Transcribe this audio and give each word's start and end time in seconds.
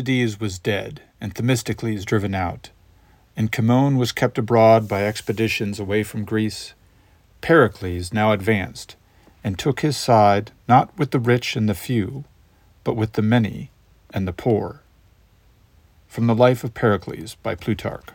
Aristides 0.00 0.40
was 0.40 0.58
dead, 0.58 1.02
and 1.20 1.34
Themistocles 1.34 2.06
driven 2.06 2.34
out, 2.34 2.70
and 3.36 3.52
Cimon 3.52 3.98
was 3.98 4.12
kept 4.12 4.38
abroad 4.38 4.88
by 4.88 5.04
expeditions 5.04 5.78
away 5.78 6.02
from 6.04 6.24
Greece. 6.24 6.72
Pericles 7.42 8.10
now 8.10 8.32
advanced, 8.32 8.96
and 9.44 9.58
took 9.58 9.80
his 9.80 9.98
side 9.98 10.52
not 10.66 10.96
with 10.98 11.10
the 11.10 11.18
rich 11.18 11.54
and 11.54 11.68
the 11.68 11.74
few, 11.74 12.24
but 12.82 12.96
with 12.96 13.12
the 13.12 13.20
many 13.20 13.70
and 14.14 14.26
the 14.26 14.32
poor. 14.32 14.80
From 16.08 16.26
the 16.26 16.34
Life 16.34 16.64
of 16.64 16.72
Pericles 16.72 17.34
by 17.34 17.54
Plutarch. 17.54 18.08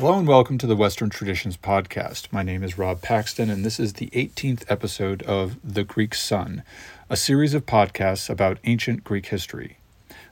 Hello 0.00 0.18
and 0.18 0.26
welcome 0.26 0.56
to 0.56 0.66
the 0.66 0.76
Western 0.76 1.10
Traditions 1.10 1.58
Podcast. 1.58 2.32
My 2.32 2.42
name 2.42 2.62
is 2.62 2.78
Rob 2.78 3.02
Paxton, 3.02 3.50
and 3.50 3.66
this 3.66 3.78
is 3.78 3.92
the 3.92 4.06
18th 4.14 4.64
episode 4.66 5.22
of 5.24 5.58
The 5.62 5.84
Greek 5.84 6.14
Sun, 6.14 6.62
a 7.10 7.18
series 7.18 7.52
of 7.52 7.66
podcasts 7.66 8.30
about 8.30 8.60
ancient 8.64 9.04
Greek 9.04 9.26
history. 9.26 9.76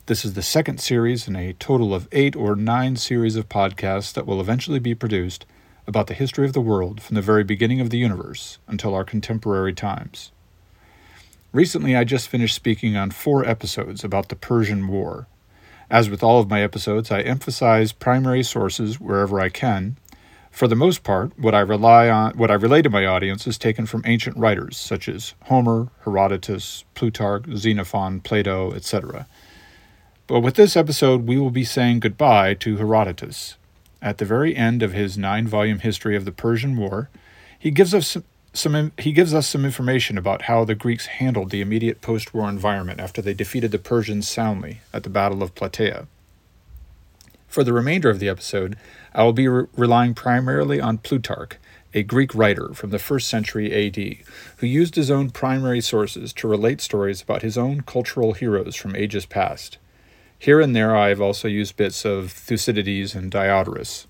This 0.06 0.24
is 0.24 0.32
the 0.32 0.40
second 0.40 0.80
series 0.80 1.28
in 1.28 1.36
a 1.36 1.52
total 1.52 1.92
of 1.92 2.08
eight 2.12 2.34
or 2.34 2.56
nine 2.56 2.96
series 2.96 3.36
of 3.36 3.50
podcasts 3.50 4.14
that 4.14 4.24
will 4.24 4.40
eventually 4.40 4.78
be 4.78 4.94
produced 4.94 5.44
about 5.86 6.06
the 6.06 6.14
history 6.14 6.46
of 6.46 6.54
the 6.54 6.62
world 6.62 7.02
from 7.02 7.16
the 7.16 7.20
very 7.20 7.44
beginning 7.44 7.82
of 7.82 7.90
the 7.90 7.98
universe 7.98 8.56
until 8.68 8.94
our 8.94 9.04
contemporary 9.04 9.74
times. 9.74 10.32
Recently, 11.52 11.94
I 11.94 12.04
just 12.04 12.28
finished 12.30 12.54
speaking 12.54 12.96
on 12.96 13.10
four 13.10 13.44
episodes 13.44 14.02
about 14.02 14.30
the 14.30 14.36
Persian 14.36 14.88
War 14.88 15.26
as 15.90 16.10
with 16.10 16.22
all 16.22 16.40
of 16.40 16.50
my 16.50 16.62
episodes, 16.62 17.10
I 17.10 17.20
emphasize 17.20 17.92
primary 17.92 18.42
sources 18.42 19.00
wherever 19.00 19.40
I 19.40 19.48
can. 19.48 19.96
For 20.50 20.66
the 20.66 20.74
most 20.74 21.04
part, 21.04 21.38
what 21.38 21.54
I 21.54 21.60
rely 21.60 22.08
on, 22.08 22.36
what 22.36 22.50
I 22.50 22.54
relay 22.54 22.82
to 22.82 22.90
my 22.90 23.06
audience 23.06 23.46
is 23.46 23.58
taken 23.58 23.86
from 23.86 24.02
ancient 24.04 24.36
writers 24.36 24.76
such 24.76 25.08
as 25.08 25.34
Homer, 25.44 25.88
Herodotus, 26.04 26.84
Plutarch, 26.94 27.44
Xenophon, 27.54 28.20
Plato, 28.20 28.72
etc. 28.72 29.26
But 30.26 30.40
with 30.40 30.56
this 30.56 30.76
episode, 30.76 31.26
we 31.26 31.38
will 31.38 31.50
be 31.50 31.64
saying 31.64 32.00
goodbye 32.00 32.54
to 32.54 32.76
Herodotus. 32.76 33.56
At 34.02 34.18
the 34.18 34.24
very 34.24 34.54
end 34.54 34.82
of 34.82 34.92
his 34.92 35.16
nine-volume 35.16 35.78
history 35.78 36.16
of 36.16 36.24
the 36.24 36.32
Persian 36.32 36.76
War, 36.76 37.08
he 37.58 37.70
gives 37.70 37.94
us 37.94 38.16
some 38.58 38.92
he 38.98 39.12
gives 39.12 39.32
us 39.32 39.46
some 39.46 39.64
information 39.64 40.18
about 40.18 40.42
how 40.42 40.64
the 40.64 40.74
Greeks 40.74 41.06
handled 41.06 41.50
the 41.50 41.60
immediate 41.60 42.00
post-war 42.00 42.48
environment 42.48 43.00
after 43.00 43.22
they 43.22 43.34
defeated 43.34 43.70
the 43.70 43.78
Persians 43.78 44.28
soundly 44.28 44.80
at 44.92 45.04
the 45.04 45.10
Battle 45.10 45.42
of 45.42 45.54
Plataea. 45.54 46.06
For 47.46 47.64
the 47.64 47.72
remainder 47.72 48.10
of 48.10 48.18
the 48.18 48.28
episode, 48.28 48.76
I 49.14 49.22
will 49.22 49.32
be 49.32 49.48
re- 49.48 49.66
relying 49.76 50.14
primarily 50.14 50.80
on 50.80 50.98
Plutarch, 50.98 51.56
a 51.94 52.02
Greek 52.02 52.34
writer 52.34 52.74
from 52.74 52.90
the 52.90 52.98
1st 52.98 53.22
century 53.22 53.86
AD, 53.86 54.18
who 54.58 54.66
used 54.66 54.96
his 54.96 55.10
own 55.10 55.30
primary 55.30 55.80
sources 55.80 56.32
to 56.34 56.48
relate 56.48 56.80
stories 56.80 57.22
about 57.22 57.42
his 57.42 57.56
own 57.56 57.82
cultural 57.82 58.34
heroes 58.34 58.74
from 58.74 58.96
ages 58.96 59.24
past. 59.24 59.78
Here 60.36 60.60
and 60.60 60.76
there 60.76 60.96
I 60.96 61.08
have 61.08 61.20
also 61.20 61.48
used 61.48 61.76
bits 61.76 62.04
of 62.04 62.32
Thucydides 62.32 63.14
and 63.14 63.30
Diodorus. 63.30 64.07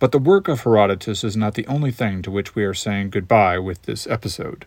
But 0.00 0.12
the 0.12 0.18
work 0.18 0.48
of 0.48 0.62
Herodotus 0.62 1.22
is 1.22 1.36
not 1.36 1.54
the 1.54 1.66
only 1.66 1.90
thing 1.90 2.22
to 2.22 2.30
which 2.30 2.54
we 2.54 2.64
are 2.64 2.72
saying 2.72 3.10
goodbye 3.10 3.58
with 3.58 3.82
this 3.82 4.06
episode. 4.06 4.64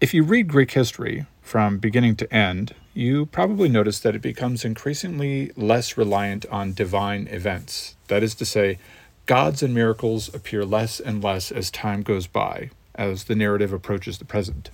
If 0.00 0.14
you 0.14 0.22
read 0.22 0.48
Greek 0.48 0.70
history 0.70 1.26
from 1.42 1.76
beginning 1.76 2.16
to 2.16 2.34
end, 2.34 2.74
you 2.94 3.26
probably 3.26 3.68
notice 3.68 4.00
that 4.00 4.16
it 4.16 4.22
becomes 4.22 4.64
increasingly 4.64 5.52
less 5.54 5.98
reliant 5.98 6.46
on 6.46 6.72
divine 6.72 7.28
events. 7.28 7.94
That 8.08 8.22
is 8.22 8.34
to 8.36 8.46
say, 8.46 8.78
gods 9.26 9.62
and 9.62 9.74
miracles 9.74 10.34
appear 10.34 10.64
less 10.64 10.98
and 10.98 11.22
less 11.22 11.52
as 11.52 11.70
time 11.70 12.00
goes 12.00 12.26
by, 12.26 12.70
as 12.94 13.24
the 13.24 13.34
narrative 13.34 13.70
approaches 13.70 14.16
the 14.16 14.24
present. 14.24 14.70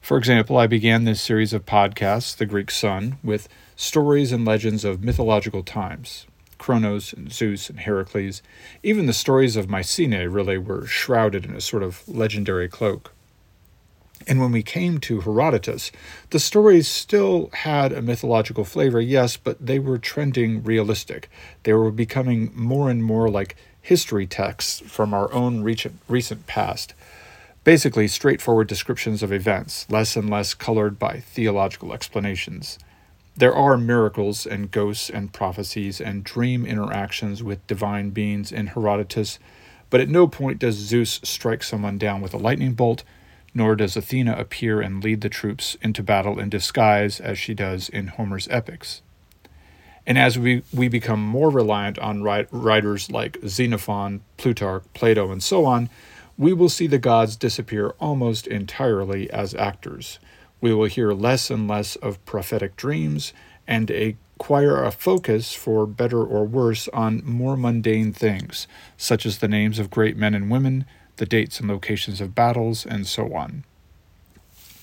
For 0.00 0.18
example, 0.18 0.56
I 0.56 0.66
began 0.66 1.04
this 1.04 1.22
series 1.22 1.52
of 1.52 1.64
podcasts, 1.64 2.36
The 2.36 2.46
Greek 2.46 2.72
Sun, 2.72 3.18
with 3.22 3.48
stories 3.76 4.32
and 4.32 4.44
legends 4.44 4.84
of 4.84 5.04
mythological 5.04 5.62
times, 5.62 6.26
Kronos 6.62 7.12
and 7.12 7.32
Zeus 7.32 7.68
and 7.68 7.80
Heracles. 7.80 8.40
Even 8.84 9.06
the 9.06 9.12
stories 9.12 9.56
of 9.56 9.68
Mycenae 9.68 10.28
really 10.28 10.58
were 10.58 10.86
shrouded 10.86 11.44
in 11.44 11.56
a 11.56 11.60
sort 11.60 11.82
of 11.82 12.08
legendary 12.08 12.68
cloak. 12.68 13.12
And 14.28 14.40
when 14.40 14.52
we 14.52 14.62
came 14.62 14.98
to 14.98 15.22
Herodotus, 15.22 15.90
the 16.30 16.38
stories 16.38 16.86
still 16.86 17.50
had 17.52 17.92
a 17.92 18.00
mythological 18.00 18.64
flavor, 18.64 19.00
yes, 19.00 19.36
but 19.36 19.66
they 19.66 19.80
were 19.80 19.98
trending 19.98 20.62
realistic. 20.62 21.28
They 21.64 21.72
were 21.72 21.90
becoming 21.90 22.52
more 22.54 22.88
and 22.88 23.02
more 23.02 23.28
like 23.28 23.56
history 23.80 24.28
texts 24.28 24.84
from 24.86 25.12
our 25.12 25.32
own 25.32 25.64
recent, 25.64 25.98
recent 26.06 26.46
past. 26.46 26.94
Basically, 27.64 28.06
straightforward 28.06 28.68
descriptions 28.68 29.24
of 29.24 29.32
events, 29.32 29.84
less 29.90 30.14
and 30.14 30.30
less 30.30 30.54
colored 30.54 31.00
by 31.00 31.18
theological 31.18 31.92
explanations. 31.92 32.78
There 33.34 33.54
are 33.54 33.78
miracles 33.78 34.46
and 34.46 34.70
ghosts 34.70 35.08
and 35.08 35.32
prophecies 35.32 36.02
and 36.02 36.22
dream 36.22 36.66
interactions 36.66 37.42
with 37.42 37.66
divine 37.66 38.10
beings 38.10 38.52
in 38.52 38.68
Herodotus, 38.68 39.38
but 39.88 40.02
at 40.02 40.10
no 40.10 40.26
point 40.26 40.58
does 40.58 40.74
Zeus 40.74 41.18
strike 41.24 41.62
someone 41.62 41.96
down 41.96 42.20
with 42.20 42.34
a 42.34 42.38
lightning 42.38 42.74
bolt, 42.74 43.04
nor 43.54 43.74
does 43.74 43.96
Athena 43.96 44.36
appear 44.38 44.82
and 44.82 45.02
lead 45.02 45.22
the 45.22 45.30
troops 45.30 45.78
into 45.80 46.02
battle 46.02 46.38
in 46.38 46.50
disguise 46.50 47.20
as 47.20 47.38
she 47.38 47.54
does 47.54 47.88
in 47.88 48.08
Homer's 48.08 48.48
epics. 48.48 49.00
And 50.06 50.18
as 50.18 50.38
we, 50.38 50.62
we 50.72 50.88
become 50.88 51.24
more 51.24 51.48
reliant 51.48 51.98
on 52.00 52.22
writers 52.22 53.10
like 53.10 53.38
Xenophon, 53.46 54.20
Plutarch, 54.36 54.84
Plato, 54.92 55.30
and 55.30 55.42
so 55.42 55.64
on, 55.64 55.88
we 56.36 56.52
will 56.52 56.68
see 56.68 56.86
the 56.86 56.98
gods 56.98 57.36
disappear 57.36 57.94
almost 57.98 58.46
entirely 58.46 59.30
as 59.30 59.54
actors 59.54 60.18
we 60.62 60.72
will 60.72 60.86
hear 60.86 61.12
less 61.12 61.50
and 61.50 61.68
less 61.68 61.96
of 61.96 62.24
prophetic 62.24 62.76
dreams 62.76 63.34
and 63.66 63.90
acquire 63.90 64.82
a 64.82 64.92
focus, 64.92 65.52
for 65.52 65.86
better 65.86 66.22
or 66.22 66.44
worse, 66.44 66.88
on 66.88 67.20
more 67.24 67.56
mundane 67.56 68.12
things, 68.12 68.66
such 68.96 69.26
as 69.26 69.38
the 69.38 69.48
names 69.48 69.78
of 69.78 69.90
great 69.90 70.16
men 70.16 70.34
and 70.34 70.50
women, 70.50 70.86
the 71.16 71.26
dates 71.26 71.60
and 71.60 71.68
locations 71.68 72.20
of 72.20 72.34
battles, 72.34 72.86
and 72.86 73.06
so 73.06 73.34
on. 73.34 73.64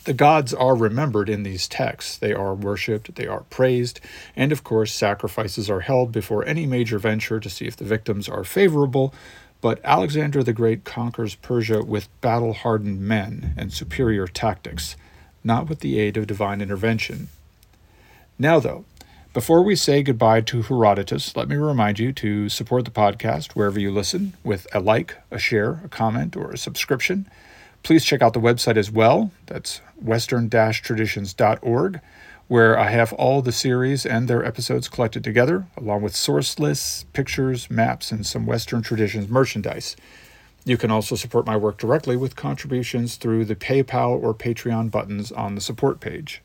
The 0.04 0.14
gods 0.14 0.54
are 0.54 0.76
remembered 0.76 1.30
in 1.30 1.44
these 1.44 1.68
texts. 1.68 2.18
They 2.18 2.34
are 2.34 2.54
worshipped, 2.54 3.16
they 3.16 3.28
are 3.28 3.44
praised, 3.50 4.02
and 4.36 4.52
of 4.52 4.64
course, 4.64 4.94
sacrifices 4.94 5.70
are 5.70 5.82
held 5.82 6.12
before 6.12 6.46
any 6.46 6.66
major 6.66 7.00
venture 7.00 7.40
to 7.40 7.50
see 7.50 7.66
if 7.66 7.78
the 7.78 7.86
victims 7.86 8.28
are 8.28 8.44
favorable. 8.44 9.14
But 9.62 9.80
Alexander 9.84 10.42
the 10.42 10.54
Great 10.54 10.84
conquers 10.84 11.36
Persia 11.36 11.84
with 11.84 12.10
battle 12.22 12.54
hardened 12.54 13.02
men 13.02 13.54
and 13.58 13.72
superior 13.72 14.26
tactics 14.26 14.96
not 15.44 15.68
with 15.68 15.80
the 15.80 16.00
aid 16.00 16.18
of 16.18 16.28
divine 16.28 16.62
intervention. 16.62 17.30
Now, 18.38 18.60
though, 18.60 18.86
before 19.32 19.62
we 19.62 19.76
say 19.76 20.02
goodbye 20.02 20.42
to 20.42 20.64
Herodotus, 20.64 21.36
let 21.36 21.48
me 21.48 21.56
remind 21.56 22.00
you 22.00 22.12
to 22.14 22.50
support 22.50 22.86
the 22.86 22.92
podcast 22.92 23.52
wherever 23.52 23.80
you 23.80 23.92
listen 23.92 24.34
with 24.44 24.66
a 24.74 24.80
like, 24.80 25.18
a 25.30 25.38
share, 25.38 25.82
a 25.84 25.88
comment, 25.88 26.36
or 26.36 26.52
a 26.52 26.58
subscription. 26.58 27.30
Please 27.84 28.04
check 28.04 28.22
out 28.22 28.34
the 28.34 28.40
website 28.40 28.76
as 28.76 28.90
well. 28.90 29.32
That's 29.46 29.82
western 30.02 30.50
traditions.org, 30.50 32.02
where 32.48 32.80
I 32.80 32.90
have 32.90 33.14
all 33.14 33.42
the 33.44 33.52
series 33.52 34.06
and 34.06 34.28
their 34.28 34.44
episodes 34.44 34.90
collected 34.90 35.24
together, 35.24 35.68
along 35.78 36.02
with 36.02 36.16
source 36.16 36.58
lists, 36.58 37.06
pictures, 37.14 37.70
maps, 37.70 38.12
and 38.12 38.26
some 38.26 38.48
Western 38.48 38.82
traditions 38.82 39.30
merchandise. 39.30 39.96
You 40.66 40.78
can 40.78 40.92
also 40.92 41.16
support 41.16 41.46
my 41.46 41.58
work 41.58 41.78
directly 41.78 42.16
with 42.16 42.36
contributions 42.36 43.16
through 43.16 43.46
the 43.46 43.56
PayPal 43.56 44.22
or 44.22 44.34
Patreon 44.34 44.92
buttons 44.92 45.32
on 45.32 45.56
the 45.56 45.62
support 45.62 46.00
page. 46.00 46.42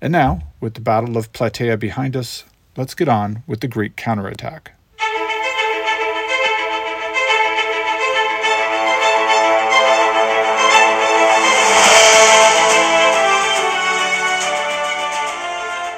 And 0.00 0.12
now, 0.12 0.42
with 0.60 0.74
the 0.74 0.80
Battle 0.80 1.16
of 1.16 1.32
Plataea 1.32 1.78
behind 1.78 2.16
us, 2.16 2.44
let's 2.76 2.94
get 2.94 3.08
on 3.08 3.42
with 3.46 3.60
the 3.60 3.68
Greek 3.68 3.96
counterattack. 3.96 4.72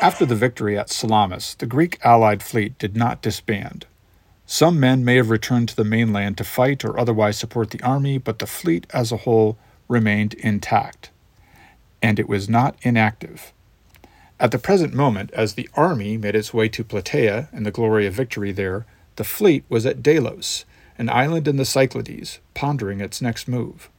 After 0.07 0.25
the 0.25 0.37
victory 0.37 0.79
at 0.79 0.89
Salamis, 0.89 1.57
the 1.57 1.67
Greek 1.67 1.99
allied 2.05 2.41
fleet 2.41 2.79
did 2.79 2.97
not 2.97 3.23
disband. 3.23 3.87
Some 4.47 4.79
men 4.79 5.05
may 5.05 5.17
have 5.17 5.31
returned 5.31 5.69
to 5.71 5.77
the 5.77 5.85
mainland 5.85 6.39
to 6.39 6.45
fight 6.45 6.85
or 6.85 6.99
otherwise 6.99 7.37
support 7.37 7.71
the 7.71 7.83
army, 7.83 8.17
but 8.17 8.39
the 8.39 8.47
fleet 8.47 8.87
as 8.91 9.11
a 9.11 9.19
whole 9.19 9.59
remained 9.89 10.35
intact, 10.35 11.11
and 12.01 12.21
it 12.21 12.29
was 12.29 12.49
not 12.49 12.77
inactive. 12.83 13.53
At 14.39 14.53
the 14.53 14.59
present 14.59 14.95
moment, 14.95 15.33
as 15.33 15.55
the 15.55 15.69
army 15.75 16.17
made 16.17 16.37
its 16.37 16.55
way 16.55 16.69
to 16.69 16.85
Plataea 16.85 17.49
and 17.53 17.67
the 17.67 17.73
glory 17.73 18.07
of 18.07 18.15
victory 18.15 18.53
there, 18.53 18.87
the 19.17 19.25
fleet 19.25 19.65
was 19.69 19.85
at 19.85 20.03
Delos, 20.03 20.65
an 20.97 21.09
island 21.09 21.49
in 21.49 21.57
the 21.57 21.65
Cyclades, 21.65 22.39
pondering 22.55 23.01
its 23.01 23.21
next 23.21 23.49
move. 23.49 23.91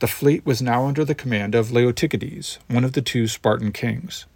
The 0.00 0.08
fleet 0.08 0.44
was 0.44 0.60
now 0.60 0.86
under 0.86 1.04
the 1.04 1.14
command 1.14 1.54
of 1.54 1.68
Leotychides, 1.68 2.58
one 2.66 2.84
of 2.84 2.94
the 2.94 3.02
two 3.02 3.28
Spartan 3.28 3.70
kings. 3.70 4.26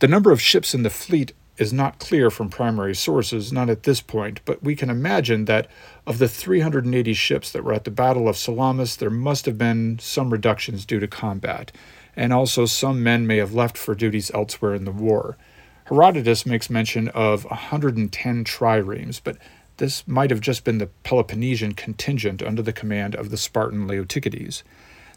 The 0.00 0.08
number 0.08 0.32
of 0.32 0.40
ships 0.40 0.74
in 0.74 0.82
the 0.82 0.90
fleet 0.90 1.32
is 1.58 1.72
not 1.72 1.98
clear 1.98 2.30
from 2.30 2.48
primary 2.48 2.94
sources, 2.94 3.52
not 3.52 3.68
at 3.68 3.82
this 3.82 4.00
point, 4.00 4.40
but 4.44 4.62
we 4.62 4.74
can 4.74 4.88
imagine 4.88 5.44
that 5.44 5.68
of 6.06 6.18
the 6.18 6.28
380 6.28 7.12
ships 7.12 7.52
that 7.52 7.62
were 7.62 7.74
at 7.74 7.84
the 7.84 7.90
Battle 7.90 8.28
of 8.28 8.36
Salamis, 8.36 8.96
there 8.96 9.10
must 9.10 9.46
have 9.46 9.58
been 9.58 9.98
some 9.98 10.30
reductions 10.30 10.84
due 10.86 10.98
to 10.98 11.06
combat, 11.06 11.70
and 12.16 12.32
also 12.32 12.64
some 12.64 13.02
men 13.02 13.26
may 13.26 13.36
have 13.36 13.54
left 13.54 13.76
for 13.76 13.94
duties 13.94 14.30
elsewhere 14.32 14.74
in 14.74 14.84
the 14.84 14.90
war. 14.90 15.36
Herodotus 15.84 16.46
makes 16.46 16.70
mention 16.70 17.08
of 17.08 17.44
110 17.44 18.44
triremes, 18.44 19.20
but 19.22 19.36
this 19.76 20.06
might 20.06 20.30
have 20.30 20.40
just 20.40 20.64
been 20.64 20.78
the 20.78 20.90
Peloponnesian 21.02 21.72
contingent 21.72 22.42
under 22.42 22.62
the 22.62 22.72
command 22.72 23.14
of 23.14 23.30
the 23.30 23.36
Spartan 23.36 23.86
Leotychides. 23.86 24.62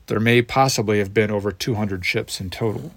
There 0.07 0.19
may 0.19 0.41
possibly 0.41 0.99
have 0.99 1.13
been 1.13 1.31
over 1.31 1.51
200 1.51 2.05
ships 2.05 2.39
in 2.39 2.49
total. 2.49 2.93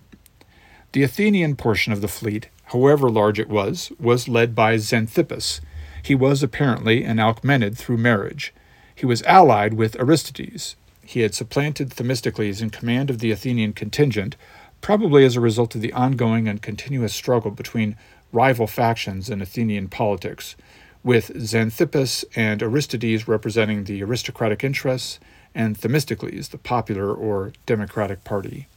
The 0.93 1.02
Athenian 1.02 1.56
portion 1.56 1.93
of 1.93 2.00
the 2.00 2.08
fleet, 2.08 2.49
however 2.69 3.11
large 3.11 3.38
it 3.38 3.49
was, 3.49 3.91
was 3.99 4.29
led 4.29 4.55
by 4.55 4.76
Xanthippus. 4.76 5.61
He 6.03 6.15
was 6.15 6.43
apparently 6.43 7.05
an 7.05 7.19
Alcmaeonid 7.19 7.76
through 7.76 7.99
marriage. 7.99 8.55
He 8.94 9.06
was 9.06 9.23
allied 9.23 9.75
with 9.75 9.99
Aristides. 9.99 10.76
He 11.05 11.20
had 11.20 11.35
supplanted 11.35 11.91
Themistocles 11.91 12.61
in 12.61 12.70
command 12.70 13.11
of 13.11 13.20
the 13.20 13.31
Athenian 13.31 13.73
contingent, 13.73 14.37
probably 14.81 15.25
as 15.25 15.37
a 15.37 15.41
result 15.41 15.75
of 15.75 15.81
the 15.81 15.93
ongoing 15.93 16.47
and 16.47 16.61
continuous 16.61 17.15
struggle 17.15 17.50
between 17.50 17.97
rival 18.32 18.67
factions 18.67 19.31
in 19.31 19.41
Athenian 19.41 19.88
politics, 19.88 20.55
with 21.03 21.31
Xanthippus 21.35 22.25
and 22.37 22.62
Aristides 22.62 23.26
representing 23.26 23.85
the 23.85 24.03
aristocratic 24.03 24.62
interests 24.62 25.19
and 25.55 25.76
Themistocles 25.76 26.49
the 26.49 26.59
popular 26.59 27.14
or 27.14 27.53
democratic 27.67 28.25
party. 28.25 28.69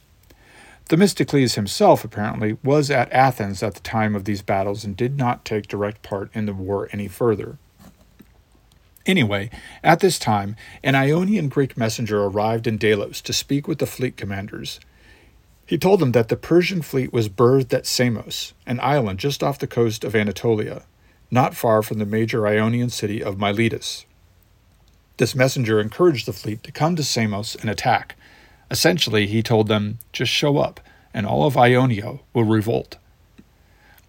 Themistocles 0.92 1.54
himself, 1.54 2.04
apparently, 2.04 2.58
was 2.62 2.90
at 2.90 3.10
Athens 3.12 3.62
at 3.62 3.72
the 3.72 3.80
time 3.80 4.14
of 4.14 4.26
these 4.26 4.42
battles 4.42 4.84
and 4.84 4.94
did 4.94 5.16
not 5.16 5.42
take 5.42 5.66
direct 5.66 6.02
part 6.02 6.30
in 6.34 6.44
the 6.44 6.52
war 6.52 6.90
any 6.92 7.08
further. 7.08 7.56
Anyway, 9.06 9.48
at 9.82 10.00
this 10.00 10.18
time, 10.18 10.54
an 10.84 10.94
Ionian 10.94 11.48
Greek 11.48 11.78
messenger 11.78 12.22
arrived 12.22 12.66
in 12.66 12.76
Delos 12.76 13.22
to 13.22 13.32
speak 13.32 13.66
with 13.66 13.78
the 13.78 13.86
fleet 13.86 14.18
commanders. 14.18 14.80
He 15.64 15.78
told 15.78 15.98
them 15.98 16.12
that 16.12 16.28
the 16.28 16.36
Persian 16.36 16.82
fleet 16.82 17.10
was 17.10 17.30
berthed 17.30 17.72
at 17.72 17.86
Samos, 17.86 18.52
an 18.66 18.78
island 18.80 19.18
just 19.18 19.42
off 19.42 19.58
the 19.58 19.66
coast 19.66 20.04
of 20.04 20.14
Anatolia, 20.14 20.82
not 21.30 21.54
far 21.54 21.82
from 21.82 22.00
the 22.00 22.04
major 22.04 22.46
Ionian 22.46 22.90
city 22.90 23.24
of 23.24 23.38
Miletus. 23.38 24.04
This 25.16 25.34
messenger 25.34 25.80
encouraged 25.80 26.26
the 26.26 26.34
fleet 26.34 26.62
to 26.64 26.70
come 26.70 26.96
to 26.96 27.02
Samos 27.02 27.54
and 27.54 27.70
attack. 27.70 28.14
Essentially, 28.72 29.26
he 29.26 29.42
told 29.42 29.68
them, 29.68 29.98
just 30.14 30.32
show 30.32 30.56
up, 30.56 30.80
and 31.12 31.26
all 31.26 31.44
of 31.44 31.58
Ionia 31.58 32.20
will 32.32 32.44
revolt. 32.44 32.96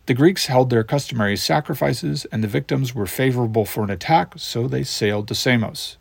The 0.06 0.14
Greeks 0.14 0.46
held 0.46 0.70
their 0.70 0.86
customary 0.86 1.36
sacrifices, 1.36 2.24
and 2.32 2.42
the 2.42 2.48
victims 2.48 2.96
were 2.96 3.06
favorable 3.06 3.66
for 3.66 3.84
an 3.84 3.90
attack, 3.90 4.36
so 4.38 4.70
they 4.70 4.86
sailed 4.86 5.28
to 5.28 5.36
Samos. 5.36 5.98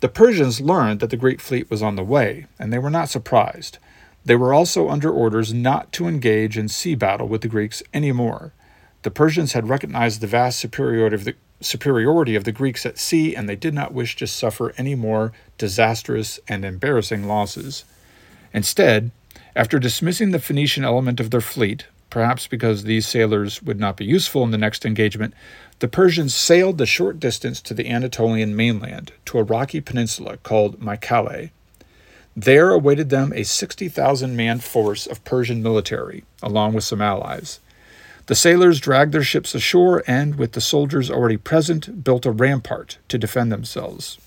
The 0.00 0.08
Persians 0.08 0.62
learned 0.62 1.00
that 1.00 1.10
the 1.10 1.16
Greek 1.18 1.42
fleet 1.42 1.70
was 1.70 1.82
on 1.82 1.96
the 1.96 2.02
way, 2.02 2.46
and 2.58 2.72
they 2.72 2.78
were 2.78 2.88
not 2.88 3.10
surprised. 3.10 3.76
They 4.24 4.34
were 4.34 4.54
also 4.54 4.88
under 4.88 5.10
orders 5.10 5.52
not 5.52 5.92
to 5.92 6.08
engage 6.08 6.56
in 6.56 6.68
sea 6.68 6.94
battle 6.94 7.28
with 7.28 7.42
the 7.42 7.48
Greeks 7.48 7.82
any 7.92 8.12
more. 8.12 8.54
The 9.02 9.10
Persians 9.10 9.52
had 9.52 9.68
recognized 9.68 10.22
the 10.22 10.26
vast 10.26 10.58
superiority 10.58 11.16
of 11.16 11.24
the, 11.24 11.34
superiority 11.62 12.34
of 12.34 12.44
the 12.44 12.52
Greeks 12.52 12.84
at 12.84 12.98
sea, 12.98 13.34
and 13.34 13.48
they 13.48 13.56
did 13.56 13.74
not 13.74 13.94
wish 13.94 14.16
to 14.16 14.26
suffer 14.26 14.74
any 14.76 14.94
more 14.94 15.32
disastrous 15.58 16.40
and 16.48 16.64
embarrassing 16.64 17.26
losses. 17.26 17.84
Instead, 18.52 19.10
after 19.54 19.78
dismissing 19.78 20.30
the 20.30 20.38
Phoenician 20.38 20.84
element 20.84 21.20
of 21.20 21.30
their 21.30 21.40
fleet, 21.40 21.86
perhaps 22.10 22.46
because 22.46 22.84
these 22.84 23.06
sailors 23.06 23.62
would 23.62 23.80
not 23.80 23.96
be 23.96 24.04
useful 24.04 24.44
in 24.44 24.50
the 24.50 24.58
next 24.58 24.84
engagement, 24.84 25.34
the 25.78 25.88
Persians 25.88 26.34
sailed 26.34 26.78
the 26.78 26.86
short 26.86 27.18
distance 27.18 27.60
to 27.62 27.74
the 27.74 27.88
Anatolian 27.88 28.54
mainland, 28.54 29.12
to 29.24 29.38
a 29.38 29.42
rocky 29.42 29.80
peninsula 29.80 30.36
called 30.38 30.78
Mycale. 30.80 31.50
There 32.36 32.70
awaited 32.70 33.10
them 33.10 33.32
a 33.34 33.44
60,000 33.44 34.36
man 34.36 34.60
force 34.60 35.06
of 35.06 35.24
Persian 35.24 35.62
military, 35.62 36.24
along 36.42 36.74
with 36.74 36.84
some 36.84 37.02
allies. 37.02 37.60
The 38.26 38.34
sailors 38.34 38.80
dragged 38.80 39.12
their 39.12 39.22
ships 39.22 39.54
ashore 39.54 40.04
and, 40.06 40.36
with 40.36 40.52
the 40.52 40.60
soldiers 40.60 41.10
already 41.10 41.36
present, 41.36 42.04
built 42.04 42.24
a 42.24 42.30
rampart 42.30 42.98
to 43.08 43.18
defend 43.18 43.50
themselves. 43.50 44.18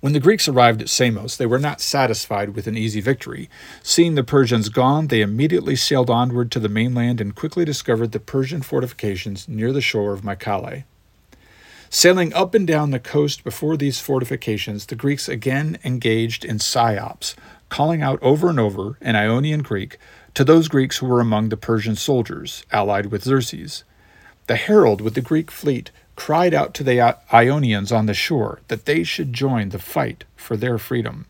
When 0.00 0.14
the 0.14 0.20
Greeks 0.20 0.48
arrived 0.48 0.82
at 0.82 0.88
Samos, 0.88 1.36
they 1.36 1.46
were 1.46 1.60
not 1.60 1.80
satisfied 1.80 2.56
with 2.56 2.66
an 2.66 2.76
easy 2.76 3.00
victory. 3.00 3.48
Seeing 3.84 4.16
the 4.16 4.24
Persians 4.24 4.68
gone, 4.68 5.06
they 5.06 5.20
immediately 5.20 5.76
sailed 5.76 6.10
onward 6.10 6.50
to 6.50 6.58
the 6.58 6.68
mainland 6.68 7.20
and 7.20 7.36
quickly 7.36 7.64
discovered 7.64 8.10
the 8.10 8.18
Persian 8.18 8.62
fortifications 8.62 9.46
near 9.46 9.72
the 9.72 9.80
shore 9.80 10.12
of 10.12 10.22
Mycale. 10.22 10.82
Sailing 11.88 12.32
up 12.32 12.52
and 12.54 12.66
down 12.66 12.90
the 12.90 12.98
coast 12.98 13.44
before 13.44 13.76
these 13.76 14.00
fortifications, 14.00 14.86
the 14.86 14.96
Greeks 14.96 15.28
again 15.28 15.78
engaged 15.84 16.44
in 16.44 16.56
psyops, 16.56 17.36
calling 17.68 18.02
out 18.02 18.20
over 18.22 18.48
and 18.48 18.58
over 18.58 18.96
in 19.00 19.14
Ionian 19.14 19.62
Greek 19.62 19.98
to 20.34 20.44
those 20.44 20.68
Greeks 20.68 20.98
who 20.98 21.06
were 21.06 21.20
among 21.20 21.48
the 21.48 21.56
Persian 21.56 21.96
soldiers, 21.96 22.64
allied 22.72 23.06
with 23.06 23.24
Xerxes. 23.24 23.84
The 24.46 24.56
herald 24.56 25.00
with 25.00 25.14
the 25.14 25.20
Greek 25.20 25.50
fleet 25.50 25.90
cried 26.16 26.54
out 26.54 26.74
to 26.74 26.84
the 26.84 27.16
Ionians 27.32 27.92
on 27.92 28.06
the 28.06 28.14
shore 28.14 28.60
that 28.68 28.86
they 28.86 29.02
should 29.02 29.32
join 29.32 29.68
the 29.68 29.78
fight 29.78 30.24
for 30.36 30.56
their 30.56 30.78
freedom. 30.78 31.26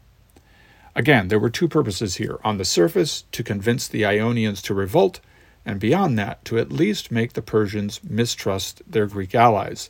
Again, 0.94 1.28
there 1.28 1.38
were 1.38 1.50
two 1.50 1.68
purposes 1.68 2.16
here. 2.16 2.38
On 2.44 2.58
the 2.58 2.64
surface, 2.64 3.24
to 3.32 3.42
convince 3.42 3.88
the 3.88 4.04
Ionians 4.04 4.60
to 4.62 4.74
revolt, 4.74 5.20
and 5.64 5.80
beyond 5.80 6.18
that, 6.18 6.44
to 6.46 6.58
at 6.58 6.72
least 6.72 7.10
make 7.10 7.32
the 7.32 7.42
Persians 7.42 8.00
mistrust 8.02 8.82
their 8.86 9.06
Greek 9.06 9.34
allies, 9.34 9.88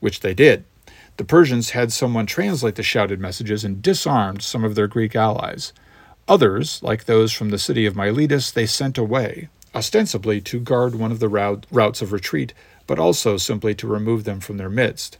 which 0.00 0.20
they 0.20 0.34
did. 0.34 0.64
The 1.16 1.24
Persians 1.24 1.70
had 1.70 1.92
someone 1.92 2.26
translate 2.26 2.74
the 2.74 2.82
shouted 2.82 3.20
messages 3.20 3.64
and 3.64 3.82
disarmed 3.82 4.42
some 4.42 4.64
of 4.64 4.74
their 4.74 4.88
Greek 4.88 5.14
allies. 5.14 5.72
Others, 6.28 6.82
like 6.82 7.04
those 7.04 7.32
from 7.32 7.50
the 7.50 7.58
city 7.58 7.84
of 7.84 7.96
Miletus, 7.96 8.50
they 8.50 8.66
sent 8.66 8.96
away, 8.96 9.48
ostensibly 9.74 10.40
to 10.42 10.60
guard 10.60 10.94
one 10.94 11.12
of 11.12 11.20
the 11.20 11.28
routes 11.28 12.02
of 12.02 12.12
retreat, 12.12 12.54
but 12.86 12.98
also 12.98 13.36
simply 13.36 13.74
to 13.74 13.86
remove 13.86 14.24
them 14.24 14.40
from 14.40 14.56
their 14.56 14.70
midst. 14.70 15.18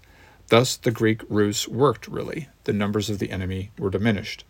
Thus, 0.49 0.77
the 0.77 0.91
Greek 0.91 1.23
ruse 1.29 1.67
worked, 1.67 2.07
really. 2.09 2.49
The 2.65 2.73
numbers 2.73 3.09
of 3.11 3.19
the 3.19 3.31
enemy 3.31 3.71
were 3.79 3.91
diminished. 3.91 4.45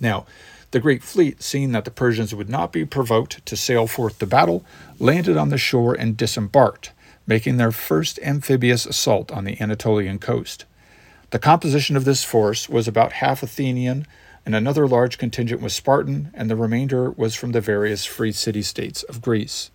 Now, 0.00 0.26
the 0.72 0.80
Greek 0.80 1.02
fleet, 1.02 1.42
seeing 1.42 1.72
that 1.72 1.84
the 1.84 1.90
Persians 1.90 2.34
would 2.34 2.48
not 2.48 2.72
be 2.72 2.84
provoked 2.84 3.44
to 3.46 3.56
sail 3.56 3.86
forth 3.86 4.18
to 4.18 4.26
battle, 4.26 4.64
landed 4.98 5.36
on 5.36 5.50
the 5.50 5.58
shore 5.58 5.94
and 5.94 6.16
disembarked, 6.16 6.92
making 7.26 7.56
their 7.56 7.72
first 7.72 8.18
amphibious 8.20 8.86
assault 8.86 9.30
on 9.30 9.44
the 9.44 9.60
Anatolian 9.60 10.18
coast. 10.18 10.64
The 11.30 11.38
composition 11.38 11.96
of 11.96 12.04
this 12.04 12.24
force 12.24 12.68
was 12.68 12.88
about 12.88 13.12
half 13.12 13.42
Athenian, 13.42 14.06
and 14.44 14.54
another 14.54 14.86
large 14.86 15.18
contingent 15.18 15.60
was 15.60 15.74
Spartan, 15.74 16.30
and 16.34 16.50
the 16.50 16.56
remainder 16.56 17.10
was 17.10 17.34
from 17.34 17.52
the 17.52 17.60
various 17.60 18.04
free 18.04 18.32
city 18.32 18.62
states 18.62 19.02
of 19.04 19.22
Greece. 19.22 19.70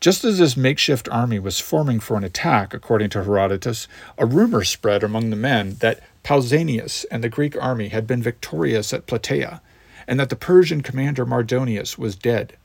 Just 0.00 0.24
as 0.24 0.38
this 0.38 0.56
makeshift 0.56 1.08
army 1.10 1.38
was 1.38 1.60
forming 1.60 2.00
for 2.00 2.16
an 2.16 2.24
attack, 2.24 2.74
according 2.74 3.10
to 3.10 3.24
Herodotus, 3.24 3.88
a 4.18 4.26
rumor 4.26 4.64
spread 4.64 5.02
among 5.02 5.30
the 5.30 5.36
men 5.36 5.76
that 5.80 6.00
Pausanias 6.22 7.06
and 7.10 7.22
the 7.22 7.28
Greek 7.28 7.56
army 7.62 7.88
had 7.88 8.06
been 8.06 8.22
victorious 8.22 8.92
at 8.92 9.06
Plataea, 9.06 9.60
and 10.06 10.20
that 10.20 10.28
the 10.28 10.36
Persian 10.36 10.82
commander 10.82 11.24
Mardonius 11.24 11.96
was 11.96 12.16
dead. 12.16 12.56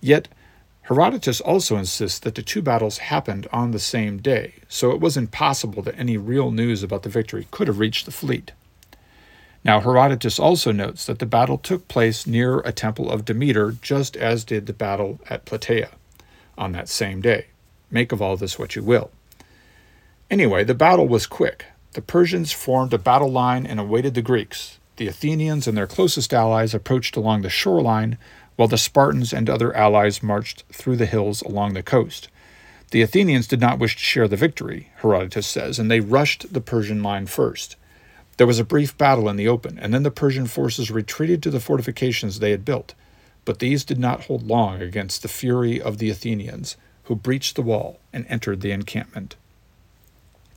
Yet 0.00 0.28
Herodotus 0.82 1.40
also 1.40 1.76
insists 1.76 2.18
that 2.20 2.34
the 2.34 2.42
two 2.42 2.62
battles 2.62 2.98
happened 2.98 3.46
on 3.52 3.70
the 3.70 3.78
same 3.78 4.18
day, 4.18 4.54
so 4.68 4.90
it 4.90 5.00
was 5.00 5.16
impossible 5.16 5.82
that 5.82 5.98
any 5.98 6.16
real 6.16 6.50
news 6.50 6.82
about 6.82 7.02
the 7.02 7.10
victory 7.10 7.46
could 7.50 7.68
have 7.68 7.78
reached 7.78 8.06
the 8.06 8.10
fleet. 8.10 8.52
Now, 9.64 9.80
Herodotus 9.80 10.38
also 10.38 10.72
notes 10.72 11.04
that 11.06 11.18
the 11.18 11.26
battle 11.26 11.58
took 11.58 11.88
place 11.88 12.26
near 12.26 12.60
a 12.60 12.72
temple 12.72 13.10
of 13.10 13.24
Demeter, 13.24 13.72
just 13.72 14.16
as 14.16 14.44
did 14.44 14.66
the 14.66 14.72
battle 14.72 15.20
at 15.28 15.44
Plataea 15.44 15.90
on 16.56 16.72
that 16.72 16.88
same 16.88 17.20
day. 17.20 17.46
Make 17.90 18.12
of 18.12 18.22
all 18.22 18.36
this 18.36 18.58
what 18.58 18.76
you 18.76 18.82
will. 18.82 19.10
Anyway, 20.30 20.64
the 20.64 20.74
battle 20.74 21.08
was 21.08 21.26
quick. 21.26 21.64
The 21.92 22.02
Persians 22.02 22.52
formed 22.52 22.92
a 22.92 22.98
battle 22.98 23.30
line 23.30 23.66
and 23.66 23.80
awaited 23.80 24.14
the 24.14 24.22
Greeks. 24.22 24.78
The 24.96 25.08
Athenians 25.08 25.66
and 25.66 25.76
their 25.76 25.86
closest 25.86 26.34
allies 26.34 26.74
approached 26.74 27.16
along 27.16 27.42
the 27.42 27.50
shoreline, 27.50 28.18
while 28.56 28.68
the 28.68 28.76
Spartans 28.76 29.32
and 29.32 29.48
other 29.48 29.74
allies 29.74 30.22
marched 30.22 30.64
through 30.72 30.96
the 30.96 31.06
hills 31.06 31.42
along 31.42 31.74
the 31.74 31.82
coast. 31.82 32.28
The 32.90 33.02
Athenians 33.02 33.46
did 33.46 33.60
not 33.60 33.78
wish 33.78 33.96
to 33.96 34.02
share 34.02 34.28
the 34.28 34.36
victory, 34.36 34.90
Herodotus 34.96 35.46
says, 35.46 35.78
and 35.78 35.90
they 35.90 36.00
rushed 36.00 36.52
the 36.52 36.60
Persian 36.60 37.02
line 37.02 37.26
first. 37.26 37.76
There 38.38 38.46
was 38.46 38.58
a 38.58 38.64
brief 38.64 38.96
battle 38.96 39.28
in 39.28 39.36
the 39.36 39.48
open, 39.48 39.78
and 39.78 39.92
then 39.92 40.04
the 40.04 40.10
Persian 40.10 40.46
forces 40.46 40.90
retreated 40.90 41.42
to 41.42 41.50
the 41.50 41.60
fortifications 41.60 42.38
they 42.38 42.52
had 42.52 42.64
built. 42.64 42.94
But 43.44 43.58
these 43.58 43.84
did 43.84 43.98
not 43.98 44.24
hold 44.24 44.46
long 44.46 44.80
against 44.80 45.22
the 45.22 45.28
fury 45.28 45.80
of 45.80 45.98
the 45.98 46.08
Athenians, 46.08 46.76
who 47.04 47.16
breached 47.16 47.56
the 47.56 47.62
wall 47.62 47.98
and 48.12 48.24
entered 48.28 48.60
the 48.60 48.70
encampment. 48.70 49.34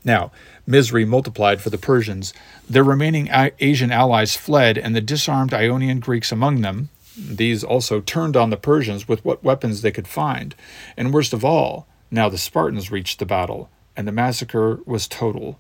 Now, 0.03 0.31
misery 0.65 1.05
multiplied 1.05 1.61
for 1.61 1.69
the 1.69 1.77
Persians. 1.77 2.33
Their 2.69 2.83
remaining 2.83 3.29
Asian 3.59 3.91
allies 3.91 4.35
fled, 4.35 4.77
and 4.77 4.95
the 4.95 5.01
disarmed 5.01 5.53
Ionian 5.53 5.99
Greeks 5.99 6.31
among 6.31 6.61
them, 6.61 6.89
These 7.17 7.63
also 7.63 7.99
turned 7.99 8.37
on 8.37 8.51
the 8.51 8.57
Persians 8.57 9.07
with 9.07 9.23
what 9.25 9.43
weapons 9.43 9.81
they 9.81 9.91
could 9.91 10.07
find, 10.07 10.55
and 10.95 11.13
worst 11.13 11.33
of 11.33 11.43
all, 11.43 11.87
now 12.09 12.29
the 12.29 12.37
Spartans 12.37 12.91
reached 12.91 13.19
the 13.19 13.25
battle, 13.25 13.69
and 13.97 14.07
the 14.07 14.11
massacre 14.11 14.79
was 14.85 15.07
total. 15.07 15.59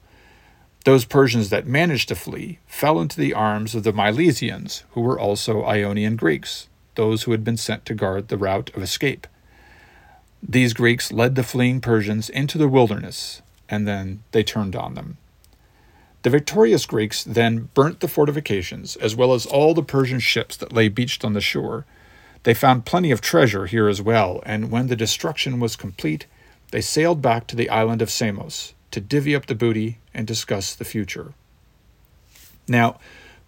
Those 0.83 1.05
Persians 1.05 1.49
that 1.49 1.67
managed 1.67 2.07
to 2.07 2.15
flee 2.15 2.57
fell 2.65 2.99
into 2.99 3.19
the 3.19 3.35
arms 3.35 3.75
of 3.75 3.83
the 3.83 3.93
Milesians, 3.93 4.81
who 4.91 5.01
were 5.01 5.19
also 5.19 5.63
Ionian 5.63 6.15
Greeks, 6.15 6.69
those 6.95 7.23
who 7.23 7.31
had 7.31 7.43
been 7.43 7.57
sent 7.57 7.85
to 7.85 7.93
guard 7.93 8.29
the 8.29 8.37
route 8.37 8.71
of 8.75 8.81
escape. 8.81 9.27
These 10.41 10.73
Greeks 10.73 11.11
led 11.11 11.35
the 11.35 11.43
fleeing 11.43 11.81
Persians 11.81 12.31
into 12.31 12.57
the 12.57 12.67
wilderness, 12.67 13.43
and 13.69 13.87
then 13.87 14.23
they 14.31 14.41
turned 14.41 14.75
on 14.75 14.95
them. 14.95 15.17
The 16.23 16.31
victorious 16.31 16.87
Greeks 16.87 17.23
then 17.23 17.69
burnt 17.75 17.99
the 17.99 18.07
fortifications, 18.07 18.95
as 18.95 19.15
well 19.15 19.35
as 19.35 19.45
all 19.45 19.75
the 19.75 19.83
Persian 19.83 20.19
ships 20.19 20.57
that 20.57 20.73
lay 20.73 20.89
beached 20.89 21.23
on 21.23 21.33
the 21.33 21.41
shore. 21.41 21.85
They 22.41 22.55
found 22.55 22.85
plenty 22.85 23.11
of 23.11 23.21
treasure 23.21 23.67
here 23.67 23.87
as 23.87 24.01
well, 24.01 24.41
and 24.47 24.71
when 24.71 24.87
the 24.87 24.95
destruction 24.95 25.59
was 25.59 25.75
complete, 25.75 26.25
they 26.71 26.81
sailed 26.81 27.21
back 27.21 27.45
to 27.47 27.55
the 27.55 27.69
island 27.69 28.01
of 28.01 28.09
Samos 28.09 28.73
to 28.91 29.01
divvy 29.01 29.35
up 29.35 29.47
the 29.47 29.55
booty 29.55 29.97
and 30.13 30.27
discuss 30.27 30.75
the 30.75 30.85
future. 30.85 31.33
Now, 32.67 32.99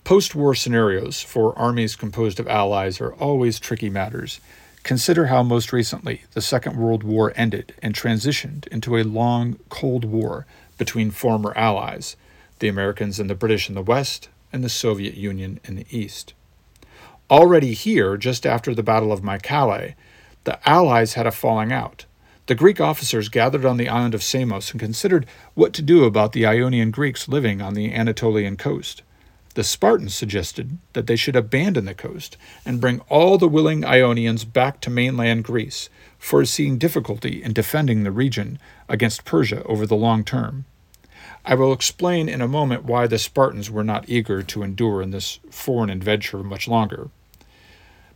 post 0.03 0.35
war 0.35 0.55
scenarios 0.55 1.21
for 1.21 1.57
armies 1.57 1.95
composed 1.95 2.39
of 2.39 2.47
allies 2.47 2.99
are 2.99 3.13
always 3.13 3.59
tricky 3.59 3.89
matters. 3.89 4.39
Consider 4.83 5.27
how 5.27 5.43
most 5.43 5.71
recently 5.71 6.23
the 6.33 6.41
Second 6.41 6.75
World 6.75 7.03
War 7.03 7.31
ended 7.35 7.73
and 7.81 7.93
transitioned 7.93 8.67
into 8.67 8.97
a 8.97 9.03
long 9.03 9.59
Cold 9.69 10.03
War 10.03 10.45
between 10.77 11.11
former 11.11 11.53
allies, 11.55 12.17
the 12.59 12.67
Americans 12.67 13.19
and 13.19 13.29
the 13.29 13.35
British 13.35 13.69
in 13.69 13.75
the 13.75 13.81
West, 13.81 14.29
and 14.51 14.63
the 14.63 14.69
Soviet 14.69 15.15
Union 15.15 15.59
in 15.63 15.75
the 15.75 15.85
East. 15.89 16.33
Already 17.31 17.73
here, 17.73 18.17
just 18.17 18.45
after 18.45 18.75
the 18.75 18.83
Battle 18.83 19.11
of 19.11 19.21
Mycale, 19.21 19.95
the 20.43 20.69
Allies 20.69 21.13
had 21.13 21.25
a 21.25 21.31
falling 21.31 21.71
out. 21.71 22.05
The 22.47 22.55
Greek 22.55 22.81
officers 22.81 23.29
gathered 23.29 23.63
on 23.63 23.77
the 23.77 23.87
island 23.87 24.13
of 24.13 24.21
Samos 24.21 24.71
and 24.71 24.79
considered 24.79 25.25
what 25.53 25.71
to 25.73 25.81
do 25.81 26.03
about 26.03 26.33
the 26.33 26.45
Ionian 26.45 26.91
Greeks 26.91 27.29
living 27.29 27.61
on 27.61 27.73
the 27.73 27.93
Anatolian 27.93 28.57
coast. 28.57 29.01
The 29.53 29.63
Spartans 29.63 30.13
suggested 30.13 30.77
that 30.91 31.07
they 31.07 31.15
should 31.15 31.37
abandon 31.37 31.85
the 31.85 31.93
coast 31.93 32.35
and 32.65 32.81
bring 32.81 32.99
all 33.07 33.37
the 33.37 33.47
willing 33.47 33.85
Ionians 33.85 34.43
back 34.43 34.81
to 34.81 34.89
mainland 34.89 35.45
Greece, 35.45 35.89
foreseeing 36.19 36.77
difficulty 36.77 37.41
in 37.41 37.53
defending 37.53 38.03
the 38.03 38.11
region 38.11 38.59
against 38.89 39.23
Persia 39.23 39.63
over 39.63 39.85
the 39.85 39.95
long 39.95 40.25
term. 40.25 40.65
I 41.45 41.55
will 41.55 41.71
explain 41.71 42.27
in 42.27 42.41
a 42.41 42.47
moment 42.47 42.83
why 42.83 43.07
the 43.07 43.19
Spartans 43.19 43.71
were 43.71 43.85
not 43.85 44.09
eager 44.09 44.43
to 44.43 44.63
endure 44.63 45.01
in 45.01 45.11
this 45.11 45.39
foreign 45.49 45.89
adventure 45.89 46.43
much 46.43 46.67
longer. 46.67 47.09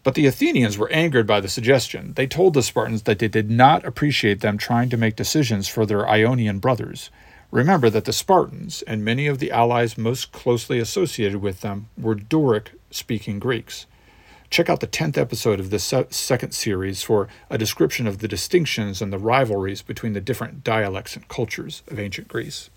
But 0.03 0.15
the 0.15 0.25
Athenians 0.25 0.77
were 0.77 0.91
angered 0.91 1.27
by 1.27 1.41
the 1.41 1.49
suggestion. 1.49 2.13
They 2.13 2.27
told 2.27 2.53
the 2.53 2.63
Spartans 2.63 3.03
that 3.03 3.19
they 3.19 3.27
did 3.27 3.51
not 3.51 3.85
appreciate 3.85 4.41
them 4.41 4.57
trying 4.57 4.89
to 4.89 4.97
make 4.97 5.15
decisions 5.15 5.67
for 5.67 5.85
their 5.85 6.07
Ionian 6.07 6.59
brothers, 6.59 7.09
Remember 7.51 7.89
that 7.89 8.03
the 8.03 8.13
Spartans 8.13 8.81
and 8.81 9.05
many 9.05 9.27
of 9.27 9.39
the 9.39 9.51
allies 9.51 9.97
most 9.97 10.33
closely 10.33 10.79
associated 10.79 11.41
with 11.41 11.61
them 11.61 11.87
were 11.97 12.13
Doric 12.13 12.71
speaking 12.91 13.39
Greeks. 13.39 13.85
Check 14.49 14.69
out 14.69 14.81
the 14.81 14.87
10th 14.87 15.17
episode 15.17 15.59
of 15.59 15.69
this 15.69 15.93
second 16.09 16.51
series 16.51 17.03
for 17.03 17.27
a 17.49 17.57
description 17.57 18.05
of 18.05 18.19
the 18.19 18.27
distinctions 18.27 19.01
and 19.01 19.13
the 19.13 19.17
rivalries 19.17 19.81
between 19.81 20.13
the 20.13 20.21
different 20.21 20.63
dialects 20.63 21.15
and 21.15 21.27
cultures 21.27 21.83
of 21.87 21.99
ancient 21.99 22.27
Greece. 22.27 22.69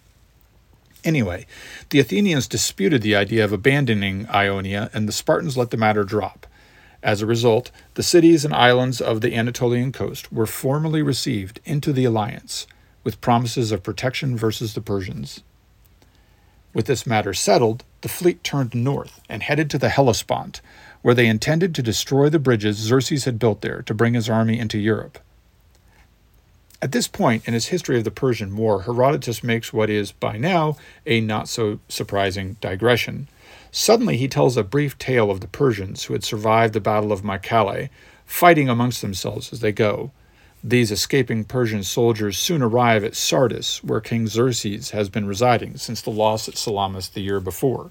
Anyway, 1.03 1.47
the 1.91 1.99
Athenians 1.99 2.47
disputed 2.47 3.03
the 3.03 3.17
idea 3.17 3.45
of 3.45 3.53
abandoning 3.53 4.29
Ionia, 4.29 4.91
and 4.93 5.09
the 5.09 5.13
Spartans 5.13 5.57
let 5.57 5.71
the 5.71 5.77
matter 5.77 6.05
drop. 6.05 6.47
As 7.03 7.23
a 7.23 7.27
result, 7.27 7.71
the 7.95 8.03
cities 8.03 8.45
and 8.45 8.53
islands 8.55 9.01
of 9.01 9.21
the 9.21 9.35
Anatolian 9.35 9.93
coast 9.93 10.33
were 10.33 10.47
formally 10.47 11.03
received 11.03 11.61
into 11.65 11.93
the 11.93 12.05
alliance 12.05 12.67
with 13.05 13.21
promises 13.21 13.73
of 13.73 13.83
protection 13.83 14.37
versus 14.37 14.75
the 14.75 14.83
Persians. 14.83 15.43
With 16.73 16.87
this 16.87 17.07
matter 17.07 17.35
settled, 17.35 17.85
the 18.03 18.09
fleet 18.09 18.45
turned 18.45 18.75
north 18.75 19.21
and 19.29 19.43
headed 19.43 19.71
to 19.71 19.79
the 19.79 19.89
Hellespont, 19.89 20.61
where 21.03 21.15
they 21.15 21.27
intended 21.27 21.75
to 21.75 21.83
destroy 21.83 22.29
the 22.29 22.39
bridges 22.39 22.77
Xerxes 22.77 23.25
had 23.25 23.39
built 23.39 23.63
there 23.63 23.83
to 23.83 23.95
bring 23.95 24.15
his 24.15 24.29
army 24.29 24.59
into 24.59 24.79
Europe. 24.79 25.19
At 26.83 26.93
this 26.93 27.09
point 27.09 27.47
in 27.47 27.55
his 27.55 27.67
history 27.67 27.99
of 27.99 28.05
the 28.05 28.11
Persian 28.11 28.57
War, 28.57 28.83
Herodotus 28.83 29.43
makes 29.43 29.73
what 29.73 29.91
is, 29.91 30.13
by 30.13 30.39
now, 30.39 30.77
a 31.05 31.21
not 31.21 31.49
so 31.49 31.81
surprising 31.89 32.57
digression. 32.61 33.29
Suddenly, 33.73 34.17
he 34.17 34.29
tells 34.29 34.57
a 34.57 34.65
brief 34.65 34.99
tale 34.99 35.31
of 35.31 35.41
the 35.41 35.49
Persians 35.49 36.05
who 36.05 36.15
had 36.15 36.25
survived 36.25 36.75
the 36.75 36.81
Battle 36.81 37.13
of 37.13 37.23
Mycale, 37.23 37.89
fighting 38.27 38.69
amongst 38.69 39.01
themselves 39.03 39.53
as 39.53 39.61
they 39.61 39.73
go, 39.73 40.11
these 40.63 40.91
escaping 40.91 41.45
Persian 41.45 41.83
soldiers 41.83 42.37
soon 42.37 42.61
arrive 42.61 43.03
at 43.03 43.17
Sardis, 43.17 43.83
where 43.83 44.01
King 44.01 44.27
Xerxes 44.27 44.91
has 44.91 45.09
been 45.09 45.27
residing 45.27 45.79
since 45.79 46.03
the 46.03 46.11
loss 46.11 46.49
at 46.49 46.59
Salamis 46.59 47.09
the 47.09 47.23
year 47.23 47.41
before. 47.41 47.91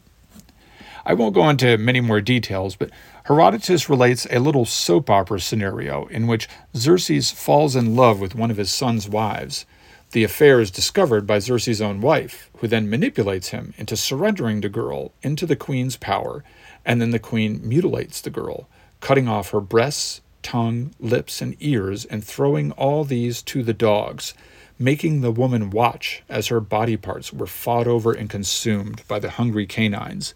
I 1.03 1.15
won't 1.15 1.33
go 1.33 1.49
into 1.49 1.79
many 1.79 1.99
more 1.99 2.21
details, 2.21 2.75
but 2.75 2.91
Herodotus 3.23 3.89
relates 3.89 4.27
a 4.29 4.39
little 4.39 4.65
soap 4.65 5.09
opera 5.09 5.39
scenario 5.39 6.05
in 6.07 6.27
which 6.27 6.47
Xerxes 6.75 7.31
falls 7.31 7.75
in 7.75 7.95
love 7.95 8.19
with 8.19 8.35
one 8.35 8.51
of 8.51 8.57
his 8.57 8.71
son's 8.71 9.09
wives. 9.09 9.65
The 10.11 10.23
affair 10.23 10.59
is 10.59 10.71
discovered 10.71 11.27
by 11.27 11.37
Xerxes' 11.37 11.81
own 11.81 12.01
wife, 12.01 12.49
who 12.57 12.67
then 12.67 12.89
manipulates 12.89 13.49
him 13.49 13.75
into 13.77 13.95
surrendering 13.95 14.61
the 14.61 14.69
girl 14.69 15.11
into 15.21 15.45
the 15.45 15.55
queen's 15.55 15.97
power, 15.97 16.43
and 16.83 16.99
then 16.99 17.11
the 17.11 17.19
queen 17.19 17.61
mutilates 17.63 18.19
the 18.19 18.31
girl, 18.31 18.67
cutting 19.01 19.27
off 19.27 19.51
her 19.51 19.61
breasts, 19.61 20.21
tongue, 20.41 20.95
lips, 20.99 21.43
and 21.43 21.55
ears, 21.59 22.05
and 22.05 22.23
throwing 22.23 22.71
all 22.71 23.03
these 23.03 23.43
to 23.43 23.61
the 23.61 23.73
dogs, 23.73 24.33
making 24.79 25.21
the 25.21 25.31
woman 25.31 25.69
watch 25.69 26.23
as 26.27 26.47
her 26.47 26.59
body 26.59 26.97
parts 26.97 27.31
were 27.31 27.45
fought 27.45 27.85
over 27.85 28.11
and 28.11 28.31
consumed 28.31 29.03
by 29.07 29.19
the 29.19 29.31
hungry 29.31 29.67
canines, 29.67 30.33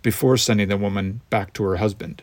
before 0.00 0.38
sending 0.38 0.68
the 0.68 0.78
woman 0.78 1.20
back 1.28 1.52
to 1.52 1.62
her 1.64 1.76
husband. 1.76 2.22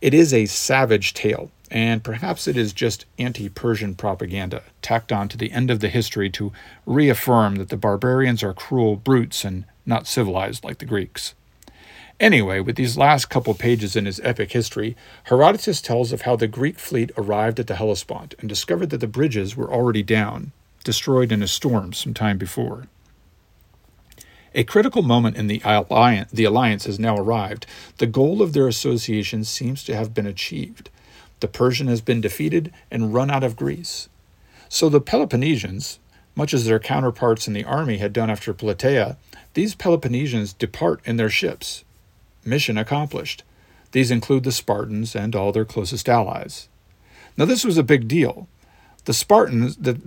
It 0.00 0.12
is 0.12 0.34
a 0.34 0.46
savage 0.46 1.14
tale, 1.14 1.52
and 1.70 2.04
perhaps 2.04 2.46
it 2.46 2.56
is 2.56 2.72
just 2.72 3.06
anti 3.18 3.48
Persian 3.48 3.94
propaganda 3.94 4.62
tacked 4.82 5.12
on 5.12 5.28
to 5.28 5.36
the 5.36 5.52
end 5.52 5.70
of 5.70 5.80
the 5.80 5.88
history 5.88 6.30
to 6.30 6.52
reaffirm 6.84 7.56
that 7.56 7.68
the 7.68 7.76
barbarians 7.76 8.42
are 8.42 8.54
cruel 8.54 8.96
brutes 8.96 9.44
and 9.44 9.64
not 9.84 10.06
civilized 10.06 10.64
like 10.64 10.78
the 10.78 10.84
Greeks. 10.84 11.34
Anyway, 12.18 12.60
with 12.60 12.76
these 12.76 12.96
last 12.96 13.26
couple 13.26 13.52
pages 13.52 13.94
in 13.94 14.06
his 14.06 14.20
epic 14.20 14.52
history, 14.52 14.96
Herodotus 15.24 15.82
tells 15.82 16.12
of 16.12 16.22
how 16.22 16.34
the 16.34 16.46
Greek 16.46 16.78
fleet 16.78 17.10
arrived 17.18 17.60
at 17.60 17.66
the 17.66 17.76
Hellespont 17.76 18.34
and 18.38 18.48
discovered 18.48 18.88
that 18.90 18.98
the 18.98 19.06
bridges 19.06 19.54
were 19.54 19.70
already 19.70 20.02
down, 20.02 20.52
destroyed 20.82 21.30
in 21.30 21.42
a 21.42 21.48
storm 21.48 21.92
some 21.92 22.14
time 22.14 22.38
before. 22.38 22.86
A 24.54 24.64
critical 24.64 25.02
moment 25.02 25.36
in 25.36 25.48
the 25.48 25.60
alliance, 25.62 26.30
the 26.32 26.44
alliance 26.44 26.86
has 26.86 26.98
now 26.98 27.18
arrived. 27.18 27.66
The 27.98 28.06
goal 28.06 28.40
of 28.40 28.54
their 28.54 28.66
association 28.66 29.44
seems 29.44 29.84
to 29.84 29.94
have 29.94 30.14
been 30.14 30.26
achieved. 30.26 30.88
The 31.40 31.48
Persian 31.48 31.88
has 31.88 32.00
been 32.00 32.20
defeated 32.20 32.72
and 32.90 33.12
run 33.12 33.30
out 33.30 33.44
of 33.44 33.56
Greece. 33.56 34.08
So 34.68 34.88
the 34.88 35.00
Peloponnesians, 35.00 35.98
much 36.34 36.52
as 36.54 36.64
their 36.64 36.78
counterparts 36.78 37.46
in 37.46 37.54
the 37.54 37.64
army 37.64 37.98
had 37.98 38.12
done 38.12 38.30
after 38.30 38.52
Plataea, 38.52 39.16
these 39.54 39.74
Peloponnesians 39.74 40.52
depart 40.52 41.00
in 41.04 41.16
their 41.16 41.30
ships, 41.30 41.84
mission 42.44 42.76
accomplished. 42.76 43.42
These 43.92 44.10
include 44.10 44.44
the 44.44 44.52
Spartans 44.52 45.14
and 45.14 45.34
all 45.34 45.52
their 45.52 45.64
closest 45.64 46.08
allies. 46.08 46.68
Now, 47.36 47.44
this 47.44 47.64
was 47.64 47.78
a 47.78 47.82
big 47.82 48.08
deal. 48.08 48.48
The 49.04 49.14
Spartans 49.14 49.76
that 49.76 49.98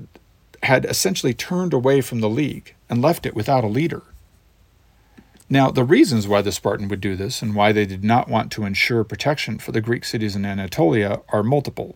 had 0.64 0.86
essentially 0.86 1.34
turned 1.34 1.74
away 1.74 2.02
from 2.02 2.20
the 2.20 2.30
League 2.30 2.76
and 2.90 3.02
left 3.02 3.26
it 3.26 3.36
without 3.36 3.64
a 3.64 3.68
leader. 3.68 4.04
Now, 5.50 5.72
the 5.72 5.84
reasons 5.84 6.27
why 6.27 6.41
the 6.41 6.51
Spartan 6.51 6.88
would 6.89 7.01
do 7.01 7.15
this 7.15 7.41
and 7.41 7.56
why 7.56 7.72
they 7.72 7.86
did 7.86 8.03
not 8.03 8.29
want 8.29 8.51
to 8.51 8.65
ensure 8.65 9.03
protection 9.03 9.58
for 9.58 9.72
the 9.72 9.82
Greek 9.82 10.06
cities 10.06 10.36
in 10.36 10.46
Anatolia 10.46 11.22
are 11.29 11.44
multiple. 11.44 11.96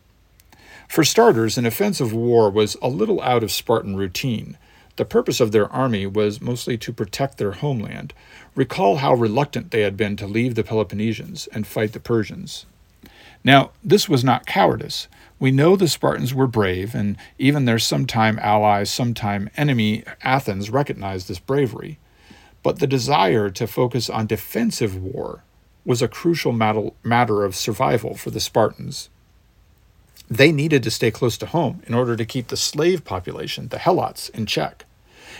For 0.87 1.03
starters, 1.03 1.57
an 1.57 1.65
offensive 1.65 2.13
war 2.13 2.49
was 2.49 2.75
a 2.81 2.87
little 2.87 3.21
out 3.21 3.43
of 3.43 3.51
Spartan 3.51 3.95
routine, 3.95 4.57
the 4.95 5.05
purpose 5.05 5.39
of 5.39 5.51
their 5.51 5.71
army 5.71 6.05
was 6.05 6.41
mostly 6.41 6.77
to 6.77 6.93
protect 6.93 7.37
their 7.37 7.53
homeland. 7.53 8.13
Recall 8.55 8.97
how 8.97 9.15
reluctant 9.15 9.71
they 9.71 9.81
had 9.81 9.97
been 9.97 10.15
to 10.17 10.27
leave 10.27 10.53
the 10.53 10.63
Peloponnesians 10.63 11.47
and 11.47 11.65
fight 11.65 11.93
the 11.93 11.99
Persians. 11.99 12.67
Now, 13.43 13.71
this 13.83 14.07
was 14.07 14.23
not 14.23 14.45
cowardice. 14.45 15.07
We 15.39 15.51
know 15.51 15.75
the 15.75 15.87
Spartans 15.87 16.33
were 16.33 16.47
brave, 16.47 16.93
and 16.93 17.17
even 17.39 17.65
their 17.65 17.79
sometime 17.79 18.37
ally, 18.39 18.83
sometime 18.83 19.49
enemy, 19.57 20.03
Athens, 20.21 20.69
recognized 20.69 21.27
this 21.27 21.39
bravery. 21.39 21.97
But 22.63 22.79
the 22.79 22.87
desire 22.87 23.49
to 23.51 23.67
focus 23.67 24.09
on 24.09 24.25
defensive 24.25 24.95
war 24.95 25.43
was 25.85 26.01
a 26.01 26.07
crucial 26.07 26.53
matter 26.53 27.43
of 27.43 27.55
survival 27.55 28.15
for 28.15 28.31
the 28.31 28.39
Spartans. 28.39 29.09
They 30.29 30.53
needed 30.53 30.81
to 30.83 30.91
stay 30.91 31.11
close 31.11 31.37
to 31.39 31.45
home 31.45 31.83
in 31.85 31.93
order 31.93 32.15
to 32.15 32.25
keep 32.25 32.47
the 32.47 32.57
slave 32.57 33.03
population, 33.03 33.67
the 33.67 33.77
Helots, 33.77 34.29
in 34.29 34.45
check. 34.45 34.85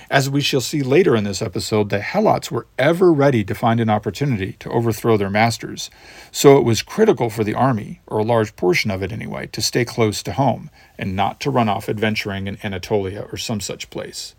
As 0.09 0.29
we 0.29 0.41
shall 0.41 0.59
see 0.59 0.83
later 0.83 1.15
in 1.15 1.23
this 1.23 1.41
episode, 1.41 1.89
the 1.89 1.99
Helots 1.99 2.51
were 2.51 2.67
ever 2.77 3.13
ready 3.13 3.43
to 3.45 3.55
find 3.55 3.79
an 3.79 3.89
opportunity 3.89 4.53
to 4.59 4.69
overthrow 4.69 5.15
their 5.15 5.29
masters, 5.29 5.89
so 6.31 6.57
it 6.57 6.65
was 6.65 6.81
critical 6.81 7.29
for 7.29 7.45
the 7.45 7.55
army, 7.55 8.01
or 8.05 8.19
a 8.19 8.23
large 8.23 8.55
portion 8.57 8.91
of 8.91 9.01
it 9.01 9.13
anyway, 9.13 9.47
to 9.47 9.61
stay 9.61 9.85
close 9.85 10.21
to 10.23 10.33
home 10.33 10.69
and 10.97 11.15
not 11.15 11.39
to 11.39 11.49
run 11.49 11.69
off 11.69 11.87
adventuring 11.87 12.47
in 12.47 12.57
Anatolia 12.63 13.27
or 13.31 13.37
some 13.37 13.61
such 13.61 13.89
place. 13.89 14.35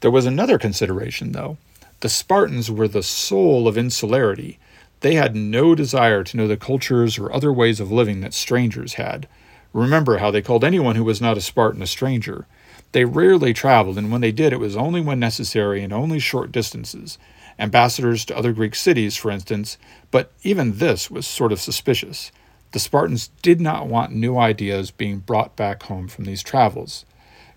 There 0.00 0.12
was 0.12 0.26
another 0.26 0.58
consideration, 0.58 1.32
though. 1.32 1.58
The 2.04 2.10
Spartans 2.10 2.70
were 2.70 2.86
the 2.86 3.02
soul 3.02 3.66
of 3.66 3.78
insularity. 3.78 4.58
They 5.00 5.14
had 5.14 5.34
no 5.34 5.74
desire 5.74 6.22
to 6.22 6.36
know 6.36 6.46
the 6.46 6.58
cultures 6.58 7.16
or 7.16 7.32
other 7.32 7.50
ways 7.50 7.80
of 7.80 7.90
living 7.90 8.20
that 8.20 8.34
strangers 8.34 9.00
had. 9.00 9.26
Remember 9.72 10.18
how 10.18 10.30
they 10.30 10.42
called 10.42 10.64
anyone 10.64 10.96
who 10.96 11.04
was 11.04 11.22
not 11.22 11.38
a 11.38 11.40
Spartan 11.40 11.80
a 11.80 11.86
stranger. 11.86 12.46
They 12.92 13.06
rarely 13.06 13.54
traveled, 13.54 13.96
and 13.96 14.12
when 14.12 14.20
they 14.20 14.32
did, 14.32 14.52
it 14.52 14.60
was 14.60 14.76
only 14.76 15.00
when 15.00 15.18
necessary 15.18 15.82
and 15.82 15.94
only 15.94 16.18
short 16.18 16.52
distances. 16.52 17.16
Ambassadors 17.58 18.26
to 18.26 18.36
other 18.36 18.52
Greek 18.52 18.74
cities, 18.74 19.16
for 19.16 19.30
instance, 19.30 19.78
but 20.10 20.30
even 20.42 20.76
this 20.76 21.10
was 21.10 21.26
sort 21.26 21.52
of 21.52 21.60
suspicious. 21.62 22.30
The 22.72 22.80
Spartans 22.80 23.28
did 23.40 23.62
not 23.62 23.86
want 23.86 24.12
new 24.12 24.36
ideas 24.36 24.90
being 24.90 25.20
brought 25.20 25.56
back 25.56 25.84
home 25.84 26.08
from 26.08 26.26
these 26.26 26.42
travels. 26.42 27.06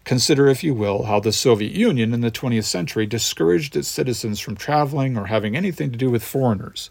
Consider, 0.07 0.47
if 0.47 0.63
you 0.63 0.73
will, 0.73 1.03
how 1.03 1.19
the 1.19 1.33
Soviet 1.33 1.73
Union 1.73 2.13
in 2.13 2.21
the 2.21 2.31
20th 2.31 2.63
century 2.63 3.05
discouraged 3.05 3.75
its 3.75 3.89
citizens 3.89 4.39
from 4.39 4.55
traveling 4.55 5.17
or 5.17 5.25
having 5.25 5.53
anything 5.53 5.91
to 5.91 5.97
do 5.97 6.09
with 6.09 6.23
foreigners. 6.23 6.89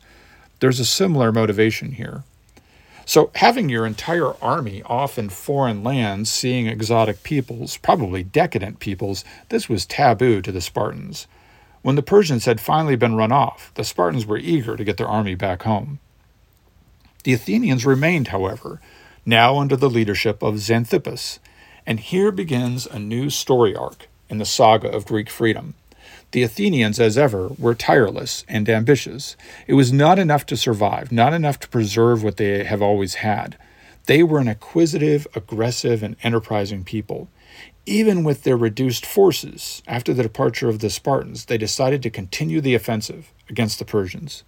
There's 0.60 0.80
a 0.80 0.84
similar 0.84 1.32
motivation 1.32 1.92
here. 1.92 2.24
So, 3.06 3.30
having 3.36 3.70
your 3.70 3.86
entire 3.86 4.34
army 4.44 4.82
off 4.82 5.18
in 5.18 5.30
foreign 5.30 5.82
lands, 5.82 6.30
seeing 6.30 6.66
exotic 6.66 7.22
peoples, 7.22 7.78
probably 7.78 8.22
decadent 8.22 8.80
peoples, 8.80 9.24
this 9.48 9.66
was 9.66 9.86
taboo 9.86 10.42
to 10.42 10.52
the 10.52 10.60
Spartans. 10.60 11.26
When 11.80 11.96
the 11.96 12.02
Persians 12.02 12.44
had 12.44 12.60
finally 12.60 12.96
been 12.96 13.14
run 13.14 13.32
off, 13.32 13.72
the 13.76 13.84
Spartans 13.84 14.26
were 14.26 14.36
eager 14.36 14.76
to 14.76 14.84
get 14.84 14.98
their 14.98 15.08
army 15.08 15.36
back 15.36 15.62
home. 15.62 16.00
The 17.24 17.32
Athenians 17.32 17.86
remained, 17.86 18.28
however, 18.28 18.78
now 19.24 19.56
under 19.56 19.74
the 19.74 19.88
leadership 19.88 20.42
of 20.42 20.56
Xanthippus, 20.56 21.38
and 21.86 22.00
here 22.00 22.32
begins 22.32 22.86
a 22.86 22.98
new 22.98 23.30
story 23.30 23.74
arc 23.74 24.08
in 24.28 24.38
the 24.38 24.44
saga 24.44 24.88
of 24.88 25.06
Greek 25.06 25.30
freedom. 25.30 25.74
The 26.32 26.42
Athenians, 26.42 26.98
as 26.98 27.16
ever, 27.16 27.48
were 27.58 27.74
tireless 27.74 28.44
and 28.48 28.68
ambitious. 28.68 29.36
It 29.66 29.74
was 29.74 29.92
not 29.92 30.18
enough 30.18 30.44
to 30.46 30.56
survive, 30.56 31.12
not 31.12 31.32
enough 31.32 31.60
to 31.60 31.68
preserve 31.68 32.22
what 32.22 32.36
they 32.36 32.64
have 32.64 32.82
always 32.82 33.16
had. 33.16 33.56
They 34.06 34.22
were 34.22 34.40
an 34.40 34.48
acquisitive, 34.48 35.26
aggressive, 35.34 36.02
and 36.02 36.16
enterprising 36.22 36.84
people. 36.84 37.28
Even 37.86 38.24
with 38.24 38.42
their 38.42 38.56
reduced 38.56 39.06
forces, 39.06 39.82
after 39.86 40.12
the 40.12 40.24
departure 40.24 40.68
of 40.68 40.80
the 40.80 40.90
Spartans, 40.90 41.44
they 41.44 41.58
decided 41.58 42.02
to 42.02 42.10
continue 42.10 42.60
the 42.60 42.74
offensive 42.74 43.32
against 43.48 43.78
the 43.78 43.84
Persians. 43.84 44.42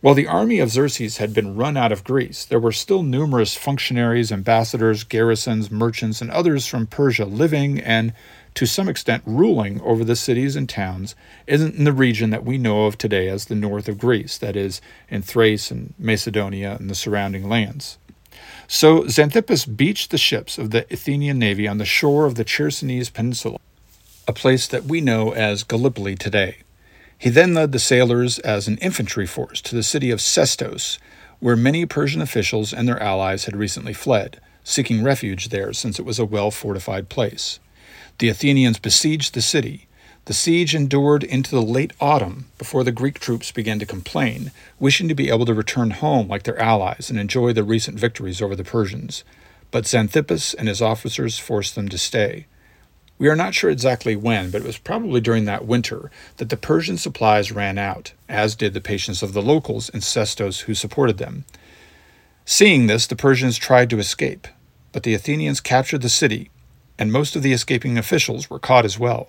While 0.00 0.14
the 0.14 0.28
army 0.28 0.60
of 0.60 0.70
Xerxes 0.70 1.16
had 1.16 1.34
been 1.34 1.56
run 1.56 1.76
out 1.76 1.90
of 1.90 2.04
Greece, 2.04 2.44
there 2.44 2.60
were 2.60 2.70
still 2.70 3.02
numerous 3.02 3.56
functionaries, 3.56 4.30
ambassadors, 4.30 5.02
garrisons, 5.02 5.72
merchants, 5.72 6.20
and 6.20 6.30
others 6.30 6.68
from 6.68 6.86
Persia 6.86 7.24
living 7.24 7.80
and 7.80 8.12
to 8.54 8.64
some 8.64 8.88
extent 8.88 9.24
ruling 9.26 9.80
over 9.80 10.04
the 10.04 10.14
cities 10.14 10.54
and 10.54 10.68
towns 10.68 11.16
in 11.48 11.82
the 11.82 11.92
region 11.92 12.30
that 12.30 12.44
we 12.44 12.58
know 12.58 12.86
of 12.86 12.96
today 12.96 13.28
as 13.28 13.46
the 13.46 13.56
north 13.56 13.88
of 13.88 13.98
Greece, 13.98 14.38
that 14.38 14.54
is, 14.54 14.80
in 15.08 15.22
Thrace 15.22 15.72
and 15.72 15.94
Macedonia 15.98 16.76
and 16.78 16.88
the 16.88 16.94
surrounding 16.94 17.48
lands. 17.48 17.98
So 18.68 19.02
Xanthippus 19.02 19.76
beached 19.76 20.12
the 20.12 20.18
ships 20.18 20.58
of 20.58 20.70
the 20.70 20.86
Athenian 20.92 21.40
navy 21.40 21.66
on 21.66 21.78
the 21.78 21.84
shore 21.84 22.24
of 22.24 22.36
the 22.36 22.44
Chersonese 22.44 23.12
Peninsula, 23.12 23.58
a 24.28 24.32
place 24.32 24.68
that 24.68 24.84
we 24.84 25.00
know 25.00 25.32
as 25.32 25.64
Gallipoli 25.64 26.14
today. 26.14 26.58
He 27.18 27.30
then 27.30 27.52
led 27.52 27.72
the 27.72 27.80
sailors 27.80 28.38
as 28.40 28.68
an 28.68 28.78
infantry 28.78 29.26
force 29.26 29.60
to 29.62 29.74
the 29.74 29.82
city 29.82 30.12
of 30.12 30.20
Sestos, 30.20 30.98
where 31.40 31.56
many 31.56 31.84
Persian 31.84 32.22
officials 32.22 32.72
and 32.72 32.86
their 32.86 33.02
allies 33.02 33.46
had 33.46 33.56
recently 33.56 33.92
fled, 33.92 34.40
seeking 34.62 35.02
refuge 35.02 35.48
there 35.48 35.72
since 35.72 35.98
it 35.98 36.04
was 36.04 36.20
a 36.20 36.24
well 36.24 36.52
fortified 36.52 37.08
place. 37.08 37.58
The 38.18 38.28
Athenians 38.28 38.78
besieged 38.78 39.34
the 39.34 39.42
city. 39.42 39.86
The 40.26 40.34
siege 40.34 40.74
endured 40.74 41.24
into 41.24 41.50
the 41.50 41.62
late 41.62 41.92
autumn 42.00 42.46
before 42.58 42.84
the 42.84 42.92
Greek 42.92 43.18
troops 43.18 43.50
began 43.50 43.78
to 43.78 43.86
complain, 43.86 44.52
wishing 44.78 45.08
to 45.08 45.14
be 45.14 45.30
able 45.30 45.46
to 45.46 45.54
return 45.54 45.90
home 45.90 46.28
like 46.28 46.42
their 46.44 46.60
allies 46.60 47.08
and 47.10 47.18
enjoy 47.18 47.52
the 47.52 47.64
recent 47.64 47.98
victories 47.98 48.42
over 48.42 48.54
the 48.54 48.62
Persians. 48.62 49.24
But 49.70 49.84
Xanthippus 49.84 50.54
and 50.54 50.68
his 50.68 50.82
officers 50.82 51.38
forced 51.38 51.74
them 51.74 51.88
to 51.88 51.98
stay. 51.98 52.46
We 53.18 53.28
are 53.28 53.36
not 53.36 53.54
sure 53.54 53.70
exactly 53.70 54.14
when, 54.14 54.50
but 54.50 54.62
it 54.62 54.66
was 54.66 54.78
probably 54.78 55.20
during 55.20 55.44
that 55.44 55.66
winter 55.66 56.10
that 56.36 56.48
the 56.48 56.56
Persian 56.56 56.96
supplies 56.96 57.52
ran 57.52 57.76
out, 57.76 58.12
as 58.28 58.54
did 58.54 58.74
the 58.74 58.80
patience 58.80 59.22
of 59.22 59.32
the 59.32 59.42
locals 59.42 59.88
in 59.88 60.00
Sestos 60.00 60.60
who 60.60 60.74
supported 60.74 61.18
them. 61.18 61.44
Seeing 62.44 62.86
this, 62.86 63.06
the 63.06 63.16
Persians 63.16 63.58
tried 63.58 63.90
to 63.90 63.98
escape, 63.98 64.46
but 64.92 65.02
the 65.02 65.14
Athenians 65.14 65.60
captured 65.60 66.02
the 66.02 66.08
city 66.08 66.50
and 66.98 67.12
most 67.12 67.36
of 67.36 67.42
the 67.42 67.52
escaping 67.52 67.96
officials 67.96 68.50
were 68.50 68.58
caught 68.58 68.84
as 68.84 68.98
well. 68.98 69.28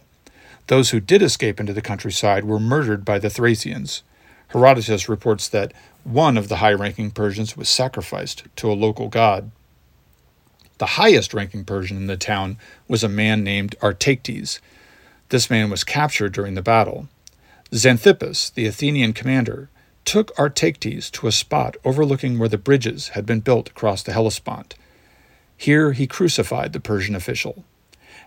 Those 0.68 0.90
who 0.90 1.00
did 1.00 1.22
escape 1.22 1.60
into 1.60 1.74
the 1.74 1.82
countryside 1.82 2.44
were 2.44 2.60
murdered 2.60 3.06
by 3.06 3.20
the 3.20 3.30
Thracians. 3.30 4.04
Herodotus 4.50 5.08
reports 5.08 5.48
that 5.50 5.74
one 6.04 6.38
of 6.38 6.48
the 6.48 6.58
high 6.58 6.74
ranking 6.74 7.12
Persians 7.12 7.56
was 7.56 7.70
sacrificed 7.70 8.44
to 8.56 8.72
a 8.72 8.74
local 8.74 9.08
god. 9.08 9.52
The 10.80 10.96
highest 10.96 11.34
ranking 11.34 11.66
Persian 11.66 11.98
in 11.98 12.08
the 12.08 12.16
town 12.16 12.58
was 12.88 13.04
a 13.04 13.10
man 13.10 13.44
named 13.44 13.76
Artayctes. 13.82 14.60
This 15.28 15.50
man 15.50 15.70
was 15.70 15.84
captured 15.84 16.32
during 16.32 16.56
the 16.56 16.62
battle. 16.62 17.10
Xanthippus, 17.74 18.54
the 18.54 18.66
Athenian 18.66 19.12
commander, 19.12 19.70
took 20.06 20.34
Artayctes 20.38 21.12
to 21.12 21.28
a 21.28 21.34
spot 21.34 21.76
overlooking 21.84 22.40
where 22.40 22.48
the 22.48 22.58
bridges 22.58 23.10
had 23.10 23.26
been 23.26 23.42
built 23.42 23.70
across 23.70 24.02
the 24.02 24.14
Hellespont. 24.14 24.76
Here 25.58 25.92
he 25.92 26.08
crucified 26.08 26.72
the 26.72 26.80
Persian 26.80 27.14
official. 27.14 27.66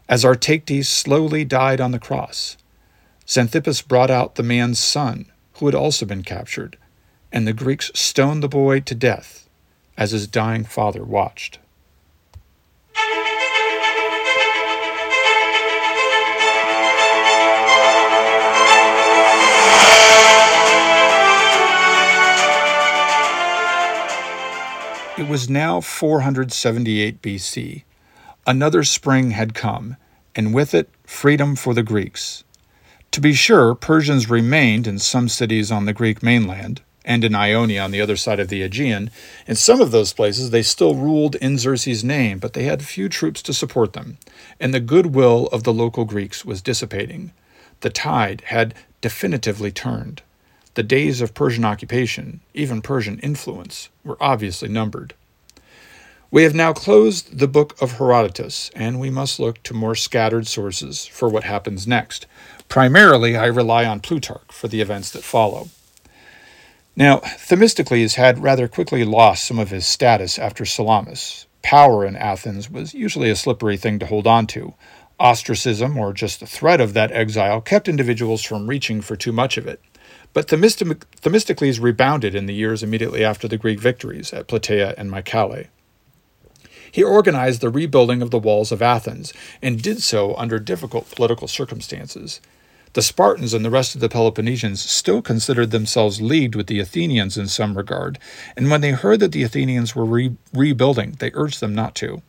As 0.06 0.22
Artayctes 0.22 0.84
slowly 0.84 1.46
died 1.46 1.80
on 1.80 1.92
the 1.92 1.98
cross, 1.98 2.58
Xanthippus 3.26 3.80
brought 3.80 4.10
out 4.10 4.34
the 4.34 4.42
man's 4.42 4.78
son, 4.78 5.24
who 5.54 5.66
had 5.66 5.74
also 5.74 6.04
been 6.04 6.22
captured, 6.22 6.76
and 7.32 7.46
the 7.46 7.54
Greeks 7.54 7.90
stoned 7.94 8.42
the 8.42 8.48
boy 8.48 8.80
to 8.80 8.94
death 8.94 9.48
as 9.96 10.10
his 10.10 10.26
dying 10.26 10.64
father 10.64 11.02
watched. 11.02 11.58
It 25.22 25.28
was 25.28 25.48
now 25.48 25.80
478 25.80 27.22
BC. 27.22 27.84
Another 28.44 28.82
spring 28.82 29.30
had 29.30 29.54
come, 29.54 29.96
and 30.34 30.52
with 30.52 30.74
it, 30.74 30.88
freedom 31.04 31.54
for 31.54 31.74
the 31.74 31.84
Greeks. 31.84 32.42
To 33.12 33.20
be 33.20 33.32
sure, 33.32 33.76
Persians 33.76 34.28
remained 34.28 34.88
in 34.88 34.98
some 34.98 35.28
cities 35.28 35.70
on 35.70 35.84
the 35.84 35.92
Greek 35.92 36.24
mainland, 36.24 36.80
and 37.04 37.22
in 37.22 37.36
Ionia 37.36 37.82
on 37.82 37.92
the 37.92 38.00
other 38.00 38.16
side 38.16 38.40
of 38.40 38.48
the 38.48 38.62
Aegean. 38.62 39.12
In 39.46 39.54
some 39.54 39.80
of 39.80 39.92
those 39.92 40.12
places, 40.12 40.50
they 40.50 40.60
still 40.60 40.96
ruled 40.96 41.36
in 41.36 41.56
Xerxes' 41.56 42.02
name, 42.02 42.40
but 42.40 42.54
they 42.54 42.64
had 42.64 42.82
few 42.82 43.08
troops 43.08 43.42
to 43.42 43.54
support 43.54 43.92
them, 43.92 44.18
and 44.58 44.74
the 44.74 44.80
goodwill 44.80 45.46
of 45.52 45.62
the 45.62 45.72
local 45.72 46.04
Greeks 46.04 46.44
was 46.44 46.60
dissipating. 46.60 47.30
The 47.82 47.90
tide 47.90 48.42
had 48.46 48.74
definitively 49.00 49.70
turned. 49.70 50.22
The 50.74 50.82
days 50.82 51.20
of 51.20 51.34
Persian 51.34 51.64
occupation, 51.64 52.40
even 52.54 52.80
Persian 52.80 53.18
influence, 53.18 53.90
were 54.04 54.16
obviously 54.20 54.68
numbered. 54.68 55.14
We 56.30 56.44
have 56.44 56.54
now 56.54 56.72
closed 56.72 57.38
the 57.38 57.46
book 57.46 57.76
of 57.82 57.98
Herodotus, 57.98 58.70
and 58.74 58.98
we 58.98 59.10
must 59.10 59.38
look 59.38 59.62
to 59.64 59.74
more 59.74 59.94
scattered 59.94 60.46
sources 60.46 61.04
for 61.04 61.28
what 61.28 61.44
happens 61.44 61.86
next. 61.86 62.26
Primarily, 62.70 63.36
I 63.36 63.46
rely 63.46 63.84
on 63.84 64.00
Plutarch 64.00 64.50
for 64.50 64.66
the 64.66 64.80
events 64.80 65.10
that 65.10 65.24
follow. 65.24 65.68
Now, 66.96 67.18
Themistocles 67.18 68.14
had 68.14 68.42
rather 68.42 68.66
quickly 68.66 69.04
lost 69.04 69.44
some 69.44 69.58
of 69.58 69.68
his 69.68 69.86
status 69.86 70.38
after 70.38 70.64
Salamis. 70.64 71.46
Power 71.60 72.06
in 72.06 72.16
Athens 72.16 72.70
was 72.70 72.94
usually 72.94 73.28
a 73.28 73.36
slippery 73.36 73.76
thing 73.76 73.98
to 73.98 74.06
hold 74.06 74.26
on 74.26 74.46
to. 74.48 74.72
Ostracism, 75.20 75.98
or 75.98 76.14
just 76.14 76.40
the 76.40 76.46
threat 76.46 76.80
of 76.80 76.94
that 76.94 77.12
exile, 77.12 77.60
kept 77.60 77.88
individuals 77.88 78.42
from 78.42 78.68
reaching 78.68 79.02
for 79.02 79.16
too 79.16 79.32
much 79.32 79.58
of 79.58 79.66
it. 79.66 79.82
But 80.34 80.48
Themistocles 80.48 81.78
rebounded 81.78 82.34
in 82.34 82.46
the 82.46 82.54
years 82.54 82.82
immediately 82.82 83.24
after 83.24 83.46
the 83.46 83.58
Greek 83.58 83.80
victories 83.80 84.32
at 84.32 84.48
Plataea 84.48 84.94
and 84.96 85.10
Mycale. 85.10 85.66
He 86.90 87.02
organized 87.02 87.60
the 87.60 87.70
rebuilding 87.70 88.22
of 88.22 88.30
the 88.30 88.38
walls 88.38 88.70
of 88.70 88.82
Athens, 88.82 89.32
and 89.62 89.82
did 89.82 90.02
so 90.02 90.34
under 90.36 90.58
difficult 90.58 91.10
political 91.10 91.48
circumstances. 91.48 92.40
The 92.92 93.00
Spartans 93.00 93.54
and 93.54 93.64
the 93.64 93.70
rest 93.70 93.94
of 93.94 94.02
the 94.02 94.10
Peloponnesians 94.10 94.82
still 94.82 95.22
considered 95.22 95.70
themselves 95.70 96.20
leagued 96.20 96.54
with 96.54 96.66
the 96.66 96.80
Athenians 96.80 97.38
in 97.38 97.48
some 97.48 97.78
regard, 97.78 98.18
and 98.54 98.70
when 98.70 98.82
they 98.82 98.90
heard 98.90 99.20
that 99.20 99.32
the 99.32 99.42
Athenians 99.42 99.96
were 99.96 100.04
re- 100.04 100.36
rebuilding, 100.52 101.16
they 101.18 101.30
urged 101.32 101.60
them 101.60 101.74
not 101.74 101.94
to. 101.96 102.20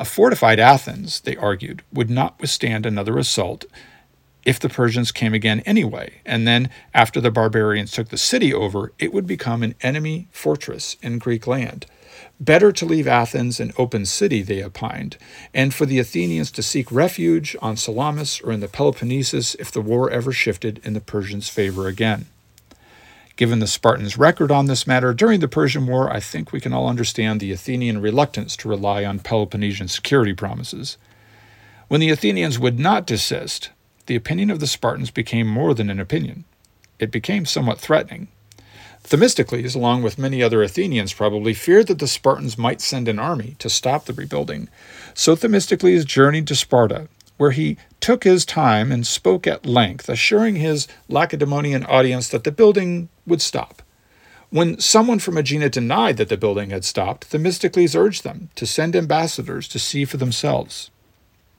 A 0.00 0.04
fortified 0.04 0.58
Athens, 0.58 1.20
they 1.20 1.36
argued, 1.36 1.82
would 1.92 2.10
not 2.10 2.40
withstand 2.40 2.84
another 2.84 3.16
assault 3.18 3.64
if 4.44 4.58
the 4.58 4.68
Persians 4.68 5.12
came 5.12 5.34
again 5.34 5.60
anyway, 5.60 6.20
and 6.26 6.46
then 6.46 6.70
after 6.92 7.20
the 7.20 7.30
barbarians 7.30 7.92
took 7.92 8.08
the 8.08 8.18
city 8.18 8.52
over, 8.52 8.92
it 8.98 9.12
would 9.12 9.26
become 9.26 9.62
an 9.62 9.74
enemy 9.82 10.28
fortress 10.30 10.96
in 11.02 11.18
Greek 11.18 11.46
land. 11.46 11.86
Better 12.40 12.72
to 12.72 12.84
leave 12.84 13.06
Athens 13.06 13.60
an 13.60 13.72
open 13.78 14.04
city, 14.04 14.42
they 14.42 14.62
opined, 14.62 15.16
and 15.54 15.72
for 15.72 15.86
the 15.86 15.98
Athenians 16.00 16.50
to 16.52 16.62
seek 16.62 16.90
refuge 16.90 17.56
on 17.62 17.76
Salamis 17.76 18.40
or 18.40 18.52
in 18.52 18.60
the 18.60 18.68
Peloponnesus 18.68 19.54
if 19.60 19.70
the 19.70 19.80
war 19.80 20.10
ever 20.10 20.32
shifted 20.32 20.80
in 20.82 20.92
the 20.92 21.00
Persians' 21.00 21.48
favor 21.48 21.86
again. 21.86 22.26
Given 23.36 23.60
the 23.60 23.66
Spartans' 23.66 24.18
record 24.18 24.50
on 24.50 24.66
this 24.66 24.86
matter 24.86 25.14
during 25.14 25.40
the 25.40 25.48
Persian 25.48 25.86
War, 25.86 26.12
I 26.12 26.20
think 26.20 26.52
we 26.52 26.60
can 26.60 26.72
all 26.72 26.88
understand 26.88 27.40
the 27.40 27.52
Athenian 27.52 28.00
reluctance 28.00 28.56
to 28.56 28.68
rely 28.68 29.04
on 29.04 29.20
Peloponnesian 29.20 29.88
security 29.88 30.34
promises. 30.34 30.98
When 31.88 32.00
the 32.00 32.10
Athenians 32.10 32.58
would 32.58 32.78
not 32.78 33.06
desist, 33.06 33.70
the 34.06 34.16
opinion 34.16 34.50
of 34.50 34.60
the 34.60 34.66
Spartans 34.66 35.10
became 35.10 35.46
more 35.46 35.74
than 35.74 35.90
an 35.90 36.00
opinion. 36.00 36.44
It 36.98 37.10
became 37.10 37.46
somewhat 37.46 37.80
threatening. 37.80 38.28
Themistocles, 39.02 39.74
along 39.74 40.02
with 40.02 40.18
many 40.18 40.42
other 40.42 40.62
Athenians, 40.62 41.12
probably 41.12 41.54
feared 41.54 41.88
that 41.88 41.98
the 41.98 42.06
Spartans 42.06 42.56
might 42.56 42.80
send 42.80 43.08
an 43.08 43.18
army 43.18 43.56
to 43.58 43.68
stop 43.68 44.04
the 44.04 44.12
rebuilding. 44.12 44.68
So 45.12 45.34
Themistocles 45.34 46.04
journeyed 46.04 46.46
to 46.46 46.54
Sparta, 46.54 47.08
where 47.36 47.50
he 47.50 47.78
took 47.98 48.22
his 48.22 48.44
time 48.44 48.92
and 48.92 49.04
spoke 49.04 49.48
at 49.48 49.66
length, 49.66 50.08
assuring 50.08 50.56
his 50.56 50.86
Lacedaemonian 51.08 51.84
audience 51.86 52.28
that 52.28 52.44
the 52.44 52.52
building 52.52 53.08
would 53.26 53.42
stop. 53.42 53.82
When 54.50 54.78
someone 54.78 55.18
from 55.18 55.36
Aegina 55.36 55.68
denied 55.68 56.18
that 56.18 56.28
the 56.28 56.36
building 56.36 56.70
had 56.70 56.84
stopped, 56.84 57.24
Themistocles 57.24 57.96
urged 57.96 58.22
them 58.22 58.50
to 58.54 58.66
send 58.66 58.94
ambassadors 58.94 59.66
to 59.68 59.80
see 59.80 60.04
for 60.04 60.18
themselves. 60.18 60.91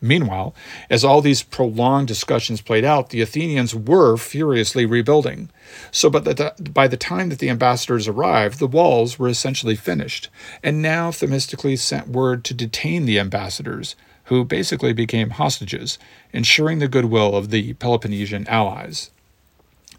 Meanwhile, 0.04 0.54
as 0.89 1.06
all 1.06 1.22
these 1.22 1.44
prolonged 1.44 2.10
discussions 2.10 2.60
played 2.60 2.84
out, 2.84 3.10
the 3.10 3.22
Athenians 3.22 3.74
were 3.74 4.18
furiously 4.18 4.86
rebuilding. 4.86 5.50
So 5.92 6.10
by 6.10 6.20
the, 6.20 6.54
by 6.60 6.89
the 6.89 6.98
time 6.98 7.30
that 7.30 7.39
the 7.39 7.50
ambassadors 7.50 8.06
arrived, 8.06 8.60
the 8.60 8.68
walls 8.68 9.18
were 9.18 9.30
essentially 9.30 9.78
finished. 9.78 10.28
And 10.62 10.82
now 10.82 11.10
Themistocles 11.12 11.82
sent 11.82 12.10
word 12.10 12.44
to 12.44 12.54
detain 12.54 13.06
the 13.06 13.18
ambassadors, 13.18 13.96
who 14.26 14.44
basically 14.44 14.92
became 14.92 15.30
hostages, 15.30 15.98
ensuring 16.34 16.80
the 16.80 16.89
goodwill 16.89 17.34
of 17.34 17.50
the 17.50 17.72
Peloponnesian 17.76 18.46
allies. 18.50 19.10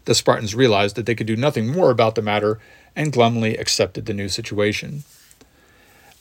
The 0.05 0.13
Spartans 0.13 0.53
realized 0.53 0.95
that 0.97 1.07
they 1.07 1.15
could 1.15 1.25
do 1.25 1.35
nothing 1.35 1.65
more 1.65 1.89
about 1.89 2.13
the 2.13 2.21
matter 2.21 2.59
and 2.95 3.11
glumly 3.11 3.57
accepted 3.57 4.05
the 4.05 4.13
new 4.13 4.29
situation. 4.29 5.03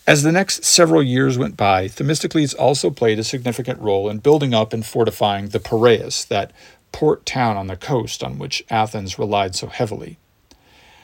As 0.06 0.22
the 0.22 0.32
next 0.32 0.64
several 0.66 1.02
years 1.02 1.38
went 1.38 1.56
by, 1.56 1.88
Themistocles 1.88 2.52
also 2.52 2.90
played 2.90 3.18
a 3.18 3.24
significant 3.24 3.80
role 3.80 4.10
in 4.10 4.18
building 4.18 4.52
up 4.52 4.74
and 4.74 4.84
fortifying 4.84 5.48
the 5.48 5.60
Piraeus, 5.60 6.26
that 6.26 6.52
port 6.92 7.24
town 7.24 7.56
on 7.56 7.68
the 7.68 7.76
coast 7.76 8.22
on 8.22 8.38
which 8.38 8.62
Athens 8.68 9.18
relied 9.18 9.54
so 9.54 9.68
heavily. 9.68 10.18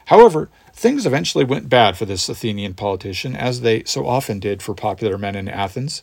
However, 0.07 0.51
things 0.75 1.07
eventually 1.07 1.45
went 1.45 1.71
bad 1.71 1.97
for 1.97 2.05
this 2.05 2.29
Athenian 2.29 2.75
politician, 2.75 3.35
as 3.35 3.63
they 3.63 3.85
so 3.85 4.07
often 4.07 4.39
did 4.39 4.63
for 4.63 4.75
popular 4.75 5.17
men 5.17 5.35
in 5.35 5.49
Athens. 5.49 6.03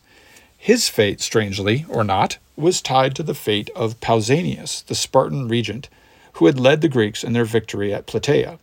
His 0.56 0.88
fate, 0.88 1.20
strangely 1.20 1.86
or 1.88 2.02
not, 2.02 2.38
was 2.56 2.82
tied 2.82 3.14
to 3.14 3.22
the 3.22 3.34
fate 3.34 3.70
of 3.76 4.00
Pausanias, 4.00 4.84
the 4.86 4.96
Spartan 4.96 5.46
regent, 5.46 5.88
who 6.34 6.46
had 6.46 6.58
led 6.58 6.80
the 6.80 6.88
Greeks 6.88 7.22
in 7.22 7.32
their 7.32 7.44
victory 7.44 7.94
at 7.94 8.08
Plataea. 8.08 8.58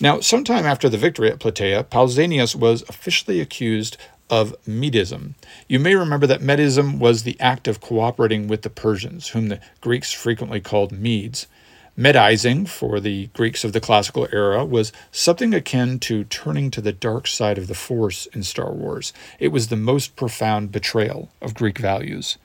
Now, 0.00 0.20
sometime 0.20 0.66
after 0.66 0.90
the 0.90 0.98
victory 0.98 1.30
at 1.30 1.38
Plataea, 1.38 1.84
Pausanias 1.84 2.54
was 2.54 2.82
officially 2.88 3.40
accused 3.40 3.96
of 4.28 4.54
Medism. 4.64 5.34
You 5.68 5.78
may 5.78 5.94
remember 5.94 6.26
that 6.26 6.42
Medism 6.42 6.98
was 6.98 7.22
the 7.22 7.38
act 7.40 7.66
of 7.66 7.80
cooperating 7.80 8.46
with 8.46 8.62
the 8.62 8.68
Persians, 8.70 9.28
whom 9.28 9.48
the 9.48 9.60
Greeks 9.80 10.12
frequently 10.12 10.60
called 10.60 10.92
Medes. 10.92 11.46
Medizing, 11.96 12.68
for 12.68 13.00
the 13.00 13.28
Greeks 13.28 13.64
of 13.64 13.72
the 13.72 13.80
classical 13.80 14.28
era, 14.30 14.66
was 14.66 14.92
something 15.10 15.54
akin 15.54 15.98
to 16.00 16.24
turning 16.24 16.70
to 16.72 16.82
the 16.82 16.92
dark 16.92 17.26
side 17.26 17.56
of 17.56 17.68
the 17.68 17.74
Force 17.74 18.26
in 18.34 18.42
Star 18.42 18.70
Wars. 18.70 19.14
It 19.38 19.48
was 19.48 19.68
the 19.68 19.76
most 19.76 20.14
profound 20.14 20.72
betrayal 20.72 21.30
of 21.40 21.54
Greek 21.54 21.78
values. 21.78 22.36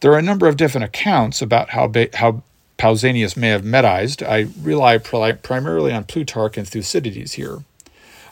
There 0.00 0.12
are 0.12 0.18
a 0.18 0.22
number 0.22 0.46
of 0.48 0.58
different 0.58 0.84
accounts 0.84 1.40
about 1.40 1.70
how, 1.70 1.86
ba- 1.86 2.10
how 2.12 2.42
Pausanias 2.78 3.36
may 3.36 3.48
have 3.48 3.62
medized, 3.62 4.26
I 4.26 4.48
rely 4.60 4.98
primarily 4.98 5.92
on 5.92 6.04
Plutarch 6.04 6.56
and 6.56 6.68
Thucydides 6.68 7.34
here. 7.34 7.62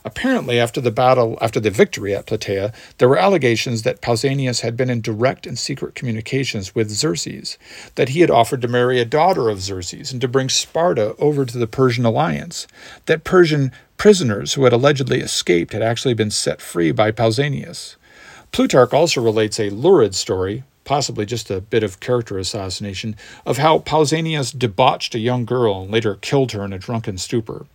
Apparently, 0.05 0.59
after 0.59 0.81
the 0.81 0.91
battle, 0.91 1.39
after 1.41 1.61
the 1.61 1.71
victory 1.71 2.13
at 2.15 2.27
Plataea, 2.27 2.75
there 2.99 3.09
were 3.09 3.19
allegations 3.19 3.83
that 3.83 4.01
Pausanias 4.01 4.63
had 4.63 4.77
been 4.77 4.91
in 4.91 5.01
direct 5.01 5.47
and 5.47 5.57
secret 5.57 5.95
communications 5.95 6.75
with 6.75 6.91
Xerxes, 6.91 7.57
that 7.95 8.09
he 8.09 8.21
had 8.21 8.31
offered 8.31 8.61
to 8.63 8.69
marry 8.69 9.01
a 9.01 9.05
daughter 9.05 9.49
of 9.49 9.61
Xerxes 9.61 10.11
and 10.11 10.21
to 10.21 10.27
bring 10.27 10.49
Sparta 10.49 11.15
over 11.19 11.45
to 11.45 11.57
the 11.57 11.69
Persian 11.69 12.05
alliance, 12.05 12.67
that 13.07 13.23
Persian 13.23 13.71
prisoners 13.97 14.55
who 14.55 14.65
had 14.65 14.73
allegedly 14.73 15.21
escaped 15.21 15.73
had 15.73 15.83
actually 15.83 16.15
been 16.15 16.33
set 16.33 16.61
free 16.61 16.91
by 16.91 17.13
Pausanias. 17.13 17.95
Plutarch 18.51 18.93
also 18.93 19.23
relates 19.23 19.61
a 19.61 19.71
lurid 19.71 20.17
story 20.17 20.65
possibly 20.85 21.27
just 21.27 21.51
a 21.51 21.61
bit 21.61 21.83
of 21.83 22.01
character 22.01 22.39
assassination, 22.39 23.17
of 23.47 23.59
how 23.59 23.79
Pausanias 23.79 24.57
debauched 24.57 25.15
a 25.15 25.19
young 25.19 25.45
girl 25.45 25.83
and 25.83 25.91
later 25.91 26.17
killed 26.17 26.53
her 26.53 26.65
in 26.65 26.73
a 26.73 26.79
drunken 26.79 27.19
stupor. 27.19 27.67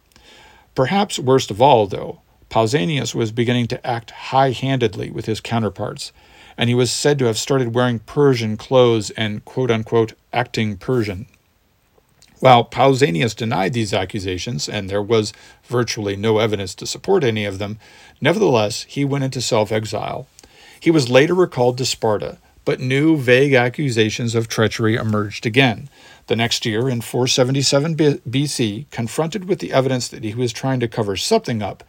Perhaps 0.76 1.20
worst 1.20 1.50
of 1.50 1.62
all, 1.62 1.88
though, 1.88 2.22
Pausanias 2.50 3.14
was 3.14 3.32
beginning 3.32 3.68
to 3.68 3.88
act 3.88 4.12
high 4.12 4.52
handedly 4.52 5.10
with 5.10 5.26
his 5.26 5.42
counterparts, 5.42 6.12
and 6.58 6.70
he 6.70 6.76
was 6.76 6.92
said 6.92 7.20
to 7.20 7.26
have 7.26 7.38
started 7.38 7.74
wearing 7.74 8.00
Persian 8.00 8.58
clothes 8.58 9.10
and 9.12 9.44
quote 9.44 9.72
unquote 9.72 10.14
acting 10.32 10.78
Persian. 10.78 11.28
While 12.40 12.66
Pausanias 12.66 13.36
denied 13.36 13.74
these 13.74 13.94
accusations, 13.94 14.70
and 14.70 14.90
there 14.90 15.02
was 15.02 15.34
virtually 15.64 16.16
no 16.16 16.38
evidence 16.38 16.76
to 16.76 16.86
support 16.86 17.24
any 17.24 17.46
of 17.46 17.58
them, 17.58 17.80
nevertheless 18.22 18.84
he 18.84 19.04
went 19.04 19.24
into 19.24 19.42
self 19.42 19.72
exile. 19.72 20.28
He 20.80 20.92
was 20.92 21.10
later 21.10 21.34
recalled 21.34 21.78
to 21.80 21.86
Sparta, 21.86 22.38
but 22.68 22.82
new 22.82 23.16
vague 23.16 23.54
accusations 23.54 24.36
of 24.36 24.50
treachery 24.50 24.96
emerged 24.96 25.46
again. 25.46 25.88
The 26.26 26.36
next 26.36 26.66
year, 26.66 26.90
in 26.90 27.00
477 27.00 27.96
BC, 27.96 28.92
confronted 28.92 29.46
with 29.46 29.60
the 29.60 29.72
evidence 29.72 30.10
that 30.10 30.26
he 30.26 30.36
was 30.36 30.52
trying 30.52 30.82
to 30.82 30.88
cover 30.90 31.16
something 31.16 31.62
up, 31.62 31.82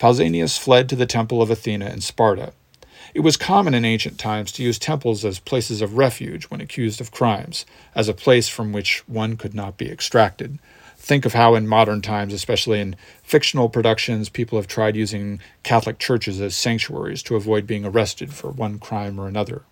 Pausanias 0.00 0.58
fled 0.58 0.88
to 0.88 0.96
the 0.96 1.06
temple 1.06 1.40
of 1.40 1.48
Athena 1.48 1.90
in 1.90 2.00
Sparta. 2.00 2.52
It 3.14 3.20
was 3.20 3.36
common 3.36 3.72
in 3.72 3.84
ancient 3.84 4.18
times 4.18 4.50
to 4.52 4.64
use 4.64 4.80
temples 4.80 5.24
as 5.24 5.38
places 5.38 5.80
of 5.80 5.96
refuge 5.96 6.46
when 6.46 6.60
accused 6.60 7.00
of 7.00 7.12
crimes, 7.12 7.64
as 7.94 8.08
a 8.08 8.12
place 8.12 8.48
from 8.48 8.72
which 8.72 9.04
one 9.06 9.36
could 9.36 9.54
not 9.54 9.78
be 9.78 9.88
extracted. 9.88 10.58
Think 10.96 11.24
of 11.24 11.34
how, 11.34 11.54
in 11.54 11.68
modern 11.68 12.02
times, 12.02 12.34
especially 12.34 12.80
in 12.80 12.96
fictional 13.22 13.68
productions, 13.68 14.28
people 14.28 14.58
have 14.58 14.66
tried 14.66 14.96
using 14.96 15.38
Catholic 15.62 16.00
churches 16.00 16.40
as 16.40 16.56
sanctuaries 16.56 17.22
to 17.22 17.36
avoid 17.36 17.64
being 17.64 17.84
arrested 17.84 18.34
for 18.34 18.50
one 18.50 18.80
crime 18.80 19.20
or 19.20 19.28
another. 19.28 19.62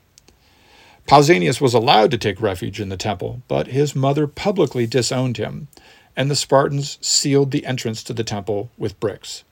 Pausanias 1.06 1.60
was 1.60 1.74
allowed 1.74 2.10
to 2.12 2.18
take 2.18 2.40
refuge 2.40 2.80
in 2.80 2.88
the 2.88 2.96
temple, 2.96 3.42
but 3.46 3.68
his 3.68 3.94
mother 3.94 4.26
publicly 4.26 4.86
disowned 4.86 5.36
him, 5.36 5.68
and 6.16 6.30
the 6.30 6.36
Spartans 6.36 6.98
sealed 7.00 7.50
the 7.50 7.66
entrance 7.66 8.02
to 8.04 8.14
the 8.14 8.24
temple 8.24 8.70
with 8.78 8.98
bricks. 9.00 9.44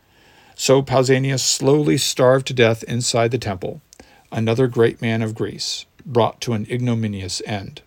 So 0.54 0.80
Pausanias 0.80 1.42
slowly 1.42 1.98
starved 1.98 2.46
to 2.46 2.54
death 2.54 2.82
inside 2.84 3.32
the 3.32 3.38
temple, 3.38 3.82
another 4.30 4.66
great 4.66 5.02
man 5.02 5.20
of 5.20 5.34
Greece, 5.34 5.84
brought 6.06 6.40
to 6.42 6.54
an 6.54 6.66
ignominious 6.70 7.42
end. 7.44 7.82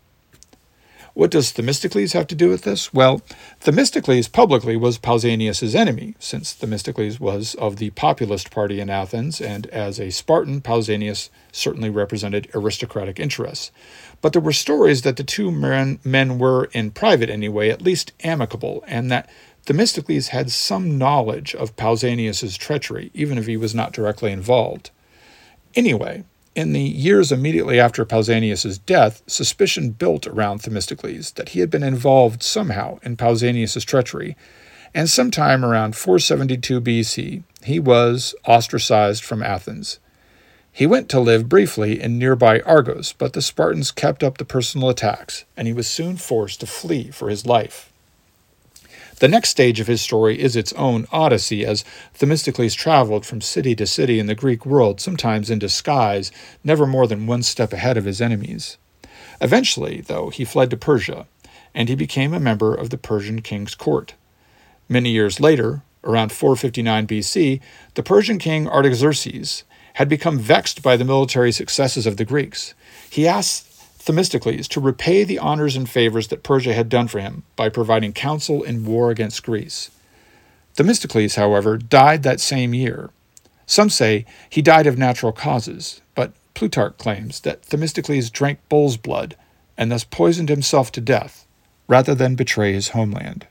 What 1.16 1.32
does 1.32 1.54
Themistocles 1.54 2.12
have 2.12 2.28
to 2.28 2.36
do 2.36 2.50
with 2.50 2.64
this? 2.64 2.94
Well, 2.94 3.22
Themistocles 3.62 4.28
publicly 4.28 4.76
was 4.76 4.98
Pausanias' 4.98 5.74
enemy, 5.74 6.16
since 6.20 6.52
Themistocles 6.52 7.22
was 7.22 7.56
of 7.56 7.78
the 7.78 7.92
populist 7.92 8.52
party 8.52 8.82
in 8.82 8.90
Athens, 8.90 9.40
and 9.40 9.66
as 9.68 9.98
a 9.98 10.10
Spartan, 10.10 10.60
Pausanias 10.60 11.30
certainly 11.54 11.90
represented 11.90 12.50
aristocratic 12.54 13.18
interests. 13.18 13.72
But 14.22 14.34
there 14.34 14.42
were 14.42 14.52
stories 14.52 15.04
that 15.04 15.16
the 15.16 15.24
two 15.24 15.52
men, 15.52 16.00
men 16.04 16.38
were, 16.38 16.66
in 16.74 16.92
private 16.92 17.30
anyway, 17.30 17.70
at 17.70 17.82
least 17.82 18.12
amicable, 18.22 18.84
and 18.86 19.10
that 19.10 19.30
Themistocles 19.68 20.28
had 20.28 20.52
some 20.52 20.98
knowledge 20.98 21.56
of 21.56 21.78
Pausanias' 21.78 22.58
treachery, 22.58 23.10
even 23.14 23.38
if 23.38 23.48
he 23.48 23.56
was 23.56 23.74
not 23.74 23.94
directly 23.94 24.34
involved. 24.34 24.92
Anyway, 25.76 26.26
in 26.56 26.72
the 26.72 26.82
years 26.82 27.32
immediately 27.32 27.80
after 27.80 28.06
Pausanias' 28.06 28.80
death, 28.86 29.22
suspicion 29.28 29.92
built 29.92 30.26
around 30.26 30.62
Themistocles 30.62 31.32
that 31.34 31.50
he 31.50 31.60
had 31.60 31.70
been 31.70 31.84
involved 31.84 32.42
somehow 32.42 33.00
in 33.04 33.18
Pausanias' 33.18 33.86
treachery, 33.86 34.38
and 34.94 35.10
sometime 35.10 35.66
around 35.66 35.98
472 35.98 36.80
BC, 36.80 37.44
he 37.64 37.80
was 37.80 38.34
ostracized 38.46 39.24
from 39.24 39.44
Athens. 39.44 40.00
He 40.72 40.86
went 40.86 41.10
to 41.10 41.20
live 41.20 41.50
briefly 41.50 42.02
in 42.02 42.18
nearby 42.18 42.62
Argos, 42.62 43.14
but 43.14 43.34
the 43.34 43.42
Spartans 43.42 43.92
kept 43.92 44.24
up 44.24 44.38
the 44.38 44.46
personal 44.46 44.90
attacks, 44.90 45.44
and 45.58 45.68
he 45.68 45.74
was 45.74 45.90
soon 45.90 46.16
forced 46.16 46.62
to 46.62 46.68
flee 46.68 47.12
for 47.12 47.30
his 47.30 47.46
life. 47.46 47.92
The 49.20 49.28
next 49.30 49.50
stage 49.50 49.80
of 49.80 49.88
his 49.88 50.02
story 50.02 50.40
is 50.40 50.56
its 50.56 50.74
own 50.74 51.08
odyssey, 51.12 51.66
as 51.66 51.86
Themistocles 52.16 52.76
traveled 52.76 53.26
from 53.26 53.40
city 53.40 53.74
to 53.76 53.88
city 53.88 54.20
in 54.20 54.28
the 54.28 54.36
Greek 54.36 54.66
world, 54.66 55.00
sometimes 55.00 55.50
in 55.50 55.60
disguise, 55.60 56.32
never 56.64 56.86
more 56.86 57.08
than 57.08 57.26
one 57.28 57.44
step 57.44 57.72
ahead 57.72 57.96
of 57.96 58.06
his 58.06 58.22
enemies. 58.22 58.78
Eventually, 59.40 60.02
though, 60.02 60.30
he 60.30 60.44
fled 60.44 60.70
to 60.72 60.78
Persia, 60.78 61.28
and 61.74 61.88
he 61.88 61.96
became 61.96 62.34
a 62.34 62.40
member 62.40 62.76
of 62.76 62.90
the 62.90 62.98
Persian 62.98 63.42
king's 63.42 63.76
court. 63.76 64.16
Many 64.90 65.12
years 65.12 65.40
later, 65.40 65.82
around 66.04 66.32
459 66.32 67.08
BC, 67.08 67.62
the 67.96 68.04
Persian 68.04 68.38
king 68.38 68.68
Artaxerxes 68.68 69.64
had 69.94 70.10
become 70.10 70.38
vexed 70.38 70.84
by 70.84 70.98
the 70.98 71.06
military 71.06 71.54
successes 71.54 72.06
of 72.06 72.18
the 72.18 72.26
Greeks. 72.26 72.74
He 73.10 73.26
asked 73.26 73.65
Themistocles 74.06 74.68
to 74.68 74.80
repay 74.80 75.24
the 75.24 75.40
honors 75.40 75.76
and 75.76 75.90
favors 75.90 76.28
that 76.28 76.44
Persia 76.44 76.76
had 76.76 76.90
done 76.90 77.08
for 77.08 77.20
him 77.20 77.42
by 77.56 77.70
providing 77.70 78.14
counsel 78.14 78.62
in 78.62 78.86
war 78.86 79.10
against 79.10 79.42
Greece. 79.42 79.90
Themistocles, 80.76 81.36
however, 81.36 81.76
died 81.76 82.22
that 82.22 82.40
same 82.40 82.76
year. 82.76 83.10
Some 83.66 83.90
say 83.90 84.26
he 84.48 84.62
died 84.62 84.86
of 84.86 85.00
natural 85.00 85.32
causes, 85.32 86.02
but 86.14 86.34
Plutarch 86.54 87.00
claims 87.00 87.40
that 87.40 87.66
Themistocles 87.66 88.30
drank 88.30 88.60
bull's 88.70 88.96
blood 88.96 89.36
and 89.76 89.92
thus 89.92 90.04
poisoned 90.04 90.50
himself 90.50 90.92
to 90.92 91.02
death 91.02 91.48
rather 91.88 92.14
than 92.14 92.36
betray 92.36 92.74
his 92.74 92.90
homeland. 92.90 93.48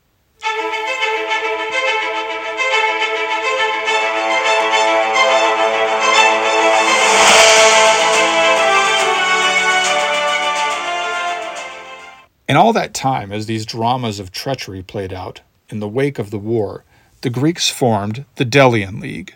In 12.46 12.56
all 12.56 12.74
that 12.74 12.92
time, 12.92 13.32
as 13.32 13.46
these 13.46 13.64
dramas 13.64 14.20
of 14.20 14.30
treachery 14.30 14.82
played 14.82 15.12
out, 15.12 15.40
in 15.70 15.80
the 15.80 15.88
wake 15.88 16.18
of 16.18 16.30
the 16.30 16.38
war, 16.38 16.84
the 17.22 17.30
Greeks 17.30 17.70
formed 17.70 18.26
the 18.36 18.44
Delian 18.44 19.00
League. 19.00 19.34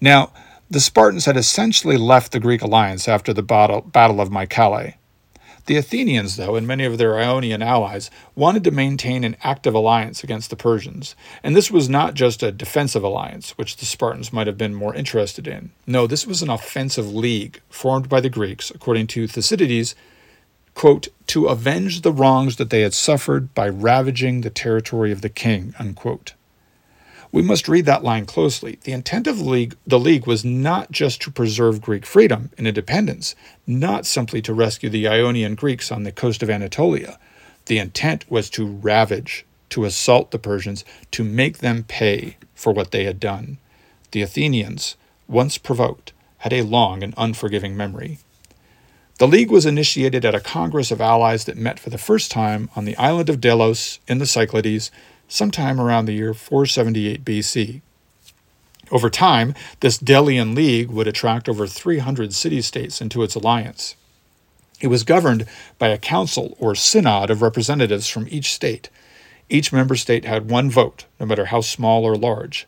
Now, 0.00 0.32
the 0.68 0.80
Spartans 0.80 1.26
had 1.26 1.36
essentially 1.36 1.96
left 1.96 2.32
the 2.32 2.40
Greek 2.40 2.60
alliance 2.60 3.06
after 3.06 3.32
the 3.32 3.42
battle, 3.42 3.82
battle 3.82 4.20
of 4.20 4.30
Mycale. 4.30 4.94
The 5.66 5.76
Athenians, 5.76 6.36
though, 6.36 6.56
and 6.56 6.66
many 6.66 6.84
of 6.84 6.98
their 6.98 7.16
Ionian 7.16 7.62
allies, 7.62 8.10
wanted 8.34 8.64
to 8.64 8.72
maintain 8.72 9.22
an 9.22 9.36
active 9.44 9.74
alliance 9.74 10.24
against 10.24 10.50
the 10.50 10.56
Persians. 10.56 11.14
And 11.44 11.54
this 11.54 11.70
was 11.70 11.88
not 11.88 12.14
just 12.14 12.42
a 12.42 12.50
defensive 12.50 13.04
alliance, 13.04 13.56
which 13.58 13.76
the 13.76 13.86
Spartans 13.86 14.32
might 14.32 14.48
have 14.48 14.58
been 14.58 14.74
more 14.74 14.94
interested 14.94 15.46
in. 15.46 15.70
No, 15.86 16.08
this 16.08 16.26
was 16.26 16.42
an 16.42 16.50
offensive 16.50 17.14
league 17.14 17.60
formed 17.68 18.08
by 18.08 18.20
the 18.20 18.30
Greeks, 18.30 18.72
according 18.72 19.06
to 19.08 19.28
Thucydides, 19.28 19.94
quote, 20.80 21.08
to 21.26 21.46
avenge 21.46 22.00
the 22.00 22.10
wrongs 22.10 22.56
that 22.56 22.70
they 22.70 22.80
had 22.80 22.94
suffered 22.94 23.52
by 23.52 23.68
ravaging 23.68 24.40
the 24.40 24.48
territory 24.48 25.12
of 25.12 25.20
the 25.20 25.28
king, 25.28 25.74
unquote. 25.78 26.32
We 27.30 27.42
must 27.42 27.68
read 27.68 27.84
that 27.84 28.02
line 28.02 28.24
closely. 28.24 28.78
The 28.84 28.92
intent 28.92 29.26
of 29.26 29.36
the 29.36 29.44
league, 29.44 29.76
the 29.86 29.98
league 29.98 30.26
was 30.26 30.42
not 30.42 30.90
just 30.90 31.20
to 31.20 31.30
preserve 31.30 31.82
Greek 31.82 32.06
freedom 32.06 32.48
and 32.56 32.66
independence, 32.66 33.34
not 33.66 34.06
simply 34.06 34.40
to 34.40 34.54
rescue 34.54 34.88
the 34.88 35.06
Ionian 35.06 35.54
Greeks 35.54 35.92
on 35.92 36.04
the 36.04 36.12
coast 36.12 36.42
of 36.42 36.48
Anatolia. 36.48 37.18
The 37.66 37.76
intent 37.76 38.24
was 38.30 38.48
to 38.48 38.66
ravage, 38.66 39.44
to 39.68 39.84
assault 39.84 40.30
the 40.30 40.38
Persians, 40.38 40.82
to 41.10 41.22
make 41.22 41.58
them 41.58 41.84
pay 41.88 42.38
for 42.54 42.72
what 42.72 42.90
they 42.90 43.04
had 43.04 43.20
done. 43.20 43.58
The 44.12 44.22
Athenians, 44.22 44.96
once 45.28 45.58
provoked, 45.58 46.14
had 46.38 46.54
a 46.54 46.62
long 46.62 47.02
and 47.02 47.12
unforgiving 47.18 47.76
memory. 47.76 48.16
The 49.20 49.28
League 49.28 49.50
was 49.50 49.66
initiated 49.66 50.24
at 50.24 50.34
a 50.34 50.40
congress 50.40 50.90
of 50.90 51.02
allies 51.02 51.44
that 51.44 51.58
met 51.58 51.78
for 51.78 51.90
the 51.90 51.98
first 51.98 52.30
time 52.30 52.70
on 52.74 52.86
the 52.86 52.96
island 52.96 53.28
of 53.28 53.38
Delos 53.38 53.98
in 54.08 54.16
the 54.16 54.24
Cyclades 54.24 54.90
sometime 55.28 55.78
around 55.78 56.06
the 56.06 56.14
year 56.14 56.32
478 56.32 57.22
BC. 57.22 57.82
Over 58.90 59.10
time, 59.10 59.52
this 59.80 59.98
Delian 59.98 60.54
League 60.54 60.88
would 60.88 61.06
attract 61.06 61.50
over 61.50 61.66
300 61.66 62.32
city 62.32 62.62
states 62.62 63.02
into 63.02 63.22
its 63.22 63.34
alliance. 63.34 63.94
It 64.80 64.86
was 64.86 65.04
governed 65.04 65.44
by 65.78 65.88
a 65.88 65.98
council 65.98 66.56
or 66.58 66.74
synod 66.74 67.28
of 67.28 67.42
representatives 67.42 68.08
from 68.08 68.26
each 68.30 68.50
state. 68.54 68.88
Each 69.50 69.70
member 69.70 69.96
state 69.96 70.24
had 70.24 70.50
one 70.50 70.70
vote, 70.70 71.04
no 71.20 71.26
matter 71.26 71.44
how 71.44 71.60
small 71.60 72.06
or 72.06 72.16
large. 72.16 72.66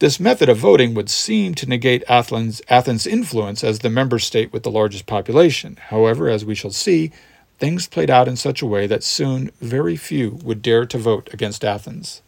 This 0.00 0.18
method 0.18 0.48
of 0.48 0.58
voting 0.58 0.94
would 0.94 1.08
seem 1.08 1.54
to 1.54 1.68
negate 1.68 2.02
Athens', 2.08 2.60
Athens' 2.68 3.06
influence 3.06 3.62
as 3.62 3.78
the 3.78 3.90
member 3.90 4.18
state 4.18 4.52
with 4.52 4.64
the 4.64 4.70
largest 4.70 5.06
population. 5.06 5.78
However, 5.88 6.28
as 6.28 6.44
we 6.44 6.54
shall 6.54 6.72
see, 6.72 7.12
things 7.58 7.86
played 7.86 8.10
out 8.10 8.26
in 8.26 8.36
such 8.36 8.60
a 8.60 8.66
way 8.66 8.88
that 8.88 9.04
soon 9.04 9.50
very 9.60 9.96
few 9.96 10.40
would 10.42 10.62
dare 10.62 10.84
to 10.86 10.98
vote 10.98 11.28
against 11.32 11.64
Athens. 11.64 12.22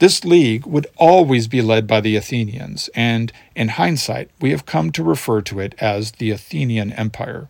This 0.00 0.24
league 0.24 0.66
would 0.66 0.86
always 0.96 1.48
be 1.48 1.62
led 1.62 1.86
by 1.86 2.00
the 2.00 2.16
Athenians, 2.16 2.90
and 2.94 3.32
in 3.54 3.68
hindsight, 3.68 4.30
we 4.40 4.50
have 4.50 4.66
come 4.66 4.92
to 4.92 5.02
refer 5.02 5.40
to 5.42 5.60
it 5.60 5.74
as 5.78 6.12
the 6.12 6.30
Athenian 6.30 6.92
Empire. 6.92 7.48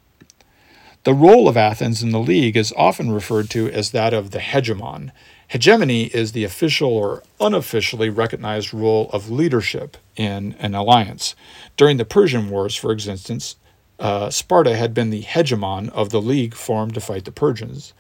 The 1.05 1.15
role 1.15 1.49
of 1.49 1.57
Athens 1.57 2.03
in 2.03 2.11
the 2.11 2.21
league 2.21 2.57
is 2.57 2.73
often 2.77 3.11
referred 3.11 3.51
to 3.51 3.69
as 3.71 3.91
that 3.91 4.15
of 4.15 4.31
the 4.31 4.39
hegemon. 4.39 5.11
Hegemony 5.53 6.05
is 6.05 6.33
the 6.33 6.45
official 6.45 6.97
or 6.97 7.23
unofficially 7.39 8.09
recognized 8.09 8.73
role 8.73 9.11
of 9.13 9.29
leadership 9.29 9.99
in 10.17 10.57
an 10.59 10.75
alliance. 10.75 11.35
During 11.77 11.99
the 11.99 12.07
Persian 12.07 12.49
Wars, 12.49 12.75
for 12.75 12.91
instance, 12.91 13.57
uh, 13.99 14.31
Sparta 14.31 14.75
had 14.75 14.95
been 14.95 15.11
the 15.11 15.25
hegemon 15.25 15.91
of 15.91 16.09
the 16.09 16.23
league 16.23 16.55
formed 16.55 16.95
to 16.95 17.03
fight 17.03 17.27
the 17.27 17.33
Persians. 17.33 17.93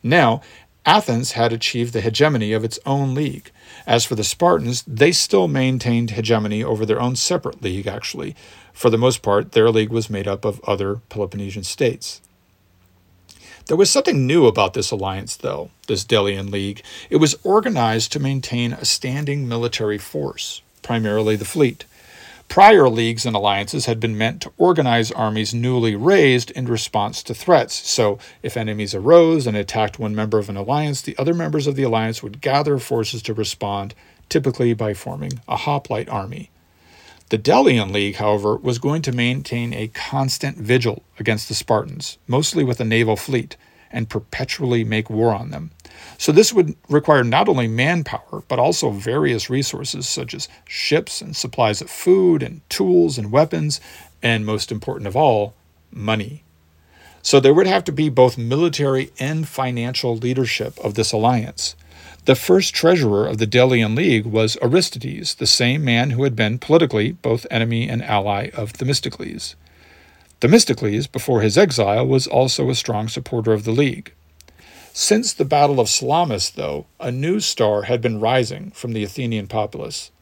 Now, 0.00 0.42
Athens 0.86 1.32
had 1.32 1.52
achieved 1.52 1.92
the 1.92 2.02
hegemony 2.02 2.52
of 2.52 2.62
its 2.62 2.78
own 2.86 3.16
league. 3.16 3.50
As 3.84 4.04
for 4.04 4.14
the 4.14 4.22
Spartans, 4.22 4.84
they 4.86 5.10
still 5.10 5.48
maintained 5.48 6.12
hegemony 6.12 6.62
over 6.62 6.86
their 6.86 7.00
own 7.00 7.16
separate 7.16 7.62
league, 7.62 7.88
actually. 7.88 8.36
For 8.72 8.90
the 8.90 8.96
most 8.96 9.22
part, 9.22 9.50
their 9.52 9.70
league 9.70 9.90
was 9.90 10.08
made 10.08 10.28
up 10.28 10.44
of 10.44 10.62
other 10.68 11.00
Peloponnesian 11.08 11.64
states. 11.64 12.20
There 13.66 13.76
was 13.76 13.90
something 13.90 14.26
new 14.26 14.46
about 14.46 14.74
this 14.74 14.90
alliance, 14.90 15.36
though, 15.36 15.70
this 15.86 16.04
Delian 16.04 16.50
League. 16.50 16.82
It 17.10 17.16
was 17.16 17.36
organized 17.44 18.10
to 18.12 18.20
maintain 18.20 18.72
a 18.72 18.84
standing 18.84 19.48
military 19.48 19.98
force, 19.98 20.62
primarily 20.82 21.36
the 21.36 21.44
fleet. 21.44 21.84
Prior 22.48 22.88
leagues 22.88 23.24
and 23.24 23.34
alliances 23.34 23.86
had 23.86 24.00
been 24.00 24.18
meant 24.18 24.42
to 24.42 24.52
organize 24.58 25.12
armies 25.12 25.54
newly 25.54 25.94
raised 25.94 26.50
in 26.50 26.66
response 26.66 27.22
to 27.22 27.34
threats. 27.34 27.88
So, 27.88 28.18
if 28.42 28.56
enemies 28.56 28.94
arose 28.94 29.46
and 29.46 29.56
attacked 29.56 29.98
one 29.98 30.14
member 30.14 30.38
of 30.38 30.50
an 30.50 30.56
alliance, 30.56 31.00
the 31.00 31.16
other 31.16 31.32
members 31.32 31.66
of 31.66 31.76
the 31.76 31.84
alliance 31.84 32.22
would 32.22 32.40
gather 32.40 32.78
forces 32.78 33.22
to 33.22 33.32
respond, 33.32 33.94
typically 34.28 34.74
by 34.74 34.92
forming 34.92 35.40
a 35.48 35.56
hoplite 35.56 36.08
army. 36.08 36.50
The 37.32 37.38
Delian 37.38 37.92
League, 37.92 38.16
however, 38.16 38.56
was 38.56 38.78
going 38.78 39.00
to 39.00 39.10
maintain 39.10 39.72
a 39.72 39.88
constant 39.88 40.58
vigil 40.58 41.02
against 41.18 41.48
the 41.48 41.54
Spartans, 41.54 42.18
mostly 42.26 42.62
with 42.62 42.78
a 42.78 42.84
naval 42.84 43.16
fleet, 43.16 43.56
and 43.90 44.10
perpetually 44.10 44.84
make 44.84 45.08
war 45.08 45.34
on 45.34 45.50
them. 45.50 45.70
So, 46.18 46.30
this 46.30 46.52
would 46.52 46.76
require 46.90 47.24
not 47.24 47.48
only 47.48 47.68
manpower, 47.68 48.42
but 48.48 48.58
also 48.58 48.90
various 48.90 49.48
resources 49.48 50.06
such 50.06 50.34
as 50.34 50.46
ships 50.68 51.22
and 51.22 51.34
supplies 51.34 51.80
of 51.80 51.88
food 51.88 52.42
and 52.42 52.60
tools 52.68 53.16
and 53.16 53.32
weapons, 53.32 53.80
and 54.22 54.44
most 54.44 54.70
important 54.70 55.06
of 55.06 55.16
all, 55.16 55.54
money. 55.90 56.44
So, 57.22 57.40
there 57.40 57.54
would 57.54 57.66
have 57.66 57.84
to 57.84 57.92
be 57.92 58.10
both 58.10 58.36
military 58.36 59.10
and 59.18 59.48
financial 59.48 60.18
leadership 60.18 60.78
of 60.80 60.96
this 60.96 61.12
alliance. 61.12 61.76
The 62.24 62.36
first 62.36 62.72
treasurer 62.72 63.26
of 63.26 63.38
the 63.38 63.48
Delian 63.48 63.96
League 63.96 64.26
was 64.26 64.56
Aristides, 64.62 65.34
the 65.34 65.46
same 65.46 65.84
man 65.84 66.10
who 66.10 66.22
had 66.22 66.36
been 66.36 66.60
politically 66.60 67.10
both 67.10 67.48
enemy 67.50 67.88
and 67.88 68.00
ally 68.00 68.50
of 68.54 68.70
Themistocles. 68.70 69.56
Themistocles, 70.40 71.08
before 71.08 71.40
his 71.40 71.58
exile, 71.58 72.06
was 72.06 72.28
also 72.28 72.70
a 72.70 72.76
strong 72.76 73.08
supporter 73.08 73.52
of 73.52 73.64
the 73.64 73.72
League. 73.72 74.12
Since 74.92 75.32
the 75.32 75.44
Battle 75.44 75.80
of 75.80 75.88
Salamis, 75.88 76.50
though, 76.50 76.86
a 77.00 77.10
new 77.10 77.40
star 77.40 77.82
had 77.82 78.00
been 78.00 78.20
rising 78.20 78.70
from 78.70 78.92
the 78.92 79.02
Athenian 79.02 79.48
populace. 79.48 80.12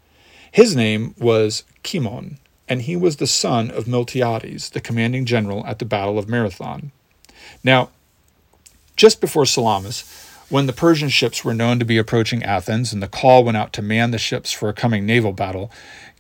His 0.50 0.74
name 0.74 1.14
was 1.18 1.64
Cimon, 1.84 2.38
and 2.66 2.80
he 2.82 2.96
was 2.96 3.16
the 3.16 3.26
son 3.26 3.70
of 3.70 3.84
Miltiades, 3.84 4.70
the 4.70 4.80
commanding 4.80 5.26
general 5.26 5.66
at 5.66 5.78
the 5.78 5.84
Battle 5.84 6.18
of 6.18 6.30
Marathon. 6.30 6.92
Now, 7.62 7.90
just 8.96 9.20
before 9.20 9.44
Salamis, 9.44 10.29
when 10.50 10.66
the 10.66 10.72
Persian 10.72 11.08
ships 11.08 11.44
were 11.44 11.54
known 11.54 11.78
to 11.78 11.84
be 11.84 11.96
approaching 11.96 12.42
Athens 12.42 12.92
and 12.92 13.00
the 13.00 13.08
call 13.08 13.44
went 13.44 13.56
out 13.56 13.72
to 13.72 13.82
man 13.82 14.10
the 14.10 14.18
ships 14.18 14.50
for 14.50 14.68
a 14.68 14.74
coming 14.74 15.06
naval 15.06 15.32
battle, 15.32 15.70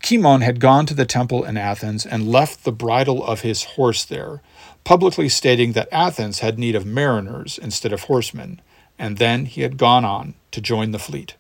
Cimon 0.00 0.40
had 0.40 0.60
gone 0.60 0.86
to 0.86 0.94
the 0.94 1.04
temple 1.04 1.44
in 1.44 1.56
Athens 1.56 2.06
and 2.06 2.30
left 2.30 2.64
the 2.64 2.72
bridle 2.72 3.24
of 3.24 3.40
his 3.40 3.64
horse 3.64 4.04
there, 4.04 4.40
publicly 4.84 5.28
stating 5.28 5.72
that 5.72 5.88
Athens 5.92 6.38
had 6.38 6.60
need 6.60 6.76
of 6.76 6.86
mariners 6.86 7.58
instead 7.58 7.92
of 7.92 8.04
horsemen, 8.04 8.60
and 8.98 9.18
then 9.18 9.46
he 9.46 9.62
had 9.62 9.76
gone 9.76 10.04
on 10.04 10.34
to 10.52 10.60
join 10.60 10.92
the 10.92 10.98
fleet. 11.00 11.34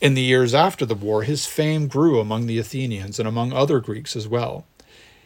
In 0.00 0.14
the 0.14 0.22
years 0.22 0.54
after 0.54 0.86
the 0.86 0.94
war, 0.94 1.24
his 1.24 1.46
fame 1.46 1.88
grew 1.88 2.20
among 2.20 2.46
the 2.46 2.60
Athenians 2.60 3.18
and 3.18 3.26
among 3.26 3.52
other 3.52 3.80
Greeks 3.80 4.14
as 4.14 4.28
well. 4.28 4.64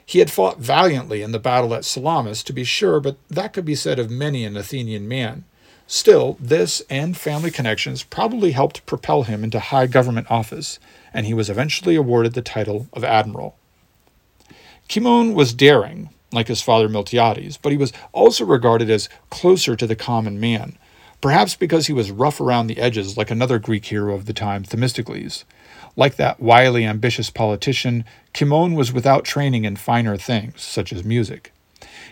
He 0.07 0.21
had 0.21 0.31
fought 0.31 0.59
valiantly 0.59 1.21
in 1.21 1.33
the 1.33 1.39
battle 1.39 1.75
at 1.75 1.85
Salamis, 1.85 2.43
to 2.45 2.55
be 2.55 2.65
sure, 2.65 2.99
but 2.99 3.19
that 3.29 3.53
could 3.53 3.67
be 3.67 3.75
said 3.75 3.99
of 3.99 4.11
many 4.11 4.47
an 4.47 4.57
Athenian 4.57 5.07
man. 5.07 5.45
Still, 5.91 6.37
this 6.39 6.83
and 6.91 7.17
family 7.17 7.51
connections 7.51 8.03
probably 8.03 8.53
helped 8.53 8.85
propel 8.85 9.23
him 9.23 9.43
into 9.43 9.59
high 9.59 9.87
government 9.87 10.31
office, 10.31 10.79
and 11.15 11.25
he 11.25 11.33
was 11.33 11.49
eventually 11.49 11.97
awarded 11.97 12.35
the 12.35 12.43
title 12.43 12.89
of 12.93 13.03
admiral. 13.03 13.57
Cimon 14.87 15.33
was 15.33 15.55
daring, 15.55 16.11
like 16.31 16.49
his 16.49 16.61
father 16.61 16.91
Miltiades, 16.91 17.59
but 17.61 17.73
he 17.73 17.79
was 17.79 17.95
also 18.13 18.45
regarded 18.45 18.91
as 18.91 19.09
closer 19.31 19.75
to 19.77 19.87
the 19.87 19.97
common 19.97 20.39
man, 20.39 20.77
perhaps 21.23 21.57
because 21.57 21.87
he 21.87 21.95
was 21.95 22.11
rough 22.11 22.39
around 22.39 22.67
the 22.67 22.81
edges 22.81 23.17
like 23.17 23.31
another 23.31 23.59
Greek 23.59 23.87
hero 23.87 24.15
of 24.15 24.27
the 24.27 24.35
time, 24.35 24.65
Themistocles. 24.65 25.47
Like 25.97 26.17
that 26.17 26.39
wily, 26.39 26.85
ambitious 26.85 27.31
politician, 27.31 28.05
Cimon 28.35 28.77
was 28.77 28.93
without 28.93 29.25
training 29.25 29.65
in 29.65 29.77
finer 29.77 30.19
things, 30.19 30.61
such 30.61 30.93
as 30.93 31.03
music. 31.03 31.51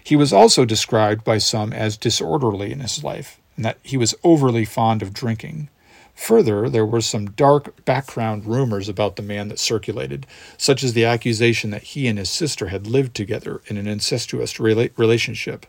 He 0.03 0.17
was 0.17 0.33
also 0.33 0.65
described 0.65 1.25
by 1.25 1.37
some 1.37 1.75
as 1.75 1.99
disorderly 1.99 2.73
in 2.73 2.81
his 2.81 3.05
life, 3.05 3.39
and 3.57 3.65
that 3.65 3.79
he 3.83 3.97
was 3.97 4.15
overly 4.23 4.65
fond 4.65 5.03
of 5.03 5.13
drinking. 5.13 5.69
Further, 6.15 6.69
there 6.69 6.87
were 6.87 7.03
some 7.03 7.31
dark 7.33 7.85
background 7.85 8.47
rumors 8.47 8.89
about 8.89 9.17
the 9.17 9.23
man 9.23 9.49
that 9.49 9.59
circulated, 9.59 10.27
such 10.57 10.83
as 10.83 10.95
the 10.95 11.05
accusation 11.05 11.71
that 11.71 11.83
he 11.83 12.09
and 12.09 12.19
his 12.19 12.31
sister 12.31 12.69
had 12.69 12.87
lived 12.87 13.15
together 13.15 13.61
in 13.67 13.77
an 13.77 13.87
incestuous 13.87 14.55
rela- 14.55 14.91
relationship. 14.97 15.67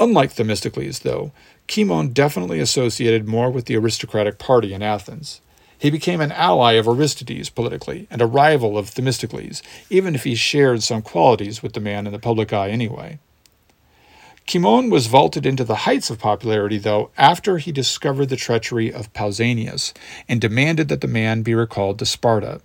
Unlike 0.00 0.32
Themistocles, 0.32 1.00
though, 1.00 1.32
Cimon 1.68 2.12
definitely 2.12 2.60
associated 2.60 3.26
more 3.26 3.50
with 3.50 3.66
the 3.66 3.76
aristocratic 3.76 4.38
party 4.38 4.74
in 4.74 4.82
Athens. 4.82 5.40
He 5.78 5.90
became 5.90 6.20
an 6.20 6.32
ally 6.32 6.72
of 6.72 6.88
Aristides 6.88 7.50
politically 7.50 8.06
and 8.10 8.20
a 8.20 8.26
rival 8.26 8.76
of 8.76 8.90
Themistocles, 8.90 9.62
even 9.90 10.14
if 10.14 10.24
he 10.24 10.34
shared 10.34 10.82
some 10.82 11.02
qualities 11.02 11.62
with 11.62 11.74
the 11.74 11.80
man 11.80 12.06
in 12.06 12.12
the 12.12 12.18
public 12.18 12.52
eye 12.52 12.70
anyway. 12.70 13.18
Cimon 14.46 14.90
was 14.90 15.08
vaulted 15.08 15.44
into 15.44 15.64
the 15.64 15.74
heights 15.74 16.08
of 16.08 16.20
popularity, 16.20 16.78
though, 16.78 17.10
after 17.18 17.58
he 17.58 17.72
discovered 17.72 18.26
the 18.26 18.36
treachery 18.36 18.92
of 18.92 19.12
Pausanias 19.12 19.92
and 20.28 20.40
demanded 20.40 20.86
that 20.88 21.00
the 21.00 21.08
man 21.08 21.42
be 21.42 21.52
recalled 21.52 21.98
to 21.98 22.06
Sparta. 22.06 22.60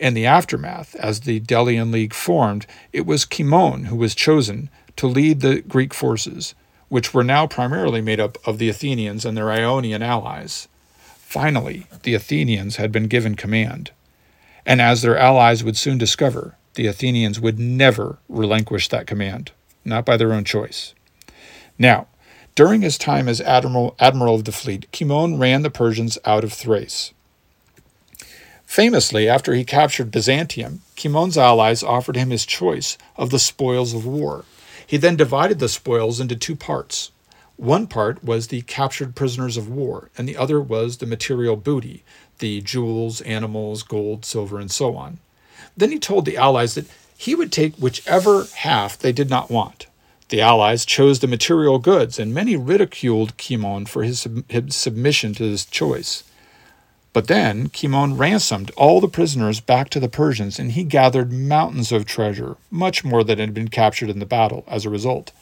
In 0.00 0.14
the 0.14 0.26
aftermath, 0.26 0.96
as 0.96 1.20
the 1.20 1.38
Delian 1.38 1.92
League 1.92 2.14
formed, 2.14 2.66
it 2.92 3.06
was 3.06 3.24
Cimon 3.24 3.84
who 3.84 3.94
was 3.94 4.16
chosen 4.16 4.70
to 4.96 5.06
lead 5.06 5.40
the 5.40 5.60
Greek 5.60 5.94
forces, 5.94 6.56
which 6.88 7.14
were 7.14 7.22
now 7.22 7.46
primarily 7.46 8.00
made 8.00 8.18
up 8.18 8.36
of 8.44 8.58
the 8.58 8.68
Athenians 8.68 9.24
and 9.24 9.36
their 9.36 9.52
Ionian 9.52 10.02
allies. 10.02 10.66
Finally, 11.16 11.86
the 12.02 12.14
Athenians 12.14 12.74
had 12.74 12.90
been 12.90 13.06
given 13.06 13.36
command. 13.36 13.92
And 14.66 14.80
as 14.80 15.02
their 15.02 15.16
allies 15.16 15.62
would 15.62 15.76
soon 15.76 15.96
discover, 15.96 16.56
the 16.74 16.88
Athenians 16.88 17.38
would 17.38 17.60
never 17.60 18.18
relinquish 18.28 18.88
that 18.88 19.06
command, 19.06 19.52
not 19.84 20.04
by 20.04 20.16
their 20.16 20.32
own 20.32 20.42
choice. 20.42 20.92
Now, 21.80 22.08
during 22.54 22.82
his 22.82 22.98
time 22.98 23.26
as 23.26 23.40
admiral, 23.40 23.96
admiral 23.98 24.34
of 24.34 24.44
the 24.44 24.52
fleet, 24.52 24.86
Cimon 24.92 25.40
ran 25.40 25.62
the 25.62 25.70
Persians 25.70 26.18
out 26.26 26.44
of 26.44 26.52
Thrace. 26.52 27.14
Famously, 28.66 29.26
after 29.26 29.54
he 29.54 29.64
captured 29.64 30.10
Byzantium, 30.10 30.82
Cimon's 30.94 31.38
allies 31.38 31.82
offered 31.82 32.16
him 32.16 32.28
his 32.28 32.44
choice 32.44 32.98
of 33.16 33.30
the 33.30 33.38
spoils 33.38 33.94
of 33.94 34.04
war. 34.04 34.44
He 34.86 34.98
then 34.98 35.16
divided 35.16 35.58
the 35.58 35.70
spoils 35.70 36.20
into 36.20 36.36
two 36.36 36.54
parts. 36.54 37.12
One 37.56 37.86
part 37.86 38.22
was 38.22 38.48
the 38.48 38.60
captured 38.62 39.14
prisoners 39.14 39.56
of 39.56 39.70
war, 39.70 40.10
and 40.18 40.28
the 40.28 40.36
other 40.36 40.60
was 40.60 40.98
the 40.98 41.06
material 41.06 41.56
booty, 41.56 42.04
the 42.40 42.60
jewels, 42.60 43.22
animals, 43.22 43.82
gold, 43.82 44.26
silver, 44.26 44.58
and 44.58 44.70
so 44.70 44.96
on. 44.96 45.18
Then 45.74 45.90
he 45.90 45.98
told 45.98 46.26
the 46.26 46.36
allies 46.36 46.74
that 46.74 46.88
he 47.16 47.34
would 47.34 47.50
take 47.50 47.74
whichever 47.76 48.46
half 48.56 48.98
they 48.98 49.12
did 49.12 49.30
not 49.30 49.50
want. 49.50 49.86
The 50.30 50.40
Allies 50.40 50.84
chose 50.84 51.18
the 51.18 51.26
material 51.26 51.80
goods, 51.80 52.20
and 52.20 52.32
many 52.32 52.56
ridiculed 52.56 53.36
Cimon 53.36 53.86
for 53.86 54.04
his, 54.04 54.28
his 54.48 54.76
submission 54.76 55.34
to 55.34 55.42
this 55.42 55.64
choice. 55.64 56.22
But 57.12 57.26
then 57.26 57.68
Cimon 57.68 58.16
ransomed 58.16 58.70
all 58.76 59.00
the 59.00 59.08
prisoners 59.08 59.58
back 59.58 59.90
to 59.90 59.98
the 59.98 60.08
Persians, 60.08 60.60
and 60.60 60.70
he 60.70 60.84
gathered 60.84 61.32
mountains 61.32 61.90
of 61.90 62.06
treasure, 62.06 62.56
much 62.70 63.02
more 63.02 63.24
than 63.24 63.40
had 63.40 63.52
been 63.52 63.66
captured 63.66 64.08
in 64.08 64.20
the 64.20 64.24
battle 64.26 64.64
as 64.68 64.86
a 64.86 64.90
result. 64.90 65.32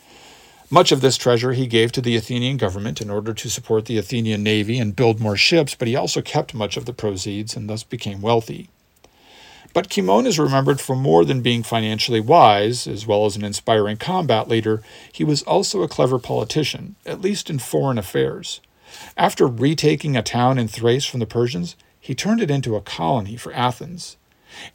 Much 0.70 0.90
of 0.90 1.02
this 1.02 1.18
treasure 1.18 1.52
he 1.52 1.66
gave 1.66 1.92
to 1.92 2.00
the 2.00 2.16
Athenian 2.16 2.56
government 2.56 3.02
in 3.02 3.10
order 3.10 3.34
to 3.34 3.50
support 3.50 3.84
the 3.84 3.98
Athenian 3.98 4.42
navy 4.42 4.78
and 4.78 4.96
build 4.96 5.20
more 5.20 5.36
ships, 5.36 5.74
but 5.74 5.88
he 5.88 5.96
also 5.96 6.22
kept 6.22 6.54
much 6.54 6.78
of 6.78 6.86
the 6.86 6.94
proceeds 6.94 7.54
and 7.54 7.68
thus 7.68 7.82
became 7.82 8.22
wealthy. 8.22 8.70
But 9.74 9.90
Cimon 9.90 10.26
is 10.26 10.38
remembered 10.38 10.80
for 10.80 10.96
more 10.96 11.24
than 11.24 11.42
being 11.42 11.62
financially 11.62 12.20
wise, 12.20 12.86
as 12.86 13.06
well 13.06 13.26
as 13.26 13.36
an 13.36 13.44
inspiring 13.44 13.96
combat 13.96 14.48
leader, 14.48 14.82
he 15.12 15.24
was 15.24 15.42
also 15.42 15.82
a 15.82 15.88
clever 15.88 16.18
politician, 16.18 16.96
at 17.04 17.20
least 17.20 17.50
in 17.50 17.58
foreign 17.58 17.98
affairs. 17.98 18.60
After 19.16 19.46
retaking 19.46 20.16
a 20.16 20.22
town 20.22 20.58
in 20.58 20.68
Thrace 20.68 21.04
from 21.04 21.20
the 21.20 21.26
Persians, 21.26 21.76
he 22.00 22.14
turned 22.14 22.40
it 22.40 22.50
into 22.50 22.76
a 22.76 22.80
colony 22.80 23.36
for 23.36 23.52
Athens. 23.52 24.16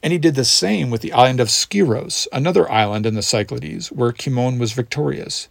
And 0.02 0.12
he 0.12 0.18
did 0.18 0.36
the 0.36 0.44
same 0.44 0.90
with 0.90 1.00
the 1.00 1.12
island 1.12 1.40
of 1.40 1.48
Skyros, 1.48 2.28
another 2.32 2.70
island 2.70 3.06
in 3.06 3.14
the 3.14 3.22
Cyclades, 3.22 3.90
where 3.90 4.12
Cimon 4.12 4.58
was 4.58 4.72
victorious. 4.72 5.48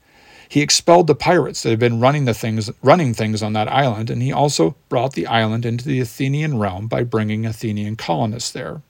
He 0.48 0.62
expelled 0.62 1.08
the 1.08 1.16
pirates 1.16 1.64
that 1.64 1.72
had 1.72 1.80
been 1.80 2.00
running 2.00 2.26
the 2.26 2.34
things 2.34 2.70
running 2.82 3.14
things 3.14 3.44
on 3.44 3.54
that 3.54 3.68
island, 3.68 4.10
and 4.10 4.22
he 4.22 4.32
also 4.32 4.76
brought 4.88 5.14
the 5.14 5.28
island 5.28 5.66
into 5.66 5.86
the 5.86 6.00
Athenian 6.00 6.58
realm 6.58 6.88
by 6.88 7.04
bringing 7.04 7.46
Athenian 7.46 7.96
colonists 7.98 8.52
there. 8.52 8.82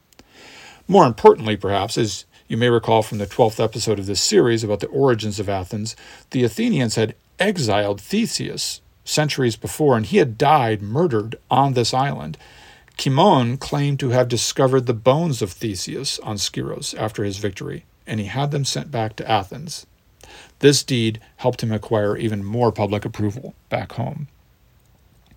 More 0.88 1.06
importantly, 1.06 1.56
perhaps, 1.56 1.98
as 1.98 2.26
you 2.48 2.58
may 2.58 2.70
recall 2.70 3.02
from 3.04 3.18
the 3.18 3.26
12th 3.26 3.64
episode 3.64 4.00
of 4.00 4.06
this 4.06 4.22
series 4.22 4.64
about 4.64 4.82
the 4.82 4.88
origins 4.88 5.40
of 5.40 5.50
Athens, 5.50 5.96
the 6.32 6.44
Athenians 6.44 6.96
had 6.96 7.16
exiled 7.40 8.02
Theseus 8.02 8.82
centuries 9.06 9.56
before, 9.56 9.98
and 9.98 10.06
he 10.06 10.18
had 10.18 10.38
died 10.38 10.82
murdered 10.82 11.36
on 11.50 11.74
this 11.74 11.94
island. 11.94 12.38
Cimon 12.98 13.58
claimed 13.58 14.00
to 14.00 14.10
have 14.12 14.28
discovered 14.28 14.86
the 14.86 14.94
bones 14.94 15.42
of 15.42 15.52
Theseus 15.52 16.20
on 16.20 16.36
Skyros 16.36 16.94
after 17.00 17.24
his 17.24 17.38
victory, 17.38 17.86
and 18.06 18.20
he 18.20 18.28
had 18.28 18.52
them 18.52 18.66
sent 18.66 18.92
back 18.92 19.16
to 19.16 19.30
Athens. 19.30 19.88
This 20.60 20.84
deed 20.84 21.20
helped 21.38 21.64
him 21.64 21.72
acquire 21.72 22.16
even 22.16 22.44
more 22.44 22.72
public 22.72 23.04
approval 23.04 23.56
back 23.70 23.94
home. 23.94 24.28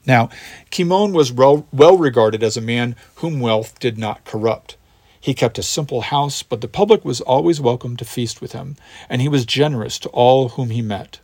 Now, 0.04 0.28
Cimon 0.70 1.12
was 1.12 1.32
well 1.32 1.96
regarded 1.96 2.42
as 2.42 2.56
a 2.56 2.60
man 2.60 2.94
whom 3.16 3.40
wealth 3.40 3.78
did 3.80 3.96
not 3.96 4.24
corrupt. 4.24 4.75
He 5.26 5.34
kept 5.34 5.58
a 5.58 5.62
simple 5.64 6.02
house, 6.02 6.44
but 6.44 6.60
the 6.60 6.68
public 6.68 7.04
was 7.04 7.20
always 7.20 7.60
welcome 7.60 7.96
to 7.96 8.04
feast 8.04 8.40
with 8.40 8.52
him, 8.52 8.76
and 9.08 9.20
he 9.20 9.28
was 9.28 9.44
generous 9.44 9.98
to 9.98 10.08
all 10.10 10.50
whom 10.50 10.70
he 10.70 10.80
met. 10.80 11.18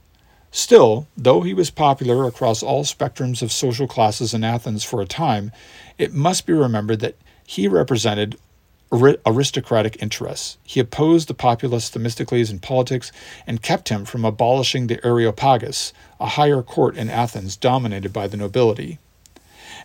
Still, 0.50 1.06
though 1.16 1.42
he 1.42 1.54
was 1.54 1.70
popular 1.70 2.26
across 2.26 2.64
all 2.64 2.82
spectrums 2.82 3.42
of 3.42 3.52
social 3.52 3.86
classes 3.86 4.34
in 4.34 4.42
Athens 4.42 4.82
for 4.82 5.00
a 5.00 5.06
time, 5.06 5.52
it 5.98 6.12
must 6.12 6.46
be 6.46 6.52
remembered 6.52 6.98
that 6.98 7.14
he 7.46 7.68
represented 7.68 8.36
aristocratic 8.92 10.02
interests. 10.02 10.58
He 10.64 10.80
opposed 10.80 11.28
the 11.28 11.32
populace 11.32 11.88
Themistocles 11.88 12.50
in 12.50 12.58
politics 12.58 13.12
and 13.46 13.62
kept 13.62 13.88
him 13.88 14.04
from 14.04 14.24
abolishing 14.24 14.88
the 14.88 14.98
Areopagus, 15.06 15.92
a 16.18 16.26
higher 16.26 16.64
court 16.64 16.96
in 16.96 17.08
Athens 17.08 17.56
dominated 17.56 18.12
by 18.12 18.26
the 18.26 18.36
nobility. 18.36 18.98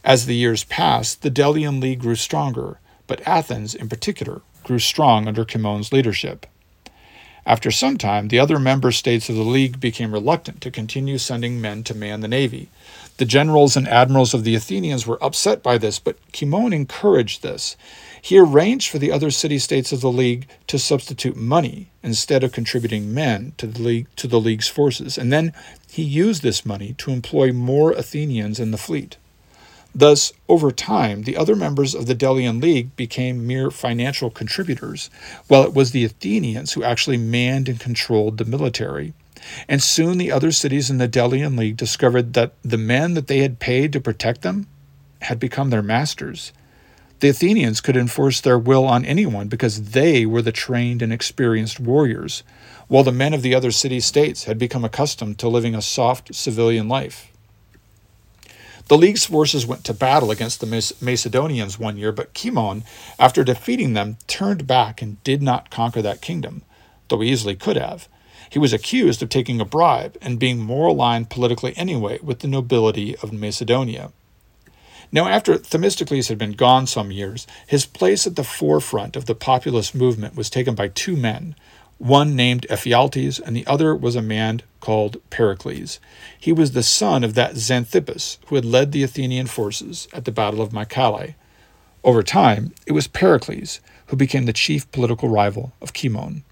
As 0.03 0.25
the 0.25 0.35
years 0.35 0.63
passed, 0.63 1.21
the 1.21 1.29
Delian 1.29 1.79
League 1.79 1.99
grew 1.99 2.15
stronger, 2.15 2.79
but 3.07 3.25
Athens, 3.25 3.73
in 3.73 3.89
particular, 3.89 4.41
grew 4.63 4.79
strong 4.79 5.27
under 5.27 5.45
Cimon's 5.45 5.91
leadership. 5.91 6.45
After 7.45 7.71
some 7.71 7.97
time, 7.97 8.27
the 8.27 8.39
other 8.39 8.59
member 8.59 8.91
states 8.91 9.29
of 9.29 9.35
the 9.37 9.41
League 9.43 9.79
became 9.79 10.11
reluctant 10.11 10.59
to 10.61 10.69
continue 10.69 11.17
sending 11.17 11.61
men 11.61 11.81
to 11.83 11.95
man 11.95 12.19
the 12.19 12.27
navy. 12.27 12.69
The 13.15 13.25
generals 13.25 13.77
and 13.77 13.87
admirals 13.87 14.33
of 14.33 14.43
the 14.43 14.53
Athenians 14.53 15.07
were 15.07 15.23
upset 15.23 15.63
by 15.63 15.77
this, 15.77 15.97
but 15.97 16.17
Cimon 16.33 16.73
encouraged 16.73 17.43
this. 17.43 17.77
He 18.21 18.37
arranged 18.37 18.89
for 18.89 18.99
the 18.99 19.13
other 19.13 19.31
city 19.31 19.59
states 19.59 19.93
of 19.93 20.01
the 20.01 20.11
League 20.11 20.47
to 20.67 20.77
substitute 20.77 21.37
money 21.37 21.87
instead 22.03 22.43
of 22.43 22.51
contributing 22.51 23.13
men 23.13 23.53
to 23.57 23.65
the 23.65 23.81
League 23.81 24.07
to 24.17 24.27
the 24.27 24.41
League's 24.41 24.67
forces, 24.67 25.17
and 25.17 25.31
then 25.31 25.53
he 25.89 26.03
used 26.03 26.43
this 26.43 26.65
money 26.65 26.95
to 26.97 27.11
employ 27.11 27.53
more 27.53 27.93
Athenians 27.93 28.59
in 28.59 28.71
the 28.71 28.77
fleet. 28.77 29.15
Thus, 29.95 30.31
over 30.47 30.71
time, 30.71 31.23
the 31.23 31.37
other 31.37 31.55
members 31.55 31.95
of 31.95 32.05
the 32.05 32.15
Delian 32.15 32.61
League 32.61 32.95
became 32.95 33.47
mere 33.47 33.71
financial 33.71 34.29
contributors, 34.29 35.09
while 35.47 35.63
it 35.63 35.73
was 35.73 35.91
the 35.91 36.05
Athenians 36.05 36.73
who 36.73 36.83
actually 36.83 37.17
manned 37.17 37.67
and 37.67 37.79
controlled 37.79 38.37
the 38.37 38.45
military. 38.45 39.13
And 39.67 39.81
soon 39.81 40.17
the 40.17 40.31
other 40.31 40.51
cities 40.51 40.89
in 40.89 40.97
the 40.97 41.07
Delian 41.07 41.55
League 41.55 41.77
discovered 41.77 42.33
that 42.33 42.53
the 42.63 42.77
men 42.77 43.13
that 43.13 43.27
they 43.27 43.39
had 43.39 43.59
paid 43.59 43.93
to 43.93 44.01
protect 44.01 44.41
them 44.41 44.67
had 45.21 45.39
become 45.39 45.69
their 45.69 45.81
masters. 45.81 46.51
The 47.19 47.29
Athenians 47.29 47.81
could 47.81 47.97
enforce 47.97 48.41
their 48.41 48.59
will 48.59 48.85
on 48.85 49.03
anyone 49.03 49.47
because 49.47 49.91
they 49.91 50.25
were 50.25 50.43
the 50.43 50.51
trained 50.51 51.01
and 51.01 51.11
experienced 51.11 51.79
warriors, 51.79 52.43
while 52.87 53.03
the 53.03 53.11
men 53.11 53.33
of 53.33 53.41
the 53.41 53.55
other 53.55 53.71
city 53.71 53.99
states 53.99 54.43
had 54.43 54.59
become 54.59 54.85
accustomed 54.85 55.39
to 55.39 55.49
living 55.49 55.73
a 55.73 55.81
soft 55.81 56.35
civilian 56.35 56.87
life. 56.87 57.31
The 58.87 58.97
League's 58.97 59.25
forces 59.25 59.65
went 59.65 59.83
to 59.85 59.93
battle 59.93 60.31
against 60.31 60.61
the 60.61 60.95
Macedonians 61.01 61.77
one 61.77 61.97
year, 61.97 62.13
but 62.13 62.33
Cimon, 62.33 62.83
after 63.19 63.43
defeating 63.43 63.93
them, 63.93 64.17
turned 64.27 64.65
back 64.65 65.01
and 65.01 65.21
did 65.25 65.41
not 65.41 65.69
conquer 65.69 66.01
that 66.01 66.21
kingdom, 66.21 66.61
though 67.09 67.19
he 67.19 67.29
easily 67.29 67.55
could 67.55 67.75
have. 67.75 68.07
He 68.49 68.59
was 68.59 68.71
accused 68.71 69.21
of 69.21 69.27
taking 69.27 69.59
a 69.59 69.65
bribe 69.65 70.17
and 70.21 70.39
being 70.39 70.59
more 70.59 70.87
aligned 70.87 71.29
politically 71.29 71.75
anyway 71.75 72.19
with 72.21 72.39
the 72.39 72.47
nobility 72.47 73.17
of 73.17 73.33
Macedonia. 73.33 74.13
Now, 75.11 75.27
after 75.27 75.57
Themistocles 75.57 76.29
had 76.29 76.37
been 76.37 76.53
gone 76.53 76.87
some 76.87 77.11
years, 77.11 77.45
his 77.65 77.85
place 77.85 78.25
at 78.25 78.35
the 78.35 78.43
forefront 78.43 79.17
of 79.17 79.25
the 79.25 79.35
populist 79.35 79.95
movement 79.95 80.35
was 80.35 80.49
taken 80.49 80.75
by 80.75 80.87
two 80.89 81.17
men, 81.17 81.55
one 81.97 82.35
named 82.35 82.67
Ephialtes, 82.69 83.39
and 83.39 83.55
the 83.55 83.65
other 83.65 83.95
was 83.95 84.15
a 84.15 84.21
man 84.21 84.61
called 84.79 85.17
Pericles. 85.29 85.99
He 86.39 86.51
was 86.51 86.71
the 86.71 86.83
son 86.83 87.23
of 87.23 87.33
that 87.33 87.55
Xanthippus 87.55 88.37
who 88.47 88.55
had 88.55 88.65
led 88.65 88.91
the 88.91 89.03
Athenian 89.03 89.47
forces 89.47 90.07
at 90.13 90.25
the 90.25 90.31
Battle 90.31 90.61
of 90.61 90.69
Mycale. 90.69 91.35
Over 92.03 92.23
time, 92.23 92.73
it 92.85 92.91
was 92.91 93.07
Pericles 93.07 93.79
who 94.07 94.15
became 94.15 94.45
the 94.45 94.53
chief 94.53 94.89
political 94.91 95.29
rival 95.29 95.73
of 95.81 95.93
Cimon. 95.93 96.43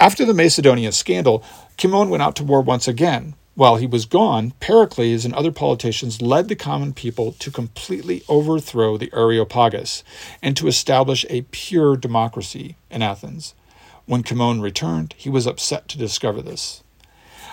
After 0.00 0.24
the 0.24 0.34
Macedonian 0.34 0.92
scandal, 0.92 1.44
Cimon 1.76 2.08
went 2.08 2.22
out 2.22 2.36
to 2.36 2.44
war 2.44 2.62
once 2.62 2.88
again. 2.88 3.34
While 3.54 3.76
he 3.76 3.86
was 3.86 4.06
gone, 4.06 4.52
Pericles 4.60 5.24
and 5.24 5.34
other 5.34 5.50
politicians 5.50 6.22
led 6.22 6.48
the 6.48 6.54
common 6.54 6.92
people 6.92 7.32
to 7.32 7.50
completely 7.50 8.22
overthrow 8.28 8.96
the 8.96 9.10
Areopagus 9.12 10.04
and 10.40 10.56
to 10.56 10.68
establish 10.68 11.26
a 11.28 11.42
pure 11.50 11.96
democracy 11.96 12.76
in 12.88 13.02
Athens. 13.02 13.54
When 14.08 14.22
Cimon 14.22 14.62
returned, 14.62 15.14
he 15.18 15.28
was 15.28 15.46
upset 15.46 15.86
to 15.88 15.98
discover 15.98 16.40
this. 16.40 16.82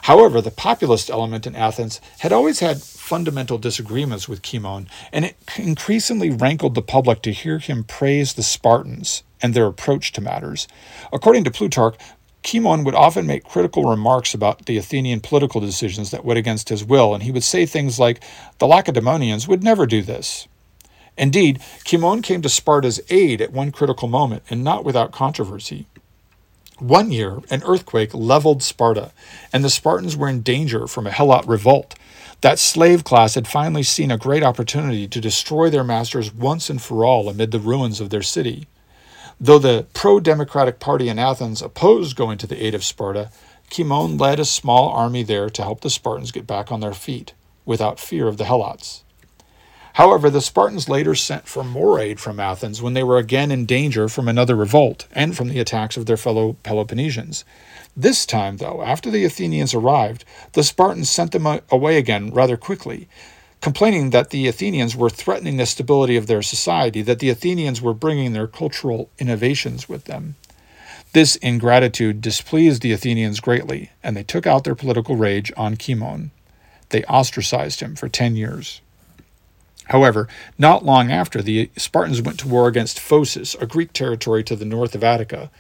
However, 0.04 0.40
the 0.40 0.52
populist 0.52 1.10
element 1.10 1.46
in 1.46 1.54
Athens 1.54 2.00
had 2.20 2.32
always 2.32 2.62
had 2.62 2.82
fundamental 2.82 3.58
disagreements 3.58 4.30
with 4.30 4.42
Cimon, 4.42 4.88
and 5.12 5.26
it 5.26 5.36
increasingly 5.58 6.30
rankled 6.30 6.74
the 6.74 6.82
public 6.82 7.22
to 7.24 7.34
hear 7.34 7.60
him 7.60 7.84
praise 7.84 8.32
the 8.32 8.42
Spartans 8.42 9.24
and 9.42 9.54
their 9.54 9.66
approach 9.66 10.14
to 10.14 10.22
matters. 10.22 10.66
According 11.12 11.44
to 11.44 11.52
Plutarch, 11.52 11.98
Cimon 12.42 12.86
would 12.86 12.96
often 12.96 13.28
make 13.28 13.44
critical 13.44 13.90
remarks 13.90 14.34
about 14.34 14.66
the 14.66 14.78
Athenian 14.78 15.20
political 15.20 15.60
decisions 15.60 16.12
that 16.12 16.24
went 16.24 16.40
against 16.40 16.70
his 16.70 16.86
will, 16.86 17.14
and 17.14 17.24
he 17.24 17.32
would 17.32 17.44
say 17.44 17.66
things 17.66 18.00
like, 18.00 18.24
The 18.60 18.68
Lacedaemonians 18.68 19.46
would 19.46 19.62
never 19.62 19.86
do 19.86 20.02
this. 20.02 20.48
Indeed, 21.18 21.60
Cimon 21.84 22.24
came 22.24 22.42
to 22.44 22.48
Sparta's 22.48 23.02
aid 23.10 23.42
at 23.42 23.52
one 23.52 23.74
critical 23.74 24.08
moment, 24.08 24.44
and 24.50 24.64
not 24.64 24.86
without 24.86 25.12
controversy. 25.12 25.88
One 26.80 27.10
year, 27.10 27.40
an 27.50 27.64
earthquake 27.66 28.14
leveled 28.14 28.62
Sparta, 28.62 29.14
and 29.54 29.64
the 29.64 29.70
Spartans 29.70 30.18
were 30.18 30.28
in 30.28 30.42
danger 30.42 30.88
from 30.88 31.08
a 31.08 31.12
Helot 31.12 31.48
revolt. 31.48 31.96
That 32.42 32.60
slave 32.60 33.06
class 33.06 33.36
had 33.36 33.48
finally 33.48 33.84
seen 33.84 34.12
a 34.12 34.18
great 34.18 34.44
opportunity 34.44 35.08
to 35.08 35.22
destroy 35.22 35.70
their 35.70 35.86
masters 35.86 36.34
once 36.34 36.70
and 36.70 36.82
for 36.82 37.06
all 37.06 37.30
amid 37.30 37.52
the 37.52 37.60
ruins 37.60 38.02
of 38.02 38.10
their 38.10 38.22
city. 38.22 38.68
Though 39.40 39.60
the 39.60 39.88
pro 39.94 40.20
democratic 40.20 40.80
party 40.80 41.08
in 41.08 41.18
Athens 41.18 41.62
opposed 41.62 42.18
going 42.18 42.38
to 42.40 42.48
the 42.48 42.62
aid 42.62 42.76
of 42.76 42.84
Sparta, 42.84 43.32
Cimon 43.70 44.20
led 44.20 44.40
a 44.40 44.46
small 44.46 44.90
army 44.90 45.24
there 45.24 45.50
to 45.50 45.64
help 45.64 45.80
the 45.80 45.90
Spartans 45.90 46.32
get 46.34 46.46
back 46.46 46.74
on 46.74 46.82
their 46.82 46.94
feet, 46.94 47.34
without 47.66 48.02
fear 48.02 48.28
of 48.28 48.36
the 48.38 48.44
Helots. 48.44 49.04
However, 49.96 50.30
the 50.30 50.42
Spartans 50.42 50.90
later 50.90 51.16
sent 51.16 51.48
for 51.48 51.64
more 51.64 52.02
aid 52.02 52.20
from 52.20 52.38
Athens 52.38 52.82
when 52.82 52.96
they 52.96 53.04
were 53.04 53.18
again 53.18 53.50
in 53.50 53.66
danger 53.66 54.10
from 54.10 54.28
another 54.28 54.54
revolt 54.54 55.08
and 55.14 55.38
from 55.38 55.48
the 55.48 55.60
attacks 55.60 55.96
of 55.96 56.06
their 56.06 56.18
fellow 56.18 56.58
Peloponnesians. 56.64 57.46
This 57.96 58.26
time, 58.26 58.58
though, 58.58 58.84
after 58.84 59.10
the 59.10 59.24
Athenians 59.24 59.74
arrived, 59.74 60.26
the 60.52 60.64
Spartans 60.64 61.10
sent 61.10 61.32
them 61.32 61.48
away 61.72 61.98
again 61.98 62.32
rather 62.32 62.58
quickly, 62.58 63.08
complaining 63.62 64.10
that 64.10 64.32
the 64.32 64.50
Athenians 64.50 64.98
were 64.98 65.10
threatening 65.10 65.56
the 65.56 65.66
stability 65.66 66.18
of 66.18 66.28
their 66.28 66.42
society, 66.42 67.02
that 67.02 67.20
the 67.20 67.30
Athenians 67.30 67.82
were 67.82 67.94
bringing 67.94 68.34
their 68.34 68.48
cultural 68.48 69.10
innovations 69.18 69.88
with 69.88 70.04
them. 70.04 70.36
This 71.14 71.38
ingratitude 71.38 72.20
displeased 72.20 72.82
the 72.82 72.92
Athenians 72.92 73.40
greatly, 73.40 73.92
and 74.04 74.18
they 74.18 74.24
took 74.24 74.46
out 74.46 74.66
their 74.66 74.76
political 74.76 75.16
rage 75.16 75.54
on 75.56 75.78
Cimon. 75.78 76.32
They 76.90 77.06
ostracized 77.06 77.80
him 77.80 77.96
for 77.96 78.10
ten 78.10 78.36
years. 78.36 78.82
However, 79.86 80.28
not 80.58 80.84
long 80.84 81.12
after, 81.12 81.42
the 81.42 81.70
Spartans 81.78 82.22
went 82.22 82.40
to 82.40 82.48
war 82.48 82.68
against 82.68 83.00
Phocis, 83.00 83.56
a 83.56 83.68
Greek 83.68 83.94
territory 83.94 84.44
to 84.44 84.56
the 84.56 84.66
north 84.66 84.96
of 84.96 85.04
Attica. 85.04 85.52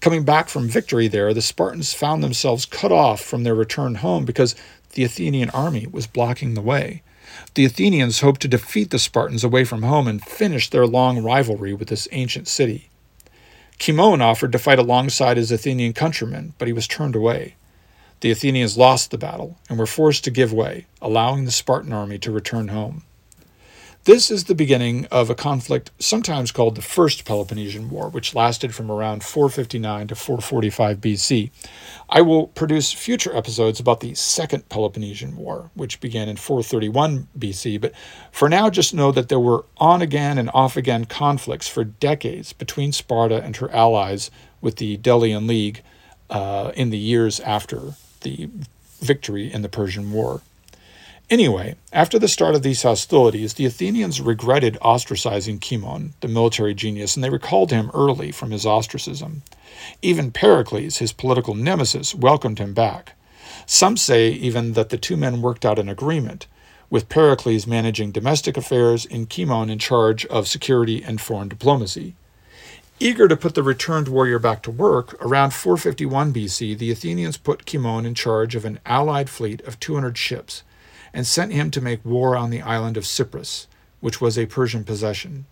Coming 0.00 0.24
back 0.24 0.48
from 0.48 0.68
victory 0.68 1.08
there, 1.08 1.34
the 1.34 1.42
Spartans 1.42 1.94
found 1.94 2.22
themselves 2.22 2.66
cut 2.66 2.92
off 2.92 3.20
from 3.20 3.42
their 3.42 3.54
return 3.54 3.96
home 3.96 4.24
because 4.24 4.54
the 4.92 5.04
Athenian 5.04 5.50
army 5.50 5.86
was 5.86 6.06
blocking 6.06 6.54
the 6.54 6.62
way. 6.62 7.02
The 7.54 7.64
Athenians 7.64 8.20
hoped 8.20 8.40
to 8.42 8.48
defeat 8.48 8.90
the 8.90 8.98
Spartans 8.98 9.44
away 9.44 9.64
from 9.64 9.82
home 9.82 10.06
and 10.06 10.24
finish 10.24 10.70
their 10.70 10.86
long 10.86 11.22
rivalry 11.22 11.74
with 11.74 11.88
this 11.88 12.08
ancient 12.12 12.48
city. 12.48 12.90
Cimon 13.78 14.20
offered 14.20 14.52
to 14.52 14.58
fight 14.58 14.78
alongside 14.78 15.36
his 15.36 15.50
Athenian 15.50 15.92
countrymen, 15.92 16.54
but 16.58 16.68
he 16.68 16.72
was 16.72 16.86
turned 16.86 17.16
away. 17.16 17.56
The 18.20 18.30
Athenians 18.30 18.78
lost 18.78 19.10
the 19.10 19.18
battle 19.18 19.58
and 19.68 19.78
were 19.78 19.86
forced 19.86 20.24
to 20.24 20.30
give 20.30 20.52
way, 20.52 20.86
allowing 21.02 21.44
the 21.44 21.50
Spartan 21.50 21.92
army 21.92 22.18
to 22.18 22.30
return 22.30 22.68
home. 22.68 23.02
This 24.04 24.30
is 24.30 24.44
the 24.44 24.54
beginning 24.54 25.06
of 25.06 25.30
a 25.30 25.34
conflict 25.34 25.90
sometimes 25.98 26.52
called 26.52 26.74
the 26.74 26.82
First 26.82 27.24
Peloponnesian 27.24 27.88
War, 27.88 28.10
which 28.10 28.34
lasted 28.34 28.74
from 28.74 28.90
around 28.90 29.24
459 29.24 30.08
to 30.08 30.14
445 30.14 30.98
BC. 30.98 31.50
I 32.10 32.20
will 32.20 32.48
produce 32.48 32.92
future 32.92 33.34
episodes 33.34 33.80
about 33.80 34.00
the 34.00 34.14
Second 34.14 34.68
Peloponnesian 34.68 35.36
War, 35.36 35.70
which 35.72 36.02
began 36.02 36.28
in 36.28 36.36
431 36.36 37.28
BC, 37.38 37.80
but 37.80 37.94
for 38.30 38.50
now 38.50 38.68
just 38.68 38.92
know 38.92 39.10
that 39.10 39.30
there 39.30 39.40
were 39.40 39.64
on 39.78 40.02
again 40.02 40.36
and 40.36 40.50
off 40.52 40.76
again 40.76 41.06
conflicts 41.06 41.66
for 41.66 41.82
decades 41.82 42.52
between 42.52 42.92
Sparta 42.92 43.42
and 43.42 43.56
her 43.56 43.70
allies 43.70 44.30
with 44.60 44.76
the 44.76 44.98
Delian 44.98 45.46
League 45.46 45.82
uh, 46.28 46.72
in 46.76 46.90
the 46.90 46.98
years 46.98 47.40
after 47.40 47.94
the 48.20 48.50
victory 49.00 49.50
in 49.50 49.62
the 49.62 49.70
Persian 49.70 50.12
War. 50.12 50.42
Anyway, 51.30 51.74
after 51.90 52.18
the 52.18 52.28
start 52.28 52.54
of 52.54 52.62
these 52.62 52.82
hostilities, 52.82 53.54
the 53.54 53.64
Athenians 53.64 54.20
regretted 54.20 54.76
ostracizing 54.82 55.58
Cimon, 55.58 56.12
the 56.20 56.28
military 56.28 56.74
genius, 56.74 57.16
and 57.16 57.24
they 57.24 57.30
recalled 57.30 57.70
him 57.70 57.90
early 57.94 58.30
from 58.30 58.50
his 58.50 58.66
ostracism. 58.66 59.42
Even 60.02 60.30
Pericles, 60.30 60.98
his 60.98 61.14
political 61.14 61.54
nemesis, 61.54 62.14
welcomed 62.14 62.58
him 62.58 62.74
back. 62.74 63.14
Some 63.64 63.96
say 63.96 64.28
even 64.28 64.74
that 64.74 64.90
the 64.90 64.98
two 64.98 65.16
men 65.16 65.40
worked 65.40 65.64
out 65.64 65.78
an 65.78 65.88
agreement, 65.88 66.46
with 66.90 67.08
Pericles 67.08 67.66
managing 67.66 68.12
domestic 68.12 68.58
affairs 68.58 69.06
and 69.06 69.30
Cimon 69.30 69.70
in 69.70 69.78
charge 69.78 70.26
of 70.26 70.46
security 70.46 71.02
and 71.02 71.22
foreign 71.22 71.48
diplomacy. 71.48 72.14
Eager 73.00 73.28
to 73.28 73.36
put 73.36 73.54
the 73.54 73.62
returned 73.62 74.08
warrior 74.08 74.38
back 74.38 74.62
to 74.64 74.70
work, 74.70 75.16
around 75.24 75.54
451 75.54 76.34
BC, 76.34 76.76
the 76.76 76.90
Athenians 76.90 77.38
put 77.38 77.64
Cimon 77.64 78.04
in 78.04 78.14
charge 78.14 78.54
of 78.54 78.66
an 78.66 78.78
allied 78.84 79.30
fleet 79.30 79.62
of 79.62 79.80
200 79.80 80.18
ships 80.18 80.62
and 81.14 81.26
sent 81.26 81.52
him 81.52 81.70
to 81.70 81.80
make 81.80 82.04
war 82.04 82.36
on 82.36 82.50
the 82.50 82.60
island 82.60 82.96
of 82.96 83.06
Cyprus, 83.06 83.68
which 84.00 84.20
was 84.20 84.36
a 84.36 84.46
Persian 84.46 84.82
possession. 84.84 85.46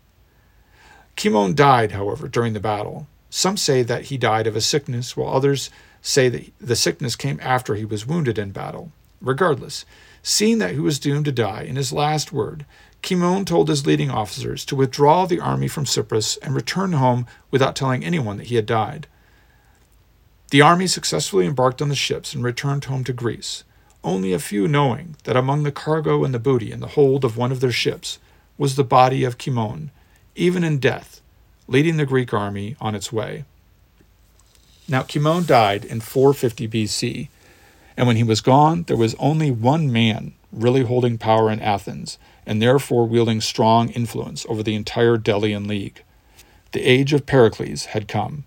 Cimon 1.17 1.55
died, 1.55 1.93
however, 1.93 2.27
during 2.27 2.53
the 2.53 2.61
battle. 2.61 3.07
Some 3.31 3.57
say 3.57 3.83
that 3.85 4.07
he 4.07 4.19
died 4.19 4.49
of 4.49 4.57
a 4.57 4.61
sickness, 4.61 5.17
while 5.17 5.33
others 5.33 5.71
say 6.03 6.29
that 6.29 6.53
the 6.61 6.77
sickness 6.77 7.15
came 7.15 7.39
after 7.41 7.77
he 7.77 7.85
was 7.85 8.07
wounded 8.07 8.39
in 8.39 8.51
battle. 8.51 8.91
Regardless, 9.21 9.85
seeing 10.23 10.59
that 10.59 10.73
he 10.73 10.81
was 10.81 10.99
doomed 10.99 11.27
to 11.27 11.33
die, 11.33 11.63
in 11.63 11.77
his 11.77 11.93
last 11.93 12.33
word, 12.33 12.67
Cimon 13.01 13.45
told 13.47 13.69
his 13.69 13.87
leading 13.87 14.11
officers 14.11 14.65
to 14.65 14.77
withdraw 14.77 15.27
the 15.27 15.41
army 15.41 15.69
from 15.69 15.87
Cyprus 15.87 16.37
and 16.39 16.55
return 16.55 16.93
home 16.93 17.27
without 17.53 17.77
telling 17.77 18.05
anyone 18.05 18.37
that 18.39 18.49
he 18.49 18.57
had 18.57 18.67
died. 18.67 19.07
The 20.51 20.61
army 20.61 20.89
successfully 20.89 21.47
embarked 21.47 21.81
on 21.81 21.89
the 21.89 21.95
ships 21.95 22.35
and 22.35 22.43
returned 22.43 22.85
home 22.85 23.05
to 23.05 23.13
Greece 23.13 23.63
only 24.05 24.33
a 24.33 24.39
few 24.39 24.67
knowing 24.67 25.17
that 25.25 25.37
among 25.37 25.63
the 25.63 25.73
cargo 25.73 26.25
and 26.25 26.35
the 26.35 26.39
booty 26.39 26.73
in 26.73 26.81
the 26.81 26.89
hold 26.89 27.25
of 27.25 27.37
one 27.37 27.53
of 27.53 27.61
their 27.61 27.73
ships 27.73 28.19
was 28.59 28.77
the 28.77 28.85
body 28.85 29.25
of 29.25 29.39
Cimon, 29.39 29.91
even 30.35 30.65
in 30.65 30.79
death, 30.79 31.21
leading 31.67 31.97
the 31.97 32.07
Greek 32.07 32.33
army 32.33 32.77
on 32.81 32.95
its 32.95 33.13
way. 33.13 33.45
Now, 34.89 35.03
Cimon 35.03 35.47
died 35.47 35.85
in 35.85 36.01
450 36.01 36.69
BC, 36.69 37.29
and 37.97 38.07
when 38.07 38.17
he 38.17 38.25
was 38.25 38.41
gone, 38.41 38.85
there 38.85 38.97
was 38.97 39.15
only 39.19 39.51
one 39.51 39.93
man 39.93 40.35
really 40.53 40.83
holding 40.83 41.19
power 41.19 41.51
in 41.51 41.61
Athens, 41.61 42.19
and 42.45 42.61
therefore 42.61 43.07
wielding 43.07 43.41
strong 43.41 43.89
influence 43.91 44.45
over 44.49 44.63
the 44.63 44.75
entire 44.75 45.17
Delian 45.17 45.67
League. 45.67 46.03
The 46.73 46.83
age 46.83 47.13
of 47.13 47.27
Pericles 47.27 47.87
had 47.87 48.09
come. 48.09 48.45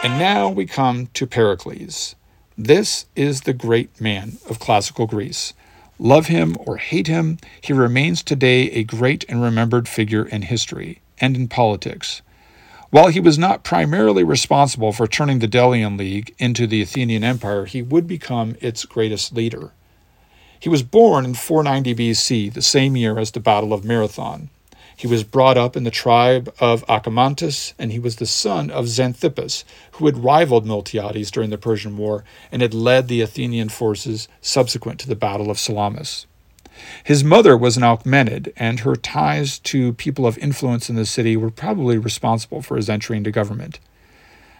And 0.00 0.16
now 0.16 0.48
we 0.48 0.64
come 0.64 1.08
to 1.14 1.26
Pericles. 1.26 2.14
This 2.56 3.06
is 3.16 3.40
the 3.40 3.52
great 3.52 4.00
man 4.00 4.38
of 4.48 4.60
classical 4.60 5.08
Greece. 5.08 5.54
Love 5.98 6.28
him 6.28 6.56
or 6.60 6.76
hate 6.76 7.08
him, 7.08 7.38
he 7.60 7.72
remains 7.72 8.22
today 8.22 8.70
a 8.70 8.84
great 8.84 9.24
and 9.28 9.42
remembered 9.42 9.88
figure 9.88 10.24
in 10.24 10.42
history 10.42 11.00
and 11.20 11.34
in 11.34 11.48
politics. 11.48 12.22
While 12.90 13.08
he 13.08 13.18
was 13.18 13.38
not 13.38 13.64
primarily 13.64 14.22
responsible 14.22 14.92
for 14.92 15.08
turning 15.08 15.40
the 15.40 15.48
Delian 15.48 15.96
League 15.96 16.32
into 16.38 16.68
the 16.68 16.80
Athenian 16.80 17.24
Empire, 17.24 17.64
he 17.64 17.82
would 17.82 18.06
become 18.06 18.54
its 18.60 18.84
greatest 18.84 19.34
leader. 19.34 19.72
He 20.60 20.68
was 20.68 20.84
born 20.84 21.24
in 21.24 21.34
490 21.34 21.94
BC, 21.96 22.52
the 22.52 22.62
same 22.62 22.96
year 22.96 23.18
as 23.18 23.32
the 23.32 23.40
Battle 23.40 23.72
of 23.72 23.84
Marathon. 23.84 24.48
He 24.98 25.06
was 25.06 25.22
brought 25.22 25.56
up 25.56 25.76
in 25.76 25.84
the 25.84 25.92
tribe 25.92 26.52
of 26.58 26.84
Achamantus, 26.88 27.72
and 27.78 27.92
he 27.92 28.00
was 28.00 28.16
the 28.16 28.26
son 28.26 28.68
of 28.68 28.86
Xanthippus, 28.86 29.62
who 29.92 30.06
had 30.06 30.24
rivaled 30.24 30.66
Miltiades 30.66 31.30
during 31.30 31.50
the 31.50 31.56
Persian 31.56 31.96
War 31.96 32.24
and 32.50 32.62
had 32.62 32.74
led 32.74 33.06
the 33.06 33.20
Athenian 33.20 33.68
forces 33.68 34.26
subsequent 34.40 34.98
to 34.98 35.06
the 35.06 35.14
Battle 35.14 35.52
of 35.52 35.58
Salamis. 35.60 36.26
His 37.04 37.22
mother 37.22 37.56
was 37.56 37.76
an 37.76 37.84
Alcmaeonid, 37.84 38.52
and 38.56 38.80
her 38.80 38.96
ties 38.96 39.60
to 39.60 39.92
people 39.92 40.26
of 40.26 40.36
influence 40.38 40.90
in 40.90 40.96
the 40.96 41.06
city 41.06 41.36
were 41.36 41.52
probably 41.52 41.96
responsible 41.96 42.60
for 42.60 42.76
his 42.76 42.90
entry 42.90 43.16
into 43.16 43.30
government. 43.30 43.78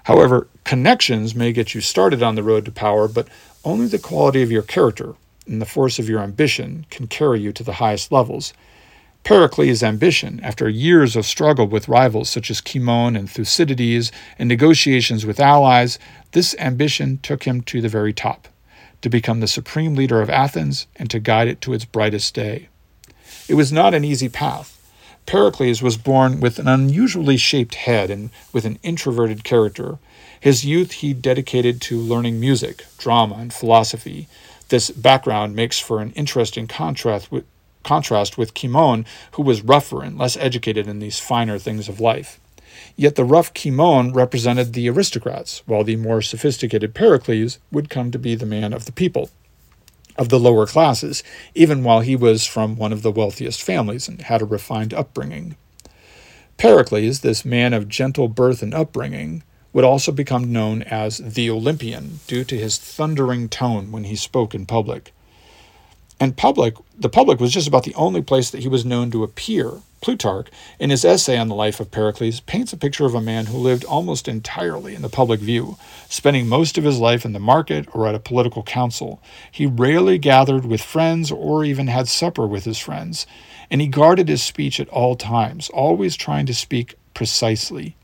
However, 0.04 0.46
connections 0.62 1.34
may 1.34 1.52
get 1.52 1.74
you 1.74 1.80
started 1.80 2.22
on 2.22 2.36
the 2.36 2.44
road 2.44 2.64
to 2.66 2.70
power, 2.70 3.08
but 3.08 3.26
only 3.64 3.88
the 3.88 3.98
quality 3.98 4.42
of 4.42 4.52
your 4.52 4.62
character 4.62 5.16
and 5.48 5.60
the 5.60 5.66
force 5.66 5.98
of 5.98 6.08
your 6.08 6.20
ambition 6.20 6.86
can 6.90 7.08
carry 7.08 7.40
you 7.40 7.50
to 7.54 7.64
the 7.64 7.74
highest 7.74 8.12
levels, 8.12 8.52
Pericles' 9.28 9.82
ambition, 9.82 10.40
after 10.42 10.70
years 10.70 11.14
of 11.14 11.26
struggle 11.26 11.66
with 11.66 11.86
rivals 11.86 12.30
such 12.30 12.50
as 12.50 12.62
Cimon 12.62 13.14
and 13.14 13.28
Thucydides 13.28 14.10
and 14.38 14.48
negotiations 14.48 15.26
with 15.26 15.38
allies, 15.38 15.98
this 16.32 16.54
ambition 16.58 17.18
took 17.18 17.44
him 17.44 17.60
to 17.64 17.82
the 17.82 17.90
very 17.90 18.14
top, 18.14 18.48
to 19.02 19.10
become 19.10 19.40
the 19.40 19.46
supreme 19.46 19.94
leader 19.94 20.22
of 20.22 20.30
Athens 20.30 20.86
and 20.96 21.10
to 21.10 21.20
guide 21.20 21.46
it 21.46 21.60
to 21.60 21.74
its 21.74 21.84
brightest 21.84 22.32
day. 22.32 22.70
It 23.50 23.52
was 23.52 23.70
not 23.70 23.92
an 23.92 24.02
easy 24.02 24.30
path. 24.30 24.74
Pericles 25.26 25.82
was 25.82 25.98
born 25.98 26.40
with 26.40 26.58
an 26.58 26.66
unusually 26.66 27.36
shaped 27.36 27.74
head 27.74 28.08
and 28.08 28.30
with 28.54 28.64
an 28.64 28.78
introverted 28.82 29.44
character. 29.44 29.98
His 30.40 30.64
youth 30.64 30.92
he 30.92 31.12
dedicated 31.12 31.82
to 31.82 32.00
learning 32.00 32.40
music, 32.40 32.86
drama, 32.96 33.34
and 33.34 33.52
philosophy. 33.52 34.26
This 34.70 34.90
background 34.90 35.54
makes 35.54 35.78
for 35.78 36.00
an 36.00 36.12
interesting 36.12 36.66
contrast 36.66 37.30
with, 37.30 37.44
contrast 37.82 38.36
with 38.36 38.54
Cimon, 38.54 39.06
who 39.32 39.42
was 39.42 39.62
rougher 39.62 40.02
and 40.02 40.18
less 40.18 40.36
educated 40.36 40.86
in 40.86 40.98
these 40.98 41.18
finer 41.18 41.58
things 41.58 41.88
of 41.88 42.00
life. 42.00 42.40
Yet 42.96 43.14
the 43.14 43.24
rough 43.24 43.54
Cimon 43.54 44.12
represented 44.14 44.72
the 44.72 44.88
aristocrats, 44.88 45.62
while 45.66 45.84
the 45.84 45.96
more 45.96 46.22
sophisticated 46.22 46.94
Pericles 46.94 47.58
would 47.72 47.90
come 47.90 48.10
to 48.10 48.18
be 48.18 48.34
the 48.34 48.46
man 48.46 48.72
of 48.72 48.84
the 48.84 48.92
people, 48.92 49.30
of 50.16 50.28
the 50.28 50.40
lower 50.40 50.66
classes, 50.66 51.22
even 51.54 51.84
while 51.84 52.00
he 52.00 52.16
was 52.16 52.44
from 52.44 52.76
one 52.76 52.92
of 52.92 53.02
the 53.02 53.12
wealthiest 53.12 53.62
families 53.62 54.08
and 54.08 54.22
had 54.22 54.42
a 54.42 54.46
refined 54.46 54.92
upbringing. 54.92 55.56
Pericles, 56.56 57.20
this 57.20 57.44
man 57.44 57.72
of 57.72 57.88
gentle 57.88 58.26
birth 58.26 58.62
and 58.62 58.74
upbringing, 58.74 59.44
would 59.72 59.84
also 59.84 60.10
become 60.10 60.52
known 60.52 60.82
as 60.82 61.18
the 61.18 61.48
Olympian 61.48 62.18
due 62.26 62.42
to 62.42 62.58
his 62.58 62.78
thundering 62.78 63.48
tone 63.48 63.92
when 63.92 64.04
he 64.04 64.16
spoke 64.16 64.54
in 64.54 64.66
public. 64.66 65.12
And 66.20 66.36
public, 66.36 66.74
the 66.98 67.08
public 67.08 67.40
was 67.40 67.52
just 67.52 67.68
about 67.68 67.84
the 67.84 67.94
only 67.94 68.22
place 68.22 68.50
that 68.50 68.62
he 68.62 68.68
was 68.68 68.84
known 68.84 69.10
to 69.12 69.22
appear. 69.22 69.80
Plutarch, 70.00 70.48
in 70.78 70.90
his 70.90 71.04
essay 71.04 71.36
on 71.36 71.48
the 71.48 71.54
life 71.54 71.80
of 71.80 71.90
Pericles, 71.90 72.40
paints 72.40 72.72
a 72.72 72.76
picture 72.76 73.04
of 73.04 73.14
a 73.14 73.20
man 73.20 73.46
who 73.46 73.58
lived 73.58 73.84
almost 73.84 74.28
entirely 74.28 74.94
in 74.94 75.02
the 75.02 75.08
public 75.08 75.40
view, 75.40 75.76
spending 76.08 76.48
most 76.48 76.78
of 76.78 76.84
his 76.84 77.00
life 77.00 77.24
in 77.24 77.32
the 77.32 77.40
market 77.40 77.88
or 77.92 78.06
at 78.06 78.14
a 78.14 78.20
political 78.20 78.62
council. 78.62 79.20
He 79.50 79.66
rarely 79.66 80.18
gathered 80.18 80.64
with 80.64 80.80
friends 80.80 81.32
or 81.32 81.64
even 81.64 81.88
had 81.88 82.06
supper 82.06 82.46
with 82.46 82.64
his 82.64 82.78
friends, 82.78 83.26
and 83.70 83.80
he 83.80 83.88
guarded 83.88 84.28
his 84.28 84.42
speech 84.42 84.78
at 84.78 84.88
all 84.88 85.16
times, 85.16 85.68
always 85.70 86.16
trying 86.16 86.46
to 86.46 86.54
speak 86.54 86.94
precisely. 87.12 87.96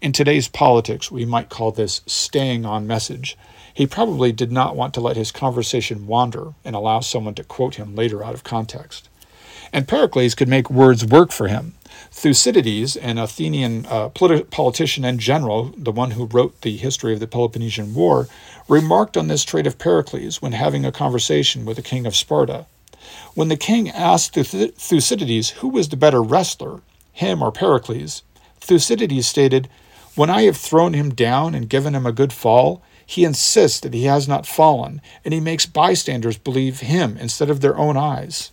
In 0.00 0.12
today's 0.12 0.48
politics, 0.48 1.10
we 1.10 1.24
might 1.24 1.48
call 1.48 1.70
this 1.70 2.00
staying 2.06 2.64
on 2.64 2.86
message. 2.86 3.36
He 3.76 3.86
probably 3.86 4.32
did 4.32 4.50
not 4.50 4.74
want 4.74 4.94
to 4.94 5.02
let 5.02 5.18
his 5.18 5.30
conversation 5.30 6.06
wander 6.06 6.54
and 6.64 6.74
allow 6.74 7.00
someone 7.00 7.34
to 7.34 7.44
quote 7.44 7.74
him 7.74 7.94
later 7.94 8.24
out 8.24 8.32
of 8.32 8.42
context. 8.42 9.10
And 9.70 9.86
Pericles 9.86 10.34
could 10.34 10.48
make 10.48 10.70
words 10.70 11.04
work 11.04 11.30
for 11.30 11.48
him. 11.48 11.74
Thucydides, 12.10 12.96
an 12.96 13.18
Athenian 13.18 13.84
uh, 13.84 14.08
politi- 14.08 14.48
politician 14.48 15.04
and 15.04 15.20
general, 15.20 15.74
the 15.76 15.92
one 15.92 16.12
who 16.12 16.24
wrote 16.24 16.62
the 16.62 16.78
history 16.78 17.12
of 17.12 17.20
the 17.20 17.26
Peloponnesian 17.26 17.94
War, 17.94 18.28
remarked 18.66 19.14
on 19.14 19.28
this 19.28 19.44
trait 19.44 19.66
of 19.66 19.76
Pericles 19.76 20.40
when 20.40 20.52
having 20.52 20.86
a 20.86 20.90
conversation 20.90 21.66
with 21.66 21.76
the 21.76 21.82
king 21.82 22.06
of 22.06 22.16
Sparta. 22.16 22.64
When 23.34 23.48
the 23.48 23.58
king 23.58 23.90
asked 23.90 24.32
Thucydides 24.32 25.50
who 25.50 25.68
was 25.68 25.90
the 25.90 25.98
better 25.98 26.22
wrestler, 26.22 26.80
him 27.12 27.42
or 27.42 27.52
Pericles, 27.52 28.22
Thucydides 28.58 29.26
stated, 29.26 29.68
When 30.14 30.30
I 30.30 30.44
have 30.44 30.56
thrown 30.56 30.94
him 30.94 31.10
down 31.10 31.54
and 31.54 31.68
given 31.68 31.94
him 31.94 32.06
a 32.06 32.12
good 32.12 32.32
fall, 32.32 32.80
he 33.06 33.24
insists 33.24 33.80
that 33.80 33.94
he 33.94 34.04
has 34.04 34.26
not 34.26 34.46
fallen, 34.46 35.00
and 35.24 35.32
he 35.32 35.40
makes 35.40 35.64
bystanders 35.64 36.36
believe 36.36 36.80
him 36.80 37.16
instead 37.18 37.48
of 37.48 37.60
their 37.60 37.78
own 37.78 37.96
eyes. 37.96 38.50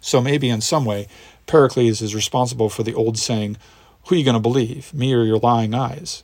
So 0.00 0.20
maybe 0.20 0.50
in 0.50 0.60
some 0.60 0.84
way, 0.84 1.08
Pericles 1.46 2.02
is 2.02 2.14
responsible 2.14 2.68
for 2.68 2.82
the 2.82 2.94
old 2.94 3.18
saying, 3.18 3.56
Who 4.06 4.14
are 4.14 4.18
you 4.18 4.24
going 4.24 4.34
to 4.34 4.40
believe, 4.40 4.92
me 4.92 5.14
or 5.14 5.24
your 5.24 5.38
lying 5.38 5.74
eyes? 5.74 6.22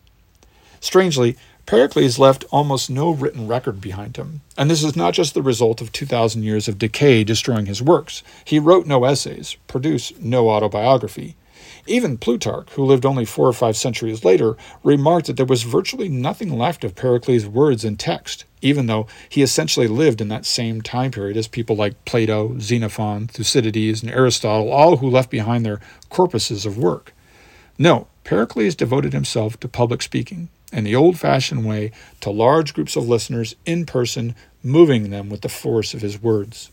Strangely, 0.80 1.36
Pericles 1.64 2.18
left 2.18 2.44
almost 2.50 2.90
no 2.90 3.10
written 3.10 3.46
record 3.46 3.80
behind 3.80 4.16
him, 4.16 4.40
and 4.58 4.70
this 4.70 4.82
is 4.82 4.96
not 4.96 5.14
just 5.14 5.34
the 5.34 5.42
result 5.42 5.80
of 5.80 5.92
2,000 5.92 6.42
years 6.42 6.68
of 6.68 6.78
decay 6.78 7.22
destroying 7.22 7.66
his 7.66 7.80
works. 7.80 8.22
He 8.44 8.58
wrote 8.58 8.86
no 8.86 9.04
essays, 9.04 9.56
produced 9.66 10.20
no 10.20 10.50
autobiography. 10.50 11.36
Even 11.90 12.18
Plutarch, 12.18 12.70
who 12.74 12.84
lived 12.84 13.04
only 13.04 13.24
four 13.24 13.48
or 13.48 13.52
five 13.52 13.76
centuries 13.76 14.24
later, 14.24 14.56
remarked 14.84 15.26
that 15.26 15.36
there 15.36 15.44
was 15.44 15.64
virtually 15.64 16.08
nothing 16.08 16.56
left 16.56 16.84
of 16.84 16.94
Pericles' 16.94 17.46
words 17.46 17.84
in 17.84 17.96
text, 17.96 18.44
even 18.62 18.86
though 18.86 19.08
he 19.28 19.42
essentially 19.42 19.88
lived 19.88 20.20
in 20.20 20.28
that 20.28 20.46
same 20.46 20.82
time 20.82 21.10
period 21.10 21.36
as 21.36 21.48
people 21.48 21.74
like 21.74 22.04
Plato, 22.04 22.56
Xenophon, 22.60 23.26
Thucydides, 23.26 24.04
and 24.04 24.12
Aristotle, 24.12 24.70
all 24.70 24.98
who 24.98 25.10
left 25.10 25.30
behind 25.30 25.66
their 25.66 25.80
corpuses 26.12 26.64
of 26.64 26.78
work. 26.78 27.12
No, 27.76 28.06
Pericles 28.22 28.76
devoted 28.76 29.12
himself 29.12 29.58
to 29.58 29.66
public 29.66 30.00
speaking 30.00 30.48
in 30.72 30.84
the 30.84 30.94
old 30.94 31.18
fashioned 31.18 31.66
way 31.66 31.90
to 32.20 32.30
large 32.30 32.72
groups 32.72 32.94
of 32.94 33.08
listeners 33.08 33.56
in 33.66 33.84
person, 33.84 34.36
moving 34.62 35.10
them 35.10 35.28
with 35.28 35.40
the 35.40 35.48
force 35.48 35.92
of 35.92 36.02
his 36.02 36.22
words. 36.22 36.70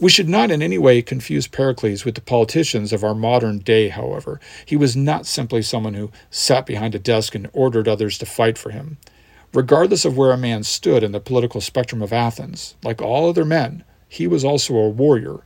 We 0.00 0.10
should 0.10 0.28
not 0.28 0.50
in 0.50 0.62
any 0.62 0.78
way 0.78 1.02
confuse 1.02 1.46
Pericles 1.46 2.04
with 2.04 2.14
the 2.14 2.20
politicians 2.20 2.92
of 2.92 3.04
our 3.04 3.14
modern 3.14 3.58
day, 3.58 3.88
however. 3.88 4.40
He 4.64 4.76
was 4.76 4.96
not 4.96 5.26
simply 5.26 5.62
someone 5.62 5.94
who 5.94 6.10
sat 6.30 6.66
behind 6.66 6.94
a 6.94 6.98
desk 6.98 7.34
and 7.34 7.48
ordered 7.52 7.88
others 7.88 8.18
to 8.18 8.26
fight 8.26 8.58
for 8.58 8.70
him. 8.70 8.98
Regardless 9.52 10.04
of 10.04 10.16
where 10.16 10.32
a 10.32 10.36
man 10.36 10.64
stood 10.64 11.02
in 11.02 11.12
the 11.12 11.20
political 11.20 11.60
spectrum 11.60 12.02
of 12.02 12.12
Athens, 12.12 12.74
like 12.82 13.00
all 13.00 13.28
other 13.28 13.44
men, 13.44 13.84
he 14.08 14.26
was 14.26 14.44
also 14.44 14.76
a 14.76 14.88
warrior. 14.88 15.44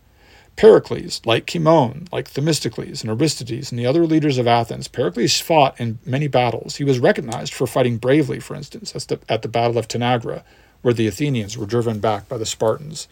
Pericles, 0.56 1.22
like 1.24 1.46
Cimon, 1.46 2.06
like 2.12 2.28
Themistocles 2.28 3.02
and 3.02 3.10
Aristides 3.10 3.70
and 3.70 3.78
the 3.78 3.86
other 3.86 4.06
leaders 4.06 4.36
of 4.36 4.46
Athens, 4.46 4.88
Pericles 4.88 5.40
fought 5.40 5.80
in 5.80 5.98
many 6.04 6.28
battles. 6.28 6.76
He 6.76 6.84
was 6.84 6.98
recognized 6.98 7.54
for 7.54 7.66
fighting 7.66 7.96
bravely, 7.96 8.40
for 8.40 8.54
instance, 8.54 8.94
at 8.94 9.08
the, 9.08 9.20
at 9.28 9.42
the 9.42 9.48
Battle 9.48 9.78
of 9.78 9.88
Tanagra, 9.88 10.42
where 10.82 10.94
the 10.94 11.06
Athenians 11.06 11.56
were 11.56 11.66
driven 11.66 11.98
back 11.98 12.28
by 12.28 12.38
the 12.38 12.46
Spartans. 12.46 13.08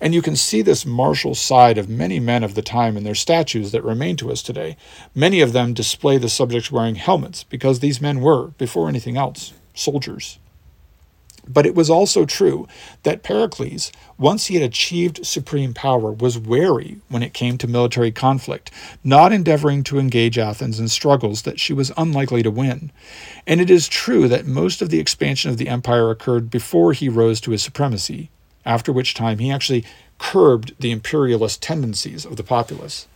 And 0.00 0.14
you 0.14 0.22
can 0.22 0.36
see 0.36 0.62
this 0.62 0.86
martial 0.86 1.34
side 1.34 1.76
of 1.76 1.88
many 1.88 2.20
men 2.20 2.42
of 2.42 2.54
the 2.54 2.62
time 2.62 2.96
in 2.96 3.04
their 3.04 3.14
statues 3.14 3.72
that 3.72 3.84
remain 3.84 4.16
to 4.16 4.30
us 4.30 4.42
today. 4.42 4.76
Many 5.14 5.40
of 5.40 5.52
them 5.52 5.74
display 5.74 6.18
the 6.18 6.28
subjects 6.28 6.70
wearing 6.70 6.94
helmets 6.94 7.44
because 7.44 7.80
these 7.80 8.00
men 8.00 8.20
were, 8.20 8.48
before 8.58 8.88
anything 8.88 9.16
else, 9.16 9.52
soldiers. 9.74 10.38
But 11.52 11.66
it 11.66 11.74
was 11.74 11.90
also 11.90 12.24
true 12.24 12.68
that 13.02 13.24
Pericles, 13.24 13.90
once 14.18 14.46
he 14.46 14.54
had 14.54 14.62
achieved 14.62 15.26
supreme 15.26 15.74
power, 15.74 16.12
was 16.12 16.38
wary 16.38 16.98
when 17.08 17.24
it 17.24 17.34
came 17.34 17.58
to 17.58 17.66
military 17.66 18.12
conflict, 18.12 18.70
not 19.02 19.32
endeavoring 19.32 19.82
to 19.84 19.98
engage 19.98 20.38
Athens 20.38 20.78
in 20.78 20.86
struggles 20.86 21.42
that 21.42 21.58
she 21.58 21.72
was 21.72 21.90
unlikely 21.96 22.44
to 22.44 22.52
win. 22.52 22.92
And 23.48 23.60
it 23.60 23.68
is 23.68 23.88
true 23.88 24.28
that 24.28 24.46
most 24.46 24.80
of 24.80 24.90
the 24.90 25.00
expansion 25.00 25.50
of 25.50 25.56
the 25.56 25.68
empire 25.68 26.10
occurred 26.10 26.50
before 26.50 26.92
he 26.92 27.08
rose 27.08 27.40
to 27.40 27.50
his 27.50 27.62
supremacy, 27.62 28.30
after 28.64 28.92
which 28.92 29.14
time 29.14 29.38
he 29.38 29.50
actually 29.50 29.84
curbed 30.18 30.74
the 30.78 30.92
imperialist 30.92 31.60
tendencies 31.60 32.24
of 32.24 32.36
the 32.36 32.44
populace. 32.44 33.08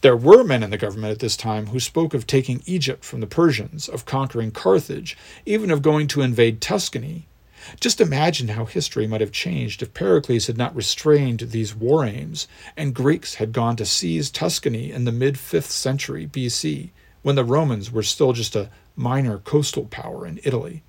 There 0.00 0.16
were 0.16 0.42
men 0.42 0.64
in 0.64 0.70
the 0.70 0.78
government 0.78 1.12
at 1.12 1.20
this 1.20 1.36
time 1.36 1.68
who 1.68 1.78
spoke 1.78 2.12
of 2.12 2.26
taking 2.26 2.60
Egypt 2.66 3.04
from 3.04 3.20
the 3.20 3.28
Persians, 3.28 3.88
of 3.88 4.04
conquering 4.04 4.50
Carthage, 4.50 5.16
even 5.46 5.70
of 5.70 5.80
going 5.80 6.08
to 6.08 6.22
invade 6.22 6.60
Tuscany. 6.60 7.26
Just 7.80 8.00
imagine 8.00 8.48
how 8.48 8.64
history 8.64 9.06
might 9.06 9.20
have 9.20 9.32
changed 9.32 9.82
if 9.82 9.94
Pericles 9.94 10.46
had 10.46 10.56
not 10.56 10.74
restrained 10.74 11.40
these 11.40 11.74
war 11.74 12.04
aims 12.04 12.48
and 12.76 12.94
Greeks 12.94 13.36
had 13.36 13.52
gone 13.52 13.76
to 13.76 13.86
seize 13.86 14.30
Tuscany 14.30 14.90
in 14.90 15.04
the 15.04 15.12
mid 15.12 15.34
5th 15.34 15.70
century 15.70 16.26
BC, 16.26 16.90
when 17.22 17.36
the 17.36 17.44
Romans 17.44 17.90
were 17.90 18.02
still 18.02 18.32
just 18.32 18.56
a 18.56 18.70
minor 18.96 19.38
coastal 19.38 19.86
power 19.86 20.26
in 20.26 20.40
Italy. 20.44 20.82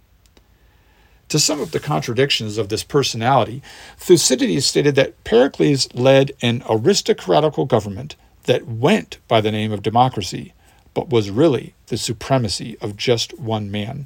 To 1.30 1.40
sum 1.40 1.62
up 1.62 1.72
the 1.72 1.80
contradictions 1.80 2.58
of 2.58 2.70
this 2.70 2.84
personality, 2.84 3.64
Thucydides 3.98 4.66
stated 4.66 4.96
that 4.96 5.24
Pericles 5.24 5.92
led 5.94 6.32
an 6.42 6.64
aristocratical 6.70 7.66
government 7.66 8.16
that 8.44 8.68
went 8.68 9.18
by 9.28 9.42
the 9.42 9.52
name 9.52 9.72
of 9.72 9.82
democracy, 9.82 10.54
but 10.94 11.10
was 11.10 11.32
really 11.32 11.74
the 11.88 11.98
supremacy 11.98 12.78
of 12.82 12.98
just 12.98 13.40
one 13.40 13.72
man. 13.72 14.06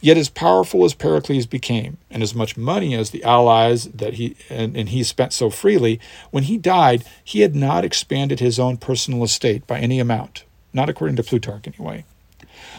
Yet, 0.00 0.16
as 0.16 0.28
powerful 0.28 0.84
as 0.84 0.94
Pericles 0.94 1.46
became, 1.46 1.96
and 2.10 2.22
as 2.22 2.34
much 2.34 2.56
money 2.56 2.94
as 2.94 3.10
the 3.10 3.24
allies 3.24 3.84
that 3.86 4.14
he 4.14 4.36
and, 4.48 4.76
and, 4.76 4.88
he 4.88 5.02
spent 5.02 5.32
so 5.32 5.50
freely, 5.50 6.00
when 6.30 6.44
he 6.44 6.56
died, 6.56 7.04
he 7.24 7.40
had 7.40 7.54
not 7.54 7.84
expanded 7.84 8.40
his 8.40 8.58
own 8.58 8.76
personal 8.76 9.24
estate 9.24 9.66
by 9.66 9.78
any 9.78 9.98
amount, 10.00 10.44
not 10.72 10.88
according 10.88 11.16
to 11.16 11.22
Plutarch 11.22 11.66
anyway. 11.66 12.04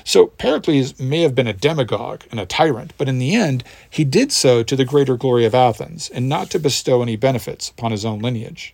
So 0.03 0.27
Pericles 0.27 0.99
may 0.99 1.21
have 1.21 1.35
been 1.35 1.47
a 1.47 1.53
demagogue 1.53 2.23
and 2.31 2.39
a 2.39 2.45
tyrant, 2.45 2.93
but 2.97 3.09
in 3.09 3.19
the 3.19 3.35
end, 3.35 3.63
he 3.89 4.03
did 4.03 4.31
so 4.31 4.63
to 4.63 4.75
the 4.75 4.85
greater 4.85 5.17
glory 5.17 5.45
of 5.45 5.53
Athens, 5.53 6.09
and 6.09 6.29
not 6.29 6.49
to 6.51 6.59
bestow 6.59 7.01
any 7.01 7.15
benefits 7.15 7.69
upon 7.69 7.91
his 7.91 8.05
own 8.05 8.19
lineage. 8.19 8.73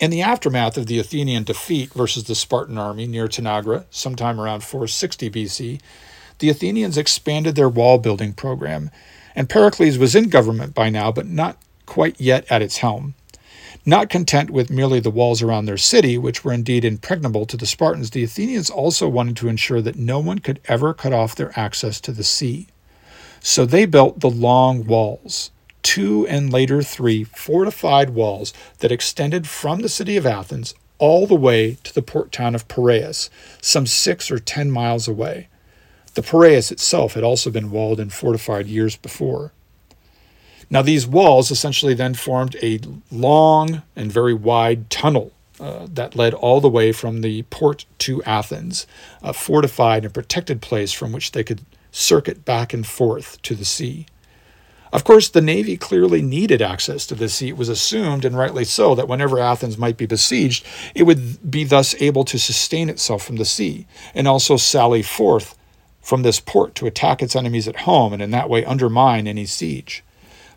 In 0.00 0.10
the 0.10 0.22
aftermath 0.22 0.76
of 0.76 0.86
the 0.86 1.00
Athenian 1.00 1.42
defeat 1.42 1.92
versus 1.92 2.24
the 2.24 2.36
Spartan 2.36 2.78
army 2.78 3.06
near 3.06 3.26
Tanagra, 3.26 3.84
sometime 3.90 4.40
around 4.40 4.62
460 4.62 5.30
BC, 5.30 5.80
the 6.38 6.48
Athenians 6.48 6.98
expanded 6.98 7.54
their 7.54 7.68
wall 7.68 7.98
building 7.98 8.32
program, 8.32 8.90
and 9.34 9.48
Pericles 9.48 9.98
was 9.98 10.14
in 10.14 10.28
government 10.28 10.74
by 10.74 10.90
now, 10.90 11.12
but 11.12 11.26
not 11.26 11.58
quite 11.86 12.20
yet 12.20 12.44
at 12.50 12.62
its 12.62 12.78
helm. 12.78 13.14
Not 13.86 14.10
content 14.10 14.50
with 14.50 14.70
merely 14.70 15.00
the 15.00 15.10
walls 15.10 15.40
around 15.40 15.64
their 15.64 15.78
city, 15.78 16.18
which 16.18 16.44
were 16.44 16.52
indeed 16.52 16.84
impregnable 16.84 17.46
to 17.46 17.56
the 17.56 17.66
Spartans, 17.66 18.10
the 18.10 18.24
Athenians 18.24 18.68
also 18.68 19.08
wanted 19.08 19.36
to 19.38 19.48
ensure 19.48 19.80
that 19.80 19.96
no 19.96 20.18
one 20.18 20.40
could 20.40 20.60
ever 20.66 20.92
cut 20.92 21.12
off 21.12 21.34
their 21.34 21.58
access 21.58 22.00
to 22.02 22.12
the 22.12 22.24
sea. 22.24 22.66
So 23.40 23.64
they 23.64 23.86
built 23.86 24.20
the 24.20 24.30
long 24.30 24.84
walls, 24.84 25.50
two 25.82 26.26
and 26.26 26.52
later 26.52 26.82
three 26.82 27.24
fortified 27.24 28.10
walls 28.10 28.52
that 28.80 28.92
extended 28.92 29.48
from 29.48 29.80
the 29.80 29.88
city 29.88 30.16
of 30.16 30.26
Athens 30.26 30.74
all 30.98 31.26
the 31.26 31.34
way 31.34 31.78
to 31.84 31.94
the 31.94 32.02
port 32.02 32.32
town 32.32 32.54
of 32.54 32.68
Piraeus, 32.68 33.30
some 33.62 33.86
six 33.86 34.30
or 34.30 34.38
ten 34.38 34.70
miles 34.70 35.08
away. 35.08 35.48
The 36.18 36.24
Piraeus 36.24 36.72
itself 36.72 37.14
had 37.14 37.22
also 37.22 37.48
been 37.48 37.70
walled 37.70 38.00
and 38.00 38.12
fortified 38.12 38.66
years 38.66 38.96
before. 38.96 39.52
Now, 40.68 40.82
these 40.82 41.06
walls 41.06 41.52
essentially 41.52 41.94
then 41.94 42.14
formed 42.14 42.56
a 42.60 42.80
long 43.12 43.82
and 43.94 44.10
very 44.10 44.34
wide 44.34 44.90
tunnel 44.90 45.30
uh, 45.60 45.86
that 45.94 46.16
led 46.16 46.34
all 46.34 46.60
the 46.60 46.68
way 46.68 46.90
from 46.90 47.20
the 47.20 47.42
port 47.42 47.84
to 47.98 48.20
Athens, 48.24 48.84
a 49.22 49.32
fortified 49.32 50.04
and 50.04 50.12
protected 50.12 50.60
place 50.60 50.92
from 50.92 51.12
which 51.12 51.30
they 51.30 51.44
could 51.44 51.60
circuit 51.92 52.44
back 52.44 52.74
and 52.74 52.84
forth 52.84 53.40
to 53.42 53.54
the 53.54 53.64
sea. 53.64 54.06
Of 54.92 55.04
course, 55.04 55.28
the 55.28 55.40
Navy 55.40 55.76
clearly 55.76 56.20
needed 56.20 56.60
access 56.60 57.06
to 57.06 57.14
the 57.14 57.28
sea. 57.28 57.50
It 57.50 57.56
was 57.56 57.68
assumed, 57.68 58.24
and 58.24 58.36
rightly 58.36 58.64
so, 58.64 58.96
that 58.96 59.06
whenever 59.06 59.38
Athens 59.38 59.78
might 59.78 59.96
be 59.96 60.06
besieged, 60.06 60.66
it 60.96 61.04
would 61.04 61.48
be 61.48 61.62
thus 61.62 61.94
able 62.00 62.24
to 62.24 62.40
sustain 62.40 62.88
itself 62.88 63.22
from 63.22 63.36
the 63.36 63.44
sea, 63.44 63.86
and 64.16 64.26
also 64.26 64.56
sally 64.56 65.02
forth 65.02 65.54
from 66.08 66.22
this 66.22 66.40
port 66.40 66.74
to 66.74 66.86
attack 66.86 67.20
its 67.20 67.36
enemies 67.36 67.68
at 67.68 67.80
home 67.80 68.14
and 68.14 68.22
in 68.22 68.30
that 68.30 68.48
way 68.48 68.64
undermine 68.64 69.26
any 69.26 69.44
siege. 69.44 70.02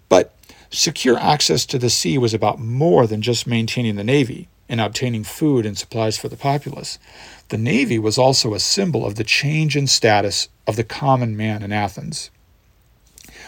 But 0.08 0.34
secure 0.70 1.18
access 1.18 1.66
to 1.66 1.78
the 1.78 1.90
sea 1.90 2.18
was 2.18 2.34
about 2.34 2.58
more 2.58 3.06
than 3.06 3.22
just 3.22 3.46
maintaining 3.46 3.98
the 3.98 4.04
navy 4.06 4.48
and 4.70 4.80
obtaining 4.80 5.26
food 5.26 5.66
and 5.66 5.78
supplies 5.78 6.18
for 6.18 6.30
the 6.30 6.38
populace. 6.38 6.98
The 7.50 7.58
navy 7.58 8.00
was 8.00 8.18
also 8.18 8.54
a 8.54 8.62
symbol 8.62 9.06
of 9.06 9.16
the 9.16 9.26
change 9.26 9.76
in 9.76 9.88
status 9.88 10.48
of 10.66 10.78
the 10.78 10.86
common 10.86 11.36
man 11.36 11.64
in 11.64 11.74
Athens. 11.74 12.32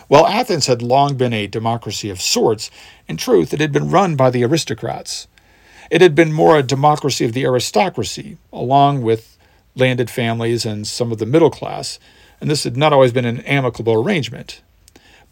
While 0.09 0.27
Athens 0.27 0.67
had 0.67 0.81
long 0.81 1.15
been 1.15 1.31
a 1.31 1.47
democracy 1.47 2.09
of 2.09 2.21
sorts, 2.21 2.69
in 3.07 3.15
truth 3.15 3.53
it 3.53 3.61
had 3.61 3.71
been 3.71 3.89
run 3.89 4.17
by 4.17 4.29
the 4.29 4.43
aristocrats. 4.43 5.29
It 5.89 6.01
had 6.01 6.15
been 6.15 6.33
more 6.33 6.57
a 6.57 6.63
democracy 6.63 7.23
of 7.23 7.31
the 7.31 7.45
aristocracy, 7.45 8.35
along 8.51 9.03
with 9.03 9.32
landed 9.75 10.09
families 10.09 10.65
and 10.65 10.85
some 10.85 11.11
of 11.11 11.17
the 11.17 11.25
middle 11.25 11.49
class, 11.49 11.99
and 12.39 12.49
this 12.49 12.63
had 12.63 12.77
not 12.77 12.93
always 12.93 13.13
been 13.13 13.25
an 13.25 13.41
amicable 13.41 13.93
arrangement. 13.93 14.61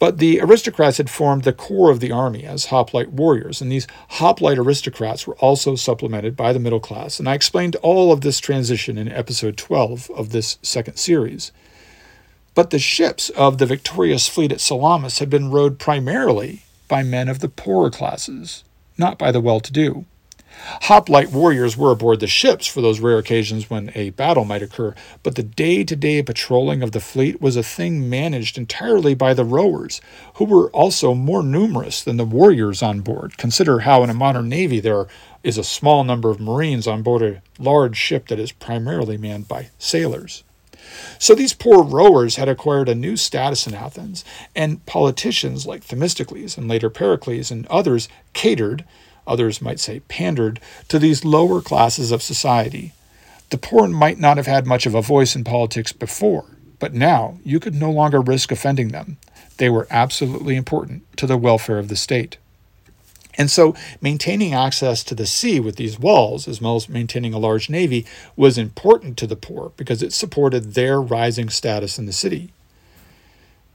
But 0.02 0.18
the 0.18 0.42
aristocrats 0.42 0.98
had 0.98 1.12
formed 1.12 1.44
the 1.44 1.54
core 1.54 1.92
of 1.92 2.00
the 2.00 2.12
army 2.12 2.44
as 2.44 2.66
hoplite 2.66 3.12
warriors, 3.12 3.62
and 3.62 3.72
these 3.72 3.86
hoplite 4.10 4.58
aristocrats 4.58 5.28
were 5.28 5.36
also 5.36 5.76
supplemented 5.76 6.36
by 6.36 6.54
the 6.54 6.60
middle 6.60 6.80
class. 6.80 7.20
And 7.20 7.30
I 7.30 7.36
explained 7.36 7.76
all 7.84 8.12
of 8.12 8.22
this 8.22 8.40
transition 8.40 8.98
in 8.98 9.08
episode 9.08 9.58
12 9.58 10.10
of 10.10 10.32
this 10.32 10.58
second 10.64 10.98
series. 10.98 11.52
But 12.56 12.72
the 12.72 12.80
ships 12.80 13.30
of 13.30 13.60
the 13.60 13.68
victorious 13.68 14.28
fleet 14.28 14.52
at 14.52 14.60
Salamis 14.60 15.20
had 15.20 15.30
been 15.30 15.52
rowed 15.52 15.78
primarily 15.78 16.64
by 16.88 17.04
men 17.04 17.30
of 17.30 17.38
the 17.38 17.48
poorer 17.48 17.92
classes, 17.92 18.64
not 18.98 19.20
by 19.20 19.32
the 19.32 19.40
well 19.40 19.60
to 19.60 19.72
do. 19.72 20.06
Hoplite 20.84 21.32
warriors 21.32 21.78
were 21.78 21.92
aboard 21.92 22.20
the 22.20 22.28
ships 22.28 22.68
for 22.68 22.82
those 22.82 23.00
rare 23.00 23.18
occasions 23.18 23.70
when 23.70 23.92
a 23.96 24.12
battle 24.12 24.46
might 24.46 24.62
occur, 24.62 24.96
but 25.24 25.36
the 25.36 25.44
day 25.44 25.84
to 25.84 25.96
day 25.96 26.22
patrolling 26.22 26.84
of 26.84 26.92
the 26.92 27.00
fleet 27.00 27.42
was 27.42 27.56
a 27.56 27.64
thing 27.64 28.10
managed 28.10 28.58
entirely 28.58 29.14
by 29.14 29.34
the 29.34 29.46
rowers, 29.46 30.02
who 30.36 30.46
were 30.46 30.70
also 30.72 31.14
more 31.14 31.44
numerous 31.44 32.04
than 32.04 32.18
the 32.18 32.26
warriors 32.26 32.82
on 32.82 33.02
board. 33.02 33.38
Consider 33.38 33.80
how 33.80 34.04
in 34.04 34.10
a 34.10 34.14
modern 34.14 34.50
navy 34.50 34.80
there 34.80 35.08
is 35.44 35.58
a 35.58 35.64
small 35.64 36.04
number 36.04 36.30
of 36.30 36.40
marines 36.40 36.88
on 36.88 37.02
board 37.02 37.22
a 37.22 37.42
large 37.58 37.98
ship 37.98 38.28
that 38.28 38.40
is 38.40 38.52
primarily 38.52 39.18
manned 39.18 39.48
by 39.48 39.70
sailors. 39.78 40.44
So 41.20 41.36
these 41.36 41.54
poor 41.54 41.84
rowers 41.84 42.36
had 42.36 42.50
acquired 42.50 42.90
a 42.90 42.96
new 42.96 43.16
status 43.16 43.68
in 43.68 43.74
Athens, 43.74 44.26
and 44.56 44.86
politicians 44.86 45.66
like 45.66 45.84
Themistocles 45.84 46.58
and 46.58 46.68
later 46.68 46.90
Pericles 46.90 47.52
and 47.52 47.68
others 47.68 48.10
catered 48.34 48.84
others 49.32 49.62
might 49.62 49.80
say 49.80 50.02
pandered, 50.02 50.60
to 50.90 51.00
these 51.00 51.26
lower 51.26 51.62
classes 51.62 52.12
of 52.12 52.22
society. 52.22 52.94
The 53.50 53.58
poor 53.58 53.88
might 53.88 54.20
not 54.20 54.38
have 54.38 54.48
had 54.48 54.66
much 54.68 54.86
of 54.86 54.96
a 54.96 55.02
voice 55.02 55.36
in 55.36 55.44
politics 55.44 55.92
before, 55.92 56.46
but 56.80 56.94
now 56.94 57.40
you 57.44 57.60
could 57.60 57.76
no 57.76 57.92
longer 57.92 58.22
risk 58.22 58.52
offending 58.52 58.90
them. 58.90 59.18
They 59.58 59.70
were 59.70 59.88
absolutely 59.90 60.56
important 60.56 61.04
to 61.18 61.28
the 61.28 61.38
welfare 61.38 61.78
of 61.78 61.88
the 61.88 61.96
state. 61.96 62.38
And 63.38 63.50
so, 63.50 63.76
maintaining 64.02 64.54
access 64.54 65.04
to 65.06 65.16
the 65.16 65.26
sea 65.26 65.60
with 65.60 65.78
these 65.78 65.98
walls, 65.98 66.48
as 66.48 66.62
well 66.62 66.76
as 66.76 66.90
maintaining 66.90 67.34
a 67.34 67.40
large 67.40 67.70
navy, 67.70 68.06
was 68.36 68.58
important 68.58 69.18
to 69.18 69.28
the 69.28 69.38
poor 69.38 69.72
because 69.78 70.04
it 70.04 70.14
supported 70.14 70.74
their 70.74 71.02
rising 71.02 71.50
status 71.50 71.98
in 71.98 72.06
the 72.06 72.14
city. 72.14 72.52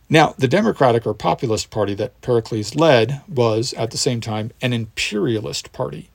Now, 0.09 0.35
the 0.39 0.47
Democratic 0.47 1.05
or 1.05 1.15
Populist 1.15 1.71
Party 1.71 1.93
that 1.95 2.21
Pericles 2.21 2.77
led 2.77 3.23
was, 3.27 3.73
at 3.73 3.91
the 3.91 3.99
same 3.99 4.21
time, 4.21 4.53
an 4.63 4.73
imperialist 4.73 5.73
party. 5.73 6.11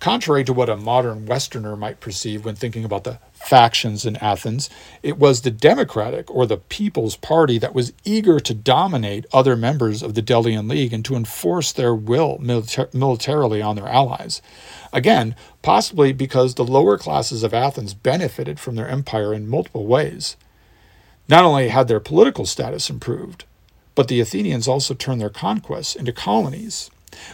Contrary 0.00 0.44
to 0.44 0.52
what 0.52 0.68
a 0.68 0.76
modern 0.76 1.24
Westerner 1.24 1.74
might 1.74 2.00
perceive 2.00 2.44
when 2.44 2.56
thinking 2.56 2.84
about 2.84 3.04
the 3.04 3.20
factions 3.32 4.04
in 4.04 4.16
Athens, 4.16 4.68
it 5.02 5.16
was 5.16 5.40
the 5.40 5.50
Democratic 5.50 6.30
or 6.30 6.44
the 6.44 6.58
People's 6.58 7.16
Party 7.16 7.56
that 7.56 7.74
was 7.74 7.94
eager 8.04 8.38
to 8.38 8.52
dominate 8.52 9.24
other 9.32 9.56
members 9.56 10.02
of 10.02 10.14
the 10.14 10.22
Delian 10.22 10.68
League 10.68 10.92
and 10.92 11.04
to 11.04 11.14
enforce 11.14 11.72
their 11.72 11.94
will 11.94 12.36
milita- 12.38 12.92
militarily 12.92 13.62
on 13.62 13.76
their 13.76 13.88
allies. 13.88 14.42
Again, 14.92 15.36
possibly 15.62 16.12
because 16.12 16.56
the 16.56 16.64
lower 16.64 16.98
classes 16.98 17.42
of 17.42 17.54
Athens 17.54 17.94
benefited 17.94 18.60
from 18.60 18.74
their 18.74 18.88
empire 18.88 19.32
in 19.32 19.48
multiple 19.48 19.86
ways. 19.86 20.36
Not 21.32 21.46
only 21.46 21.68
had 21.68 21.88
their 21.88 21.98
political 21.98 22.44
status 22.44 22.90
improved, 22.90 23.46
but 23.94 24.08
the 24.08 24.20
Athenians 24.20 24.68
also 24.68 24.92
turned 24.92 25.18
their 25.18 25.30
conquests 25.30 25.96
into 25.96 26.12
colonies. 26.12 26.90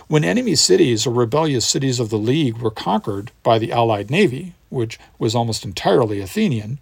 When 0.07 0.23
enemy 0.23 0.55
cities 0.55 1.05
or 1.05 1.13
rebellious 1.13 1.67
cities 1.67 1.99
of 1.99 2.09
the 2.09 2.17
League 2.17 2.59
were 2.59 2.71
conquered 2.71 3.33
by 3.43 3.59
the 3.59 3.73
allied 3.73 4.09
navy, 4.09 4.55
which 4.69 5.01
was 5.19 5.35
almost 5.35 5.65
entirely 5.65 6.21
Athenian, 6.21 6.79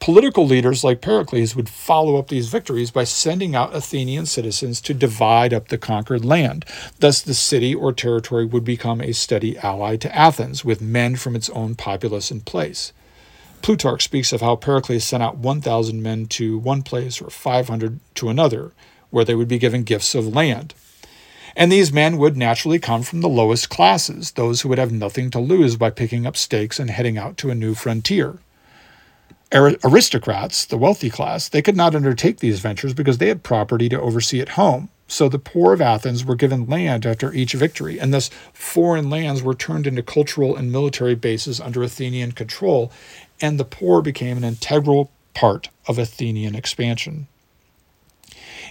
political 0.00 0.46
leaders 0.46 0.82
like 0.82 1.02
Pericles 1.02 1.54
would 1.54 1.68
follow 1.68 2.16
up 2.16 2.28
these 2.28 2.48
victories 2.48 2.90
by 2.90 3.04
sending 3.04 3.54
out 3.54 3.74
Athenian 3.74 4.24
citizens 4.24 4.80
to 4.80 4.94
divide 4.94 5.52
up 5.52 5.68
the 5.68 5.76
conquered 5.76 6.24
land. 6.24 6.64
Thus, 6.98 7.20
the 7.20 7.34
city 7.34 7.74
or 7.74 7.92
territory 7.92 8.46
would 8.46 8.64
become 8.64 9.02
a 9.02 9.12
steady 9.12 9.58
ally 9.58 9.96
to 9.96 10.16
Athens, 10.16 10.64
with 10.64 10.80
men 10.80 11.16
from 11.16 11.36
its 11.36 11.50
own 11.50 11.74
populace 11.74 12.30
in 12.30 12.40
place. 12.40 12.94
Plutarch 13.64 14.04
speaks 14.04 14.30
of 14.34 14.42
how 14.42 14.56
Pericles 14.56 15.04
sent 15.04 15.22
out 15.22 15.38
1,000 15.38 16.02
men 16.02 16.26
to 16.26 16.58
one 16.58 16.82
place 16.82 17.22
or 17.22 17.30
500 17.30 17.98
to 18.16 18.28
another, 18.28 18.72
where 19.08 19.24
they 19.24 19.34
would 19.34 19.48
be 19.48 19.56
given 19.56 19.84
gifts 19.84 20.14
of 20.14 20.34
land. 20.34 20.74
And 21.56 21.72
these 21.72 21.90
men 21.90 22.18
would 22.18 22.36
naturally 22.36 22.78
come 22.78 23.02
from 23.02 23.22
the 23.22 23.28
lowest 23.28 23.70
classes, 23.70 24.32
those 24.32 24.60
who 24.60 24.68
would 24.68 24.76
have 24.76 24.92
nothing 24.92 25.30
to 25.30 25.40
lose 25.40 25.76
by 25.76 25.88
picking 25.88 26.26
up 26.26 26.36
stakes 26.36 26.78
and 26.78 26.90
heading 26.90 27.16
out 27.16 27.38
to 27.38 27.48
a 27.48 27.54
new 27.54 27.74
frontier. 27.74 28.36
Aristocrats, 29.50 30.66
the 30.66 30.76
wealthy 30.76 31.08
class, 31.08 31.48
they 31.48 31.62
could 31.62 31.76
not 31.76 31.94
undertake 31.94 32.40
these 32.40 32.60
ventures 32.60 32.92
because 32.92 33.16
they 33.16 33.28
had 33.28 33.42
property 33.42 33.88
to 33.88 33.98
oversee 33.98 34.40
at 34.40 34.50
home. 34.50 34.90
So 35.06 35.28
the 35.28 35.38
poor 35.38 35.74
of 35.74 35.82
Athens 35.82 36.24
were 36.24 36.34
given 36.34 36.66
land 36.66 37.04
after 37.04 37.32
each 37.32 37.52
victory, 37.52 38.00
and 38.00 38.12
thus 38.12 38.30
foreign 38.52 39.10
lands 39.10 39.42
were 39.42 39.54
turned 39.54 39.86
into 39.86 40.02
cultural 40.02 40.56
and 40.56 40.72
military 40.72 41.14
bases 41.14 41.60
under 41.60 41.82
Athenian 41.82 42.32
control, 42.32 42.90
and 43.44 43.60
the 43.60 43.64
poor 43.64 44.00
became 44.00 44.38
an 44.38 44.44
integral 44.44 45.10
part 45.34 45.68
of 45.86 45.98
Athenian 45.98 46.54
expansion. 46.54 47.26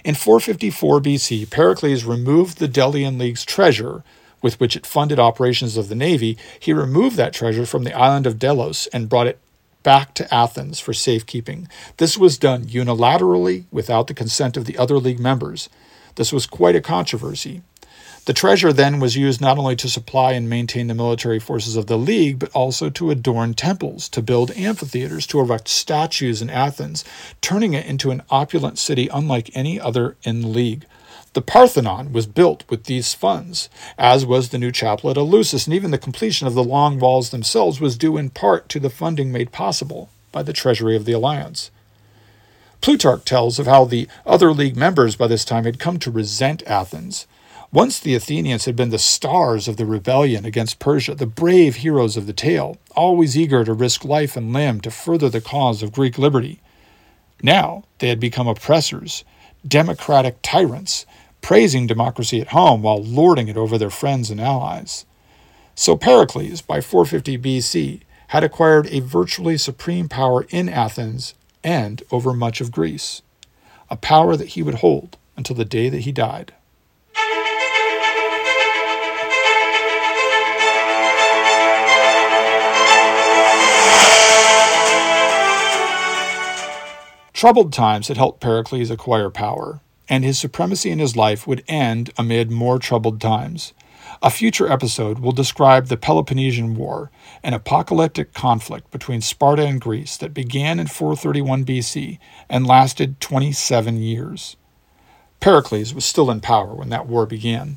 In 0.04 0.16
454 0.16 1.00
BC, 1.00 1.48
Pericles 1.48 2.02
removed 2.02 2.58
the 2.58 2.66
Delian 2.66 3.16
League's 3.16 3.44
treasure, 3.44 4.02
with 4.42 4.58
which 4.58 4.74
it 4.74 4.84
funded 4.84 5.20
operations 5.20 5.76
of 5.76 5.88
the 5.88 5.94
navy. 5.94 6.36
He 6.58 6.72
removed 6.72 7.16
that 7.16 7.32
treasure 7.32 7.66
from 7.66 7.84
the 7.84 7.96
island 7.96 8.26
of 8.26 8.40
Delos 8.40 8.88
and 8.88 9.08
brought 9.08 9.28
it 9.28 9.38
back 9.84 10.12
to 10.14 10.34
Athens 10.34 10.80
for 10.80 10.92
safekeeping. 10.92 11.68
This 11.98 12.18
was 12.18 12.36
done 12.36 12.64
unilaterally 12.64 13.66
without 13.70 14.08
the 14.08 14.14
consent 14.14 14.56
of 14.56 14.64
the 14.64 14.76
other 14.76 14.98
league 14.98 15.20
members. 15.20 15.68
This 16.16 16.32
was 16.32 16.46
quite 16.46 16.74
a 16.74 16.80
controversy. 16.80 17.62
The 18.26 18.32
treasure 18.32 18.72
then 18.72 19.00
was 19.00 19.16
used 19.16 19.42
not 19.42 19.58
only 19.58 19.76
to 19.76 19.88
supply 19.88 20.32
and 20.32 20.48
maintain 20.48 20.86
the 20.86 20.94
military 20.94 21.38
forces 21.38 21.76
of 21.76 21.88
the 21.88 21.98
League, 21.98 22.38
but 22.38 22.50
also 22.54 22.88
to 22.88 23.10
adorn 23.10 23.52
temples, 23.52 24.08
to 24.08 24.22
build 24.22 24.50
amphitheaters, 24.56 25.26
to 25.26 25.40
erect 25.40 25.68
statues 25.68 26.40
in 26.40 26.48
Athens, 26.48 27.04
turning 27.42 27.74
it 27.74 27.84
into 27.84 28.10
an 28.10 28.22
opulent 28.30 28.78
city 28.78 29.08
unlike 29.12 29.50
any 29.54 29.78
other 29.78 30.16
in 30.22 30.40
the 30.40 30.48
League. 30.48 30.86
The 31.34 31.42
Parthenon 31.42 32.14
was 32.14 32.26
built 32.26 32.64
with 32.70 32.84
these 32.84 33.12
funds, 33.12 33.68
as 33.98 34.24
was 34.24 34.48
the 34.48 34.58
new 34.58 34.72
chapel 34.72 35.10
at 35.10 35.18
Eleusis, 35.18 35.66
and 35.66 35.74
even 35.74 35.90
the 35.90 35.98
completion 35.98 36.46
of 36.46 36.54
the 36.54 36.64
long 36.64 36.98
walls 36.98 37.28
themselves 37.28 37.78
was 37.78 37.98
due 37.98 38.16
in 38.16 38.30
part 38.30 38.70
to 38.70 38.80
the 38.80 38.88
funding 38.88 39.32
made 39.32 39.52
possible 39.52 40.08
by 40.32 40.42
the 40.42 40.54
treasury 40.54 40.96
of 40.96 41.04
the 41.04 41.12
alliance. 41.12 41.70
Plutarch 42.80 43.24
tells 43.26 43.58
of 43.58 43.66
how 43.66 43.84
the 43.84 44.08
other 44.24 44.50
league 44.52 44.76
members 44.76 45.14
by 45.14 45.26
this 45.26 45.44
time 45.44 45.64
had 45.64 45.78
come 45.78 45.98
to 45.98 46.10
resent 46.10 46.62
Athens. 46.66 47.26
Once 47.74 47.98
the 47.98 48.14
Athenians 48.14 48.66
had 48.66 48.76
been 48.76 48.90
the 48.90 48.98
stars 49.00 49.66
of 49.66 49.76
the 49.76 49.84
rebellion 49.84 50.44
against 50.44 50.78
Persia, 50.78 51.12
the 51.12 51.26
brave 51.26 51.74
heroes 51.74 52.16
of 52.16 52.28
the 52.28 52.32
tale, 52.32 52.78
always 52.94 53.36
eager 53.36 53.64
to 53.64 53.72
risk 53.72 54.04
life 54.04 54.36
and 54.36 54.52
limb 54.52 54.80
to 54.80 54.92
further 54.92 55.28
the 55.28 55.40
cause 55.40 55.82
of 55.82 55.90
Greek 55.90 56.16
liberty. 56.16 56.60
Now 57.42 57.82
they 57.98 58.10
had 58.10 58.20
become 58.20 58.46
oppressors, 58.46 59.24
democratic 59.66 60.36
tyrants, 60.40 61.04
praising 61.42 61.88
democracy 61.88 62.40
at 62.40 62.50
home 62.50 62.80
while 62.80 63.02
lording 63.02 63.48
it 63.48 63.56
over 63.56 63.76
their 63.76 63.90
friends 63.90 64.30
and 64.30 64.40
allies. 64.40 65.04
So 65.74 65.96
Pericles, 65.96 66.60
by 66.60 66.80
450 66.80 67.38
BC, 67.38 68.02
had 68.28 68.44
acquired 68.44 68.86
a 68.86 69.00
virtually 69.00 69.58
supreme 69.58 70.08
power 70.08 70.46
in 70.50 70.68
Athens 70.68 71.34
and 71.64 72.04
over 72.12 72.32
much 72.32 72.60
of 72.60 72.70
Greece, 72.70 73.22
a 73.90 73.96
power 73.96 74.36
that 74.36 74.50
he 74.50 74.62
would 74.62 74.76
hold 74.76 75.18
until 75.36 75.56
the 75.56 75.64
day 75.64 75.88
that 75.88 76.02
he 76.02 76.12
died. 76.12 76.52
Troubled 87.44 87.74
times 87.74 88.08
had 88.08 88.16
helped 88.16 88.40
Pericles 88.40 88.88
acquire 88.88 89.28
power, 89.28 89.80
and 90.08 90.24
his 90.24 90.38
supremacy 90.38 90.90
in 90.90 90.98
his 90.98 91.14
life 91.14 91.46
would 91.46 91.62
end 91.68 92.10
amid 92.16 92.50
more 92.50 92.78
troubled 92.78 93.20
times. 93.20 93.74
A 94.22 94.30
future 94.30 94.72
episode 94.72 95.18
will 95.18 95.30
describe 95.30 95.88
the 95.88 95.98
Peloponnesian 95.98 96.74
War, 96.74 97.10
an 97.42 97.52
apocalyptic 97.52 98.32
conflict 98.32 98.90
between 98.90 99.20
Sparta 99.20 99.62
and 99.62 99.78
Greece 99.78 100.16
that 100.16 100.32
began 100.32 100.80
in 100.80 100.86
431 100.86 101.66
BC 101.66 102.18
and 102.48 102.66
lasted 102.66 103.20
27 103.20 104.00
years. 104.00 104.56
Pericles 105.40 105.92
was 105.92 106.06
still 106.06 106.30
in 106.30 106.40
power 106.40 106.74
when 106.74 106.88
that 106.88 107.06
war 107.06 107.26
began. 107.26 107.76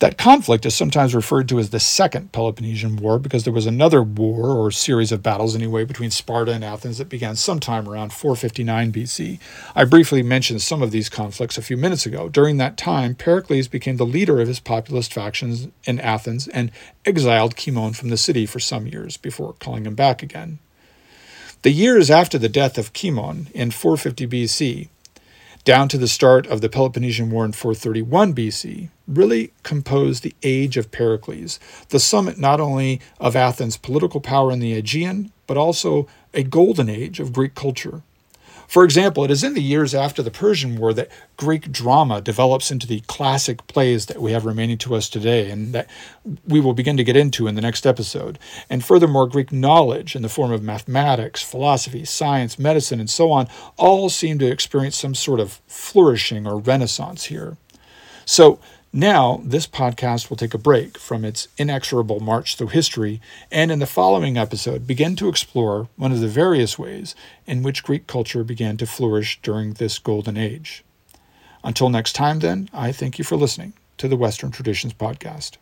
That 0.00 0.18
conflict 0.18 0.66
is 0.66 0.74
sometimes 0.74 1.14
referred 1.14 1.48
to 1.48 1.60
as 1.60 1.70
the 1.70 1.78
Second 1.78 2.32
Peloponnesian 2.32 2.96
War 2.96 3.20
because 3.20 3.44
there 3.44 3.52
was 3.52 3.66
another 3.66 4.02
war, 4.02 4.50
or 4.50 4.72
series 4.72 5.12
of 5.12 5.22
battles 5.22 5.54
anyway, 5.54 5.84
between 5.84 6.10
Sparta 6.10 6.52
and 6.52 6.64
Athens 6.64 6.98
that 6.98 7.08
began 7.08 7.36
sometime 7.36 7.88
around 7.88 8.12
459 8.12 8.92
BC. 8.92 9.38
I 9.74 9.84
briefly 9.84 10.22
mentioned 10.22 10.62
some 10.62 10.82
of 10.82 10.90
these 10.90 11.08
conflicts 11.08 11.56
a 11.56 11.62
few 11.62 11.76
minutes 11.76 12.06
ago. 12.06 12.28
During 12.28 12.56
that 12.56 12.76
time, 12.76 13.14
Pericles 13.14 13.68
became 13.68 13.96
the 13.96 14.04
leader 14.04 14.40
of 14.40 14.48
his 14.48 14.58
populist 14.58 15.12
factions 15.12 15.68
in 15.84 16.00
Athens 16.00 16.48
and 16.48 16.72
exiled 17.06 17.54
Cimon 17.54 17.94
from 17.94 18.08
the 18.08 18.16
city 18.16 18.46
for 18.46 18.58
some 18.58 18.88
years 18.88 19.16
before 19.16 19.52
calling 19.54 19.86
him 19.86 19.94
back 19.94 20.24
again. 20.24 20.58
The 21.62 21.70
years 21.70 22.10
after 22.10 22.36
the 22.36 22.48
death 22.48 22.76
of 22.78 22.92
Cimon 22.92 23.50
in 23.52 23.70
450 23.70 24.26
BC 24.26 24.88
down 25.64 25.88
to 25.88 25.98
the 25.98 26.08
start 26.08 26.46
of 26.46 26.60
the 26.60 26.68
Peloponnesian 26.68 27.30
War 27.30 27.44
in 27.44 27.52
431 27.52 28.34
BC, 28.34 28.90
really 29.08 29.52
composed 29.62 30.22
the 30.22 30.34
age 30.42 30.76
of 30.76 30.90
Pericles, 30.90 31.58
the 31.88 31.98
summit 31.98 32.38
not 32.38 32.60
only 32.60 33.00
of 33.18 33.34
Athens' 33.34 33.78
political 33.78 34.20
power 34.20 34.52
in 34.52 34.60
the 34.60 34.74
Aegean, 34.74 35.32
but 35.46 35.56
also 35.56 36.06
a 36.34 36.42
golden 36.42 36.88
age 36.88 37.18
of 37.18 37.32
Greek 37.32 37.54
culture. 37.54 38.02
For 38.66 38.84
example, 38.84 39.24
it 39.24 39.30
is 39.30 39.44
in 39.44 39.54
the 39.54 39.62
years 39.62 39.94
after 39.94 40.22
the 40.22 40.30
Persian 40.30 40.76
War 40.78 40.92
that 40.94 41.08
Greek 41.36 41.70
drama 41.70 42.20
develops 42.20 42.70
into 42.70 42.86
the 42.86 43.00
classic 43.00 43.66
plays 43.66 44.06
that 44.06 44.20
we 44.20 44.32
have 44.32 44.44
remaining 44.44 44.78
to 44.78 44.94
us 44.94 45.08
today, 45.08 45.50
and 45.50 45.74
that 45.74 45.88
we 46.46 46.60
will 46.60 46.74
begin 46.74 46.96
to 46.96 47.04
get 47.04 47.16
into 47.16 47.46
in 47.46 47.54
the 47.54 47.60
next 47.60 47.86
episode. 47.86 48.38
And 48.70 48.84
furthermore, 48.84 49.26
Greek 49.26 49.52
knowledge 49.52 50.16
in 50.16 50.22
the 50.22 50.28
form 50.28 50.52
of 50.52 50.62
mathematics, 50.62 51.42
philosophy, 51.42 52.04
science, 52.04 52.58
medicine, 52.58 53.00
and 53.00 53.10
so 53.10 53.30
on 53.30 53.48
all 53.76 54.08
seem 54.08 54.38
to 54.38 54.50
experience 54.50 54.96
some 54.96 55.14
sort 55.14 55.40
of 55.40 55.60
flourishing 55.66 56.46
or 56.46 56.58
renaissance 56.58 57.24
here. 57.24 57.56
So, 58.26 58.58
now, 58.96 59.40
this 59.42 59.66
podcast 59.66 60.30
will 60.30 60.36
take 60.36 60.54
a 60.54 60.58
break 60.58 60.98
from 60.98 61.24
its 61.24 61.48
inexorable 61.58 62.20
march 62.20 62.54
through 62.54 62.68
history 62.68 63.20
and 63.50 63.72
in 63.72 63.80
the 63.80 63.86
following 63.86 64.38
episode 64.38 64.86
begin 64.86 65.16
to 65.16 65.28
explore 65.28 65.88
one 65.96 66.12
of 66.12 66.20
the 66.20 66.28
various 66.28 66.78
ways 66.78 67.16
in 67.44 67.64
which 67.64 67.82
Greek 67.82 68.06
culture 68.06 68.44
began 68.44 68.76
to 68.76 68.86
flourish 68.86 69.40
during 69.42 69.72
this 69.72 69.98
golden 69.98 70.36
age. 70.36 70.84
Until 71.64 71.88
next 71.88 72.12
time, 72.12 72.38
then, 72.38 72.70
I 72.72 72.92
thank 72.92 73.18
you 73.18 73.24
for 73.24 73.34
listening 73.34 73.72
to 73.98 74.06
the 74.06 74.16
Western 74.16 74.52
Traditions 74.52 74.94
Podcast. 74.94 75.56